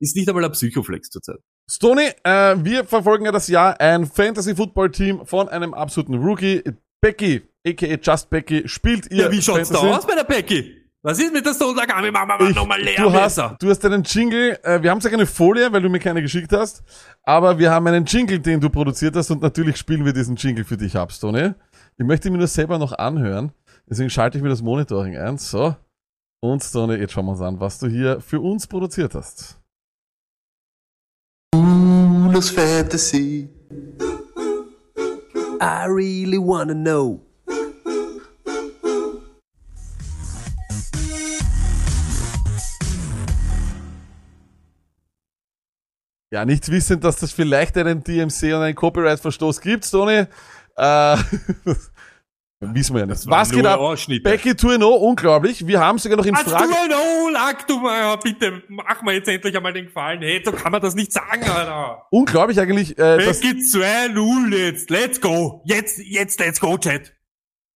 [0.00, 1.38] ist nicht einmal ein Psychoflex zurzeit.
[1.70, 6.62] Stoney, äh, wir verfolgen ja das Jahr ein Fantasy-Football-Team von einem absoluten Rookie.
[7.00, 7.98] Becky, a.k.a.
[8.02, 9.86] Just Becky, spielt ihr Ja, wie schaut's Fantasy?
[9.86, 10.81] da aus bei der Becky?
[11.04, 11.52] Was ist mit der?
[11.52, 12.94] Machen wir mal Ich, nochmal leer.
[12.96, 15.98] du, hast, du hast einen Jingle, äh, wir haben zwar keine Folie, weil du mir
[15.98, 16.84] keine geschickt hast,
[17.24, 20.64] aber wir haben einen Jingle, den du produziert hast und natürlich spielen wir diesen Jingle
[20.64, 21.54] für dich ab, Stoney.
[21.98, 23.50] Ich möchte ihn mir nur selber noch anhören,
[23.90, 25.38] deswegen schalte ich mir das Monitoring ein.
[25.38, 25.74] So.
[26.40, 29.58] Und Stoney, jetzt schauen wir uns an, was du hier für uns produziert hast.
[31.52, 33.48] Cooles Fantasy.
[35.60, 37.20] I really wanna know.
[46.32, 50.24] Ja, nicht wissend, dass das vielleicht einen DMC und einen Copyright-Verstoß gibt, Stoney.
[50.76, 51.16] Äh,
[52.60, 53.26] wissen wir ja nicht.
[53.28, 53.78] Was geht ab?
[54.22, 55.66] Becky 2 unglaublich.
[55.66, 56.72] Wir haben sogar noch in Frage.
[56.72, 60.22] Oh, lag du mal, bitte, mach mir jetzt endlich einmal den Gefallen.
[60.22, 62.06] Hey, so kann man das nicht sagen, Alter.
[62.10, 65.60] Unglaublich eigentlich, äh, Becky 2-0 jetzt, let's go.
[65.66, 67.12] Jetzt, jetzt, let's go, Chat.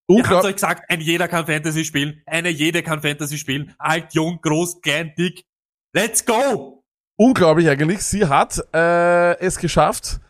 [0.08, 3.74] Ihr habt unglaublich, euch gesagt, ein jeder kann Fantasy spielen, eine jede kann Fantasy spielen,
[3.76, 5.44] alt, jung, groß, klein, dick.
[5.92, 6.75] Let's go!
[7.16, 8.02] Unglaublich eigentlich.
[8.02, 10.20] Sie hat äh, es geschafft.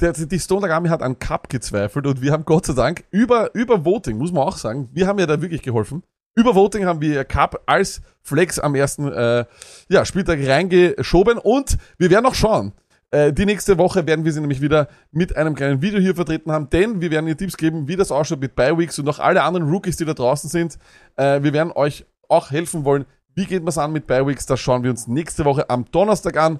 [0.00, 3.54] Der, die Stone Army hat an Cup gezweifelt und wir haben Gott sei Dank über,
[3.54, 6.02] über Voting, muss man auch sagen, wir haben ja da wirklich geholfen.
[6.34, 9.44] Über Voting haben wir Cup als Flex am ersten äh,
[9.90, 12.72] ja, Spieltag reingeschoben und wir werden auch schauen.
[13.10, 16.52] Äh, die nächste Woche werden wir sie nämlich wieder mit einem kleinen Video hier vertreten
[16.52, 19.42] haben, denn wir werden ihr Tipps geben, wie das ausschaut mit Bi-Weeks und auch alle
[19.42, 20.78] anderen Rookies, die da draußen sind.
[21.16, 23.04] Äh, wir werden euch auch helfen wollen.
[23.38, 24.46] Wie geht man es an mit Bi-Weeks?
[24.46, 26.58] Das schauen wir uns nächste Woche am Donnerstag an.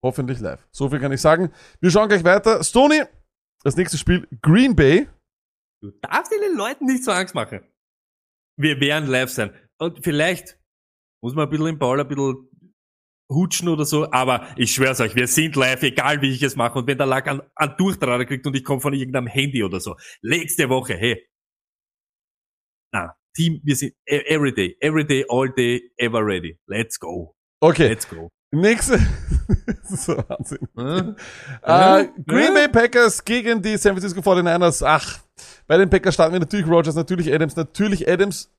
[0.00, 0.64] Hoffentlich live.
[0.70, 1.52] So viel kann ich sagen.
[1.80, 2.62] Wir schauen gleich weiter.
[2.62, 3.02] Stoney,
[3.64, 5.08] das nächste Spiel Green Bay.
[5.82, 7.66] Du darfst den Leuten nicht so Angst machen.
[8.56, 9.52] Wir werden live sein.
[9.80, 10.56] Und vielleicht
[11.20, 12.48] muss man ein bisschen im Ball ein bisschen
[13.28, 16.78] hutschen oder so, aber ich schwör's euch, wir sind live, egal wie ich es mache.
[16.78, 19.80] Und wenn der Lack an, an Durchtrader kriegt und ich komme von irgendeinem Handy oder
[19.80, 21.28] so, nächste Woche, hey.
[22.92, 26.58] Na, Team, wir sind e- every day, every day, all day, ever ready.
[26.68, 27.34] Let's go.
[27.60, 28.28] Okay, Let's go.
[28.52, 28.98] nächste.
[29.66, 30.68] das ist so Wahnsinn.
[30.76, 31.16] Hm?
[31.62, 32.54] Äh, Green Ja.
[32.54, 34.82] Bay Packers gegen die San Francisco 49ers.
[34.86, 35.20] Ach,
[35.66, 38.52] bei den Packers starten wir natürlich Rogers, natürlich Adams, natürlich Adams,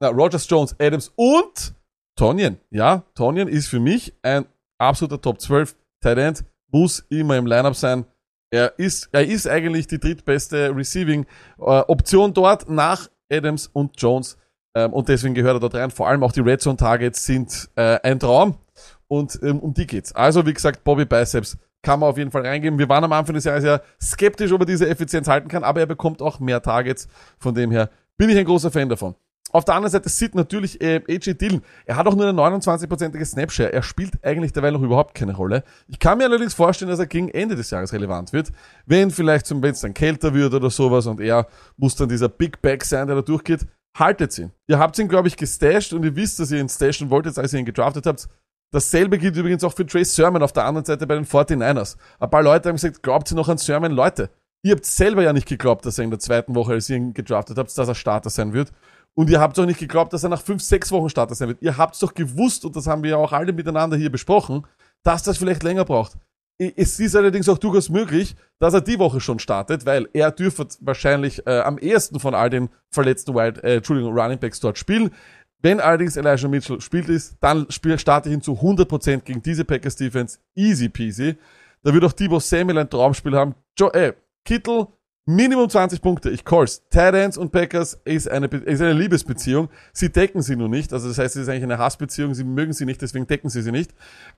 [0.00, 1.74] na, Rogers, Jones, Adams und
[2.16, 2.58] Tonyan.
[2.70, 4.46] Ja, Tonyan ist für mich ein
[4.78, 8.04] absoluter Top 12 Tight End, muss immer im Lineup sein.
[8.50, 11.24] Er ist, er ist eigentlich die drittbeste Receiving
[11.58, 14.36] äh, Option dort nach Adams und Jones.
[14.74, 15.90] Ähm, und deswegen gehört er dort rein.
[15.90, 18.56] Vor allem auch die Red Zone Targets sind äh, ein Traum.
[19.08, 20.14] Und ähm, um die geht's.
[20.14, 22.78] Also, wie gesagt, Bobby Biceps kann man auf jeden Fall reingeben.
[22.78, 25.80] Wir waren am Anfang des Jahres ja skeptisch, ob er diese Effizienz halten kann, aber
[25.80, 27.08] er bekommt auch mehr Targets.
[27.38, 29.16] Von dem her bin ich ein großer Fan davon.
[29.52, 31.62] Auf der anderen Seite sieht natürlich äh, AJ Dillon.
[31.84, 33.72] Er hat auch nur eine 29-prozentige Snapshare.
[33.72, 35.62] Er spielt eigentlich derweil noch überhaupt keine Rolle.
[35.88, 38.50] Ich kann mir allerdings vorstellen, dass er gegen Ende des Jahres relevant wird.
[38.86, 41.46] Wenn vielleicht zum, es dann kälter wird oder sowas und er
[41.76, 43.66] muss dann dieser Big Back sein, der da durchgeht.
[43.96, 44.50] Haltet ihn.
[44.68, 47.52] Ihr habt ihn, glaube ich, gestasht und ihr wisst, dass ihr ihn stashen wolltet, als
[47.52, 48.26] ihr ihn gedraftet habt.
[48.72, 51.96] Dasselbe gilt übrigens auch für Trace Sermon auf der anderen Seite bei den 49ers.
[52.18, 53.92] Ein paar Leute haben gesagt, glaubt ihr noch an Sermon?
[53.92, 54.30] Leute,
[54.62, 57.12] ihr habt selber ja nicht geglaubt, dass er in der zweiten Woche, als ihr ihn
[57.12, 58.72] gedraftet habt, dass er Starter sein wird.
[59.14, 61.62] Und ihr habt auch nicht geglaubt, dass er nach fünf, sechs Wochen Starter sein wird.
[61.62, 64.66] Ihr habt doch gewusst, und das haben wir ja auch alle miteinander hier besprochen,
[65.02, 66.16] dass das vielleicht länger braucht.
[66.58, 70.68] Es ist allerdings auch durchaus möglich, dass er die Woche schon startet, weil er dürfte
[70.80, 75.10] wahrscheinlich äh, am ehesten von all den verletzten Wild, äh, Entschuldigung, Running Backs dort spielen.
[75.60, 79.96] Wenn allerdings Elijah Mitchell spielt ist, dann starte ich ihn zu 100% gegen diese Packers
[79.96, 80.38] Defense.
[80.54, 81.36] Easy peasy.
[81.82, 83.54] Da wird auch Debo Samuel ein Traumspiel haben.
[83.78, 84.12] Jo äh,
[84.44, 84.86] Kittel,
[85.24, 86.30] Minimum 20 Punkte.
[86.30, 86.82] Ich call's.
[86.90, 89.68] Titans und Packers ist eine, ist eine Liebesbeziehung.
[89.92, 90.92] Sie decken sie nur nicht.
[90.92, 92.34] Also das heißt, es ist eigentlich eine Hassbeziehung.
[92.34, 93.92] Sie mögen sie nicht, deswegen decken sie sie nicht.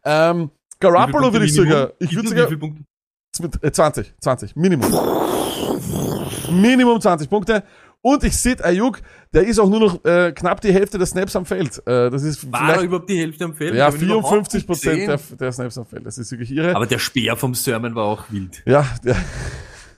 [0.04, 2.82] Ähm, Garoppolo würde ich sogar, ich würde sogar, Wie viele Punkte?
[3.40, 4.92] mit, äh, 20, 20, Minimum.
[6.50, 7.62] Minimum 20 Punkte.
[8.02, 9.00] Und ich sehe Ayuk,
[9.32, 11.78] der ist auch nur noch äh, knapp die Hälfte der Snaps am Feld.
[11.86, 13.74] Äh, das ist War er vielleicht, überhaupt die Hälfte am Feld?
[13.74, 15.20] ja, Ich hab ihn überhaupt 54 nicht Prozent gesehen.
[15.30, 16.04] der, der Snaps am Feld.
[16.04, 16.76] Das ist wirklich irre.
[16.76, 18.62] Aber der Speer vom Sermon war auch wild.
[18.66, 19.16] Ja, der,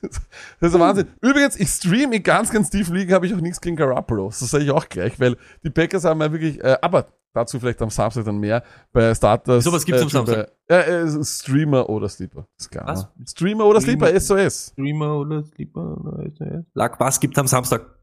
[0.60, 1.08] das ist Wahnsinn.
[1.20, 4.28] Übrigens, ich stream in ganz, ganz tiefen Ligen, habe ich auch nichts gegen Garoppolo.
[4.28, 7.80] Das sage ich auch gleich, weil die Packers haben ja wirklich, äh, aber dazu vielleicht
[7.82, 9.64] am Samstag dann mehr bei Starters.
[9.64, 12.46] Wieso, was gibt's am Entschuldigung, Bei, äh, äh, Streamer oder Sleeper.
[12.58, 12.86] Ist klar.
[12.86, 13.02] Was?
[13.02, 13.26] ne?
[13.26, 14.06] Streamer oder Streamer.
[14.06, 14.72] Sleeper, SOS.
[14.72, 17.96] Streamer oder Sleeper oder Lack, was gibt am Samstag?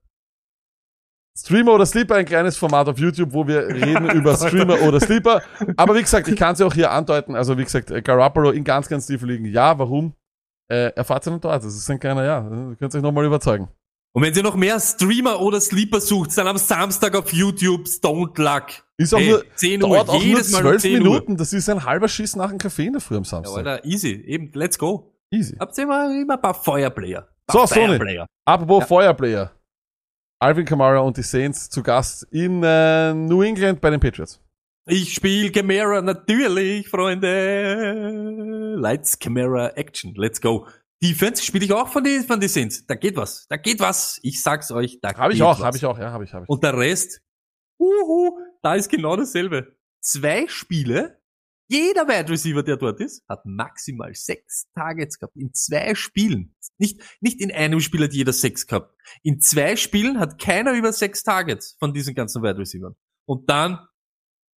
[1.36, 5.42] Streamer oder Sleeper, ein kleines Format auf YouTube, wo wir reden über Streamer oder Sleeper.
[5.78, 7.36] Aber wie gesagt, ich kann es ja auch hier andeuten.
[7.36, 9.46] Also wie gesagt, äh, Garoppolo in ganz, ganz tiefen Ligen.
[9.46, 10.14] Ja, warum?
[10.72, 11.64] Äh, erfahrt ihr noch dort.
[11.64, 12.40] Das ist ein kleiner, ja.
[12.70, 13.68] Ihr könnt euch nochmal überzeugen.
[14.16, 18.32] Und wenn ihr noch mehr Streamer oder Sleeper sucht, dann am Samstag auf YouTube Stone
[18.38, 18.66] Luck.
[18.98, 21.04] Ist auch Hey, nur, 10 Uhr, auch nur jedes Mal um zwölf 10 Uhr.
[21.04, 21.38] Minuten.
[21.38, 23.58] Das ist ein halber Schiss nach dem Kaffee in der Früh am Ja, Samstag.
[23.66, 24.12] Alter, easy.
[24.12, 25.12] Eben, let's go.
[25.32, 25.56] Easy.
[25.60, 27.28] Habt ihr immer, immer ein paar Feuerplayer.
[27.52, 28.22] So, paar Sony.
[28.46, 28.86] Apropos Ja.
[28.86, 29.52] Feuerplayer.
[30.40, 34.40] Alvin Kamara und die Saints zu Gast in äh, New England bei den Patriots.
[34.86, 38.76] Ich spiele Camera natürlich, Freunde.
[38.78, 40.14] Lights, Camera, Action.
[40.16, 40.68] Let's go.
[41.02, 42.86] Defense spiele ich auch von den von die Saints.
[42.86, 43.48] Da geht was.
[43.48, 44.20] Da geht was.
[44.24, 45.00] Ich sag's euch.
[45.02, 45.66] Da Habe ich geht auch, was.
[45.66, 46.50] habe ich auch, ja, habe ich, habe ich.
[46.50, 47.22] Und der Rest,
[47.80, 49.78] uhu, da ist genau dasselbe.
[50.02, 51.22] Zwei Spiele,
[51.70, 55.38] jeder Wide Receiver, der dort ist, hat maximal sechs Targets gehabt.
[55.38, 56.56] In zwei Spielen.
[56.78, 58.94] Nicht, nicht in einem Spiel hat jeder sechs gehabt.
[59.24, 62.96] In zwei Spielen hat keiner über sechs Targets von diesen ganzen Wide Receivers.
[63.26, 63.80] Und dann,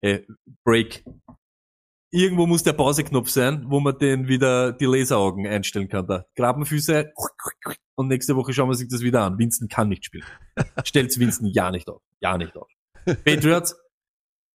[0.01, 0.20] äh,
[0.64, 1.05] Break.
[2.11, 6.07] Irgendwo muss der Pauseknopf sein, wo man den wieder die Laseraugen einstellen kann.
[6.07, 7.12] Da Grabenfüße
[7.97, 9.38] und nächste Woche schauen wir sich das wieder an.
[9.38, 10.24] Winston kann nicht spielen.
[10.84, 12.03] Stellt's Winston ja nicht auf.
[12.20, 12.68] Ja nicht auf.
[13.24, 13.76] Patriots.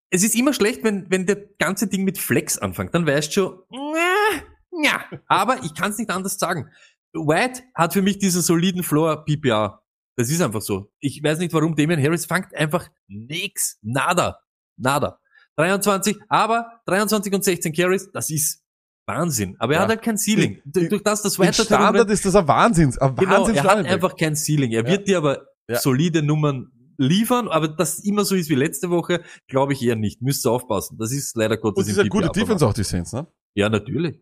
[0.09, 2.93] Es ist immer schlecht, wenn, wenn der ganze Ding mit Flex anfängt.
[2.93, 3.63] Dann weißt du schon,
[3.95, 4.41] ja,
[4.83, 5.05] ja.
[5.27, 6.69] Aber ich kann es nicht anders sagen.
[7.13, 9.81] White hat für mich diesen soliden Floor PPR.
[10.17, 10.91] Das ist einfach so.
[10.99, 13.77] Ich weiß nicht, warum Damian Harris fängt einfach nix.
[13.81, 14.39] Nada.
[14.77, 15.19] Nada.
[15.57, 18.63] 23, aber 23 und 16 Carries, das ist
[19.07, 19.55] Wahnsinn.
[19.59, 19.83] Aber er Ja.
[19.83, 20.61] hat halt kein Ceiling.
[20.65, 24.15] Die- Durch das, das White Standard ist das ein Wahnsinns, ein Genau, er hat einfach
[24.15, 24.71] kein Ceiling.
[24.71, 24.87] Er Ja.
[24.89, 25.79] wird dir aber Ja.
[25.79, 29.95] solide Nummern liefern, aber dass es immer so ist wie letzte Woche, glaube ich eher
[29.95, 30.21] nicht.
[30.21, 30.97] Müsst ihr aufpassen.
[30.99, 32.29] Das ist leider Gottes Und das ist eine gute.
[32.29, 33.27] Defense auch, die Saints, ne?
[33.55, 34.21] Ja, natürlich.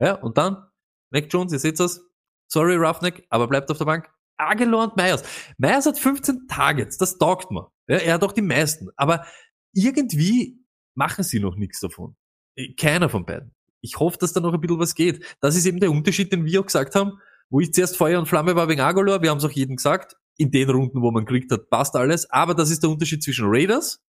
[0.00, 0.56] Ja, und dann,
[1.12, 2.00] Mac Jones, ihr seht das.
[2.48, 4.10] Sorry, Roughneck, aber bleibt auf der Bank.
[4.38, 5.22] Aguilar und Myers.
[5.56, 7.70] Myers hat 15 Targets, das taugt mir.
[7.88, 8.88] Ja, er hat auch die meisten.
[8.96, 9.24] Aber
[9.72, 10.58] irgendwie
[10.96, 12.16] machen sie noch nichts davon.
[12.56, 13.54] Äh, Keiner von beiden.
[13.80, 15.24] Ich hoffe, dass da noch ein bisschen was geht.
[15.40, 17.20] Das ist eben der Unterschied, den wir auch gesagt haben,
[17.50, 19.22] wo ich zuerst Feuer und Flamme war wegen Aguilar.
[19.22, 20.16] Wir haben es auch jedem gesagt.
[20.38, 22.28] In den Runden, wo man kriegt hat, passt alles.
[22.30, 24.02] Aber das ist der Unterschied zwischen Raiders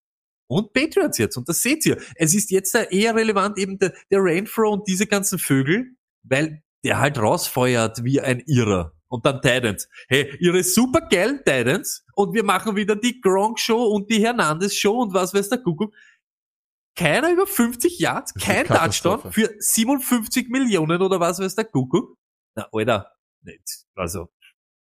[0.47, 1.38] und Patriots jetzt.
[1.38, 1.97] Und das seht ihr.
[2.15, 6.99] Es ist jetzt eher relevant eben der, der Rainfro und diese ganzen Vögel, weil der
[6.99, 8.93] halt rausfeuert wie ein Irrer.
[9.09, 9.88] Und dann Titans.
[10.09, 12.05] Hey, ihre super geilen Titans.
[12.13, 15.59] Und wir machen wieder die Gronk Show und die Hernandez Show und was weiß der
[15.59, 15.93] Kuckuck.
[16.97, 22.15] Keiner über 50 Yards, kein Touchdown für 57 Millionen oder was weiß der Kuckuck.
[22.55, 23.11] Na, Alter,
[23.43, 23.85] nicht.
[23.95, 24.29] Also,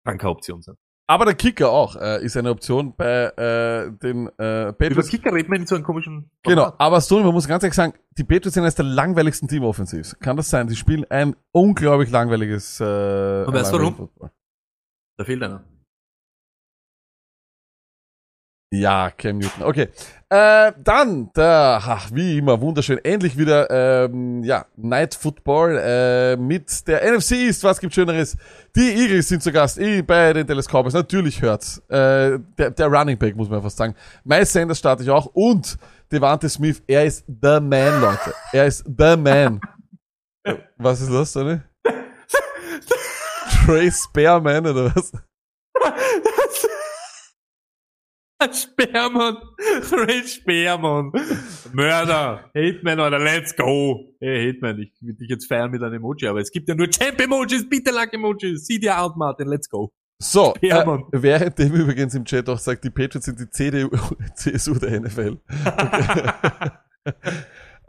[0.05, 0.75] kann keine Option sein.
[1.09, 5.09] Aber der Kicker auch äh, ist eine Option bei äh, den äh, Über Patriots.
[5.09, 6.81] Kicker reden wir in so einem komischen Genau, Format.
[6.81, 10.15] aber Stone, man muss ganz ehrlich sagen, die Patriots sind eines der langweiligsten Team offensiv.
[10.21, 10.69] Kann das sein?
[10.69, 13.97] Die spielen ein unglaublich langweiliges äh, Und weißt du warum?
[13.97, 14.31] Football.
[15.17, 15.65] Da fehlt einer.
[18.73, 19.65] Ja, Cam Newton.
[19.65, 19.89] Okay.
[20.29, 22.99] Äh, dann, der, ach, wie immer, wunderschön.
[23.05, 27.65] Endlich wieder, ähm, ja, Night Football äh, mit der NFC East.
[27.65, 28.37] Was gibt Schöneres?
[28.77, 30.93] Die Eagles sind zu Gast eh, bei den Dallas Cowboys.
[30.93, 31.79] Natürlich hört's.
[31.89, 33.97] Äh, der, der Running Back, muss man fast sagen.
[34.23, 35.27] Miles Sanders starte ich auch.
[35.27, 35.77] Und
[36.13, 38.33] Devante Smith, er ist the man, Leute.
[38.53, 39.61] Er ist the man.
[40.77, 41.61] Was ist los, Sonny?
[43.67, 45.13] Trey Spearman oder was?
[48.53, 49.37] Sperrmann.
[49.93, 51.13] Ray Sperrmann.
[51.73, 52.45] Mörder.
[52.55, 54.15] Hateman, Alter, let's go.
[54.21, 56.89] Hey, Hateman, ich will dich jetzt feiern mit einem Emoji, aber es gibt ja nur
[56.89, 58.67] Champ-Emojis, bitte Luck-Emojis.
[58.67, 59.93] Sieh dir out, Martin, let's go.
[60.23, 61.05] So, äh, Spearmann.
[61.13, 63.89] währenddem übrigens im Chat auch sagt, die Patriots sind die CDU,
[64.35, 65.39] CSU der NFL.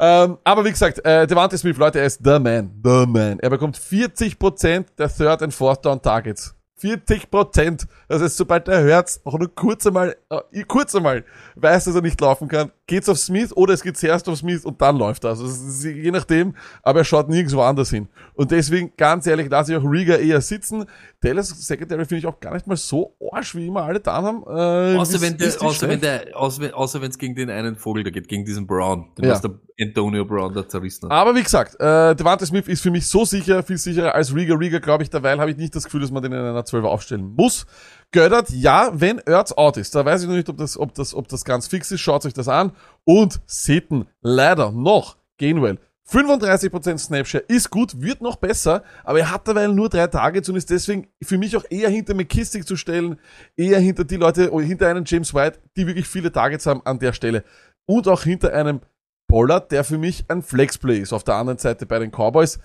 [0.03, 3.37] Ähm, aber wie gesagt, äh, Devante Smith, Leute, er ist the man, the man.
[3.37, 6.55] Er bekommt 40% der Third and Fourth Down Targets.
[6.81, 7.87] 40%.
[8.07, 11.23] Das heißt, sobald er hört, auch nur kurz einmal, äh, kurz einmal
[11.55, 14.65] weiß, dass er nicht laufen kann, geht's auf Smith oder es geht zuerst auf Smith
[14.65, 15.29] und dann läuft er.
[15.31, 15.47] Also
[15.87, 18.07] je nachdem, aber er schaut nirgendwo anders hin.
[18.33, 20.85] Und deswegen, ganz ehrlich, lasse ich auch Rieger eher sitzen.
[21.21, 24.43] Dallas Secondary finde ich auch gar nicht mal so arsch, wie immer alle da haben.
[24.45, 26.03] Äh, Außer ist- wenn der, außer wenn schlecht.
[26.03, 29.07] der, außer wenn, außer wenn es gegen den einen Vogel da geht, gegen diesen Brown,
[29.17, 29.31] den Ja.
[29.31, 31.11] was der Antonio Brown da zerrissen hat.
[31.11, 34.59] Aber wie gesagt, äh, Devante Smith ist für mich so sicher, viel sicherer als Rieger.
[34.59, 36.85] Rieger, glaube ich, derweil habe ich nicht das Gefühl, dass man den in einer 12
[36.85, 37.65] aufstellen muss.
[38.11, 39.95] Göttert, ja, wenn Ertz out ist.
[39.95, 42.01] Da weiß ich noch nicht, ob das, ob das, ob das ganz fix ist.
[42.01, 42.73] Schaut euch das an.
[43.05, 45.79] Und Sitten, leider noch, Gainwell.
[46.09, 50.57] 35% Snapshare ist gut, wird noch besser, aber er hat derweil nur drei Targets und
[50.57, 53.17] ist deswegen für mich auch eher hinter McKissick zu stellen,
[53.55, 56.99] eher hinter die Leute, oder hinter einen James White, die wirklich viele Targets haben an
[56.99, 57.45] der Stelle.
[57.85, 58.81] Und auch hinter einem
[59.27, 61.13] Pollard, der für mich ein Flexplay ist.
[61.13, 62.59] Auf der anderen Seite bei den Cowboys,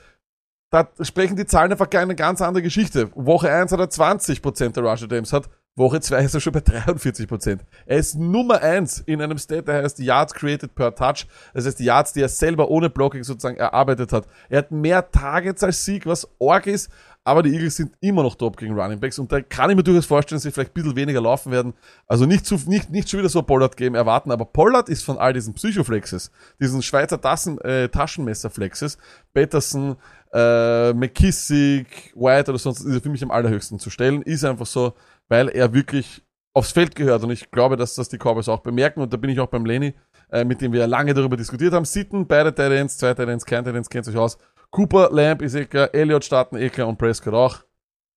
[0.71, 3.11] da sprechen die Zahlen einfach eine ganz andere Geschichte.
[3.15, 6.61] Woche 1 hat er 20% der Rusher Attempts, hat Woche 2 ist er schon bei
[6.61, 7.63] 43 Prozent.
[7.85, 11.27] Er ist Nummer 1 in einem State, der heißt Yards created per touch.
[11.53, 14.27] Das heißt, die Yards, die er selber ohne Blocking sozusagen erarbeitet hat.
[14.49, 16.91] Er hat mehr Targets als Sieg, was arg ist,
[17.27, 19.83] aber die Eagles sind immer noch top gegen Running Backs und da kann ich mir
[19.83, 21.75] durchaus vorstellen, dass sie vielleicht ein bisschen weniger laufen werden.
[22.07, 25.33] Also nicht, zu, nicht, nicht schon wieder so Pollard-Game erwarten, aber Pollard ist von all
[25.33, 28.99] diesen Psychoflexes, diesen Schweizer Tassen, äh, Taschenmesser-Flexes,
[29.35, 29.97] Peterson,
[30.33, 34.23] äh, McKissick, White oder sonst, ist er für mich am allerhöchsten zu stellen.
[34.23, 34.95] Ist einfach so,
[35.29, 36.23] weil er wirklich
[36.55, 39.31] aufs Feld gehört und ich glaube, dass das die Cowboys auch bemerken und da bin
[39.31, 39.95] ich auch beim Lenny,
[40.31, 41.85] äh, mit dem wir lange darüber diskutiert haben.
[41.87, 44.39] Sitten, beide Titans, zwei Titans, kein Titans, kennt euch aus.
[44.71, 47.63] Cooper, Lamb ist klar, Elliott starten klar und Prescott auch.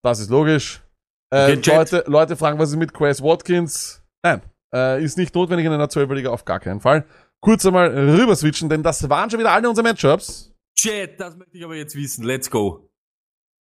[0.03, 0.81] Das ist logisch.
[1.31, 1.75] Äh, Okay.
[1.75, 4.03] Leute, Leute fragen, was ist mit Quest Watkins?
[4.23, 4.41] Nein,
[4.73, 7.05] äh, ist nicht notwendig in einer 12-Liga auf gar keinen Fall.
[7.41, 10.53] Kurz einmal rüber switchen, denn das waren schon wieder alle unsere Matchups.
[10.77, 12.23] Chat, das möchte ich aber jetzt wissen.
[12.23, 12.89] Let's go.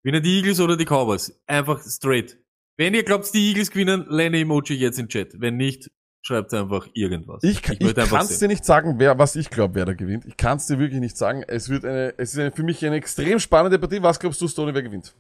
[0.02, 1.38] Gewinnen die Eagles oder die Cowboys?
[1.46, 2.38] Einfach straight.
[2.76, 5.40] Wenn ihr glaubt, die Eagles gewinnen, Lenny Emoji jetzt in Chat.
[5.40, 5.90] Wenn nicht,
[6.28, 7.42] schreibt einfach irgendwas.
[7.42, 9.94] Ich, kann- ich, einfach kann es dir nicht sagen, wer, was ich glaube, wer da
[9.94, 10.26] gewinnt.
[10.26, 11.42] Ich kann es dir wirklich nicht sagen.
[11.48, 14.02] Es wird eine, es ist eine, für mich eine extrem spannende Partie.
[14.02, 15.16] Was glaubst du, Stoney, wer gewinnt?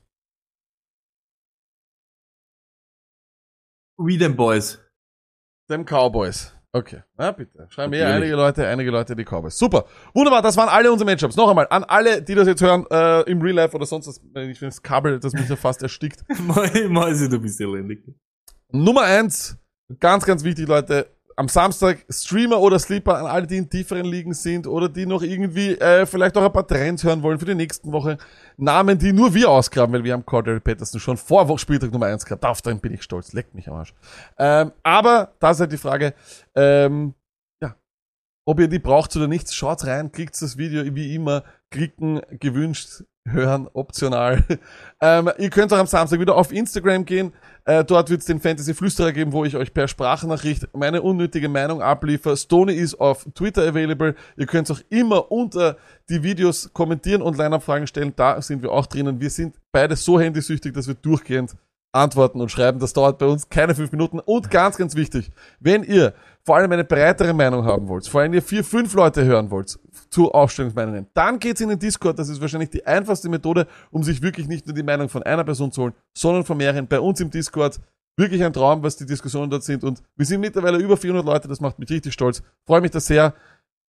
[3.98, 4.78] We them boys.
[5.70, 6.54] Dem Cowboys.
[6.72, 7.66] Okay, na bitte.
[7.70, 9.56] Schreiben mir einige Leute, einige Leute die Cowboys.
[9.56, 9.86] Super.
[10.14, 11.36] Wunderbar, das waren alle unsere Matchups.
[11.36, 14.18] Noch einmal, an alle, die das jetzt hören, äh, im Real Life oder sonst was,
[14.18, 16.22] ich finde das Kabel, das mich ja fast erstickt.
[16.88, 18.04] Mäuse, du bist elendig.
[18.70, 19.56] Nummer eins,
[20.00, 21.06] ganz, ganz wichtig, Leute.
[21.36, 25.22] Am Samstag Streamer oder Sleeper an alle, die in tieferen Ligen sind oder die noch
[25.22, 28.18] irgendwie äh, vielleicht auch ein paar Trends hören wollen für die nächsten Woche.
[28.56, 32.06] Namen, die nur wir ausgraben, weil wir haben Cordell Patterson schon vor Woche Spieltag Nummer
[32.06, 32.44] eins gehabt.
[32.44, 33.32] Auf den bin ich stolz.
[33.34, 33.94] Leckt mich am Arsch.
[34.36, 36.12] Ähm, aber da ist halt die Frage,
[36.56, 37.14] ähm,
[37.62, 37.76] ja,
[38.44, 43.04] ob ihr die braucht oder nicht, schaut rein, klickt das Video wie immer, klicken, gewünscht,
[43.32, 44.44] hören, optional.
[45.00, 47.32] ähm, ihr könnt auch am Samstag wieder auf Instagram gehen.
[47.64, 51.48] Äh, dort wird es den Fantasy Flüsterer geben, wo ich euch per Sprachnachricht meine unnötige
[51.48, 52.36] Meinung abliefer.
[52.36, 54.14] Stony ist auf Twitter available.
[54.36, 55.76] Ihr könnt auch immer unter
[56.08, 58.12] die Videos kommentieren und Line-Up-Fragen stellen.
[58.16, 59.20] Da sind wir auch drinnen.
[59.20, 61.56] Wir sind beide so handysüchtig, dass wir durchgehend
[61.92, 62.78] antworten und schreiben.
[62.78, 64.20] Das dauert bei uns keine fünf Minuten.
[64.20, 66.14] Und ganz, ganz wichtig, wenn ihr
[66.44, 69.78] vor allem eine breitere Meinung haben wollt, vor allem ihr vier, fünf Leute hören wollt
[70.10, 72.18] zu Aufstellungsmeinungen, dann geht's in den Discord.
[72.18, 75.44] Das ist wahrscheinlich die einfachste Methode, um sich wirklich nicht nur die Meinung von einer
[75.44, 76.86] Person zu holen, sondern von mehreren.
[76.86, 77.80] Bei uns im Discord
[78.16, 79.84] wirklich ein Traum, was die Diskussionen dort sind.
[79.84, 81.48] Und wir sind mittlerweile über 400 Leute.
[81.48, 82.42] Das macht mich richtig stolz.
[82.66, 83.34] Freue mich da sehr.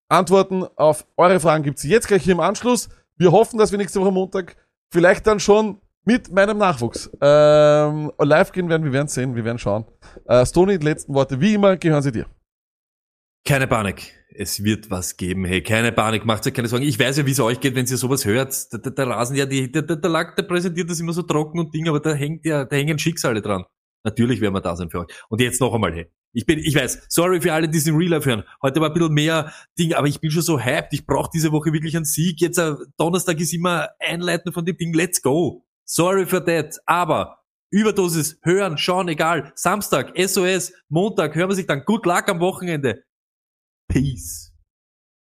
[0.08, 2.90] Antworten auf eure Fragen gibt's jetzt gleich hier im Anschluss.
[3.18, 4.56] Wir hoffen, dass wir nächste Woche Montag
[4.92, 8.84] vielleicht dann schon mit meinem Nachwuchs ähm, live gehen werden.
[8.84, 9.86] Wir werden sehen, wir werden schauen.
[10.26, 12.26] Äh, Stony, die letzten Worte, wie immer, gehören sie dir.
[13.46, 14.16] Keine Panik.
[14.36, 15.44] Es wird was geben.
[15.46, 16.86] Hey, keine Panik, macht euch keine Sorgen.
[16.86, 18.54] Ich weiß ja, wie es euch geht, wenn ihr sowas hört.
[18.72, 21.24] Da, da, da rasen ja die, der, der, der Lack, der präsentiert das immer so
[21.24, 23.66] trocken und Ding, aber da hängt ja, da hängen Schicksale dran.
[24.04, 25.08] Natürlich werden wir da sein für euch.
[25.30, 26.12] Und jetzt noch einmal, hey.
[26.32, 28.44] Ich bin, ich weiß, sorry für alle, die es in Real Life hören.
[28.62, 30.94] Heute war ein bisschen mehr Ding, aber ich bin schon so hyped.
[30.94, 32.40] Ich brauche diese Woche wirklich einen Sieg.
[32.40, 34.94] Jetzt äh, Donnerstag ist immer Einleiten von dem Ding.
[34.94, 35.66] Let's go.
[35.86, 36.78] Sorry for that.
[36.86, 37.40] Aber
[37.72, 39.52] Überdosis, hören, schauen, egal.
[39.56, 41.84] Samstag, SOS, Montag, hören wir sich dann.
[41.84, 43.04] Good luck am Wochenende.
[43.90, 44.49] Peace.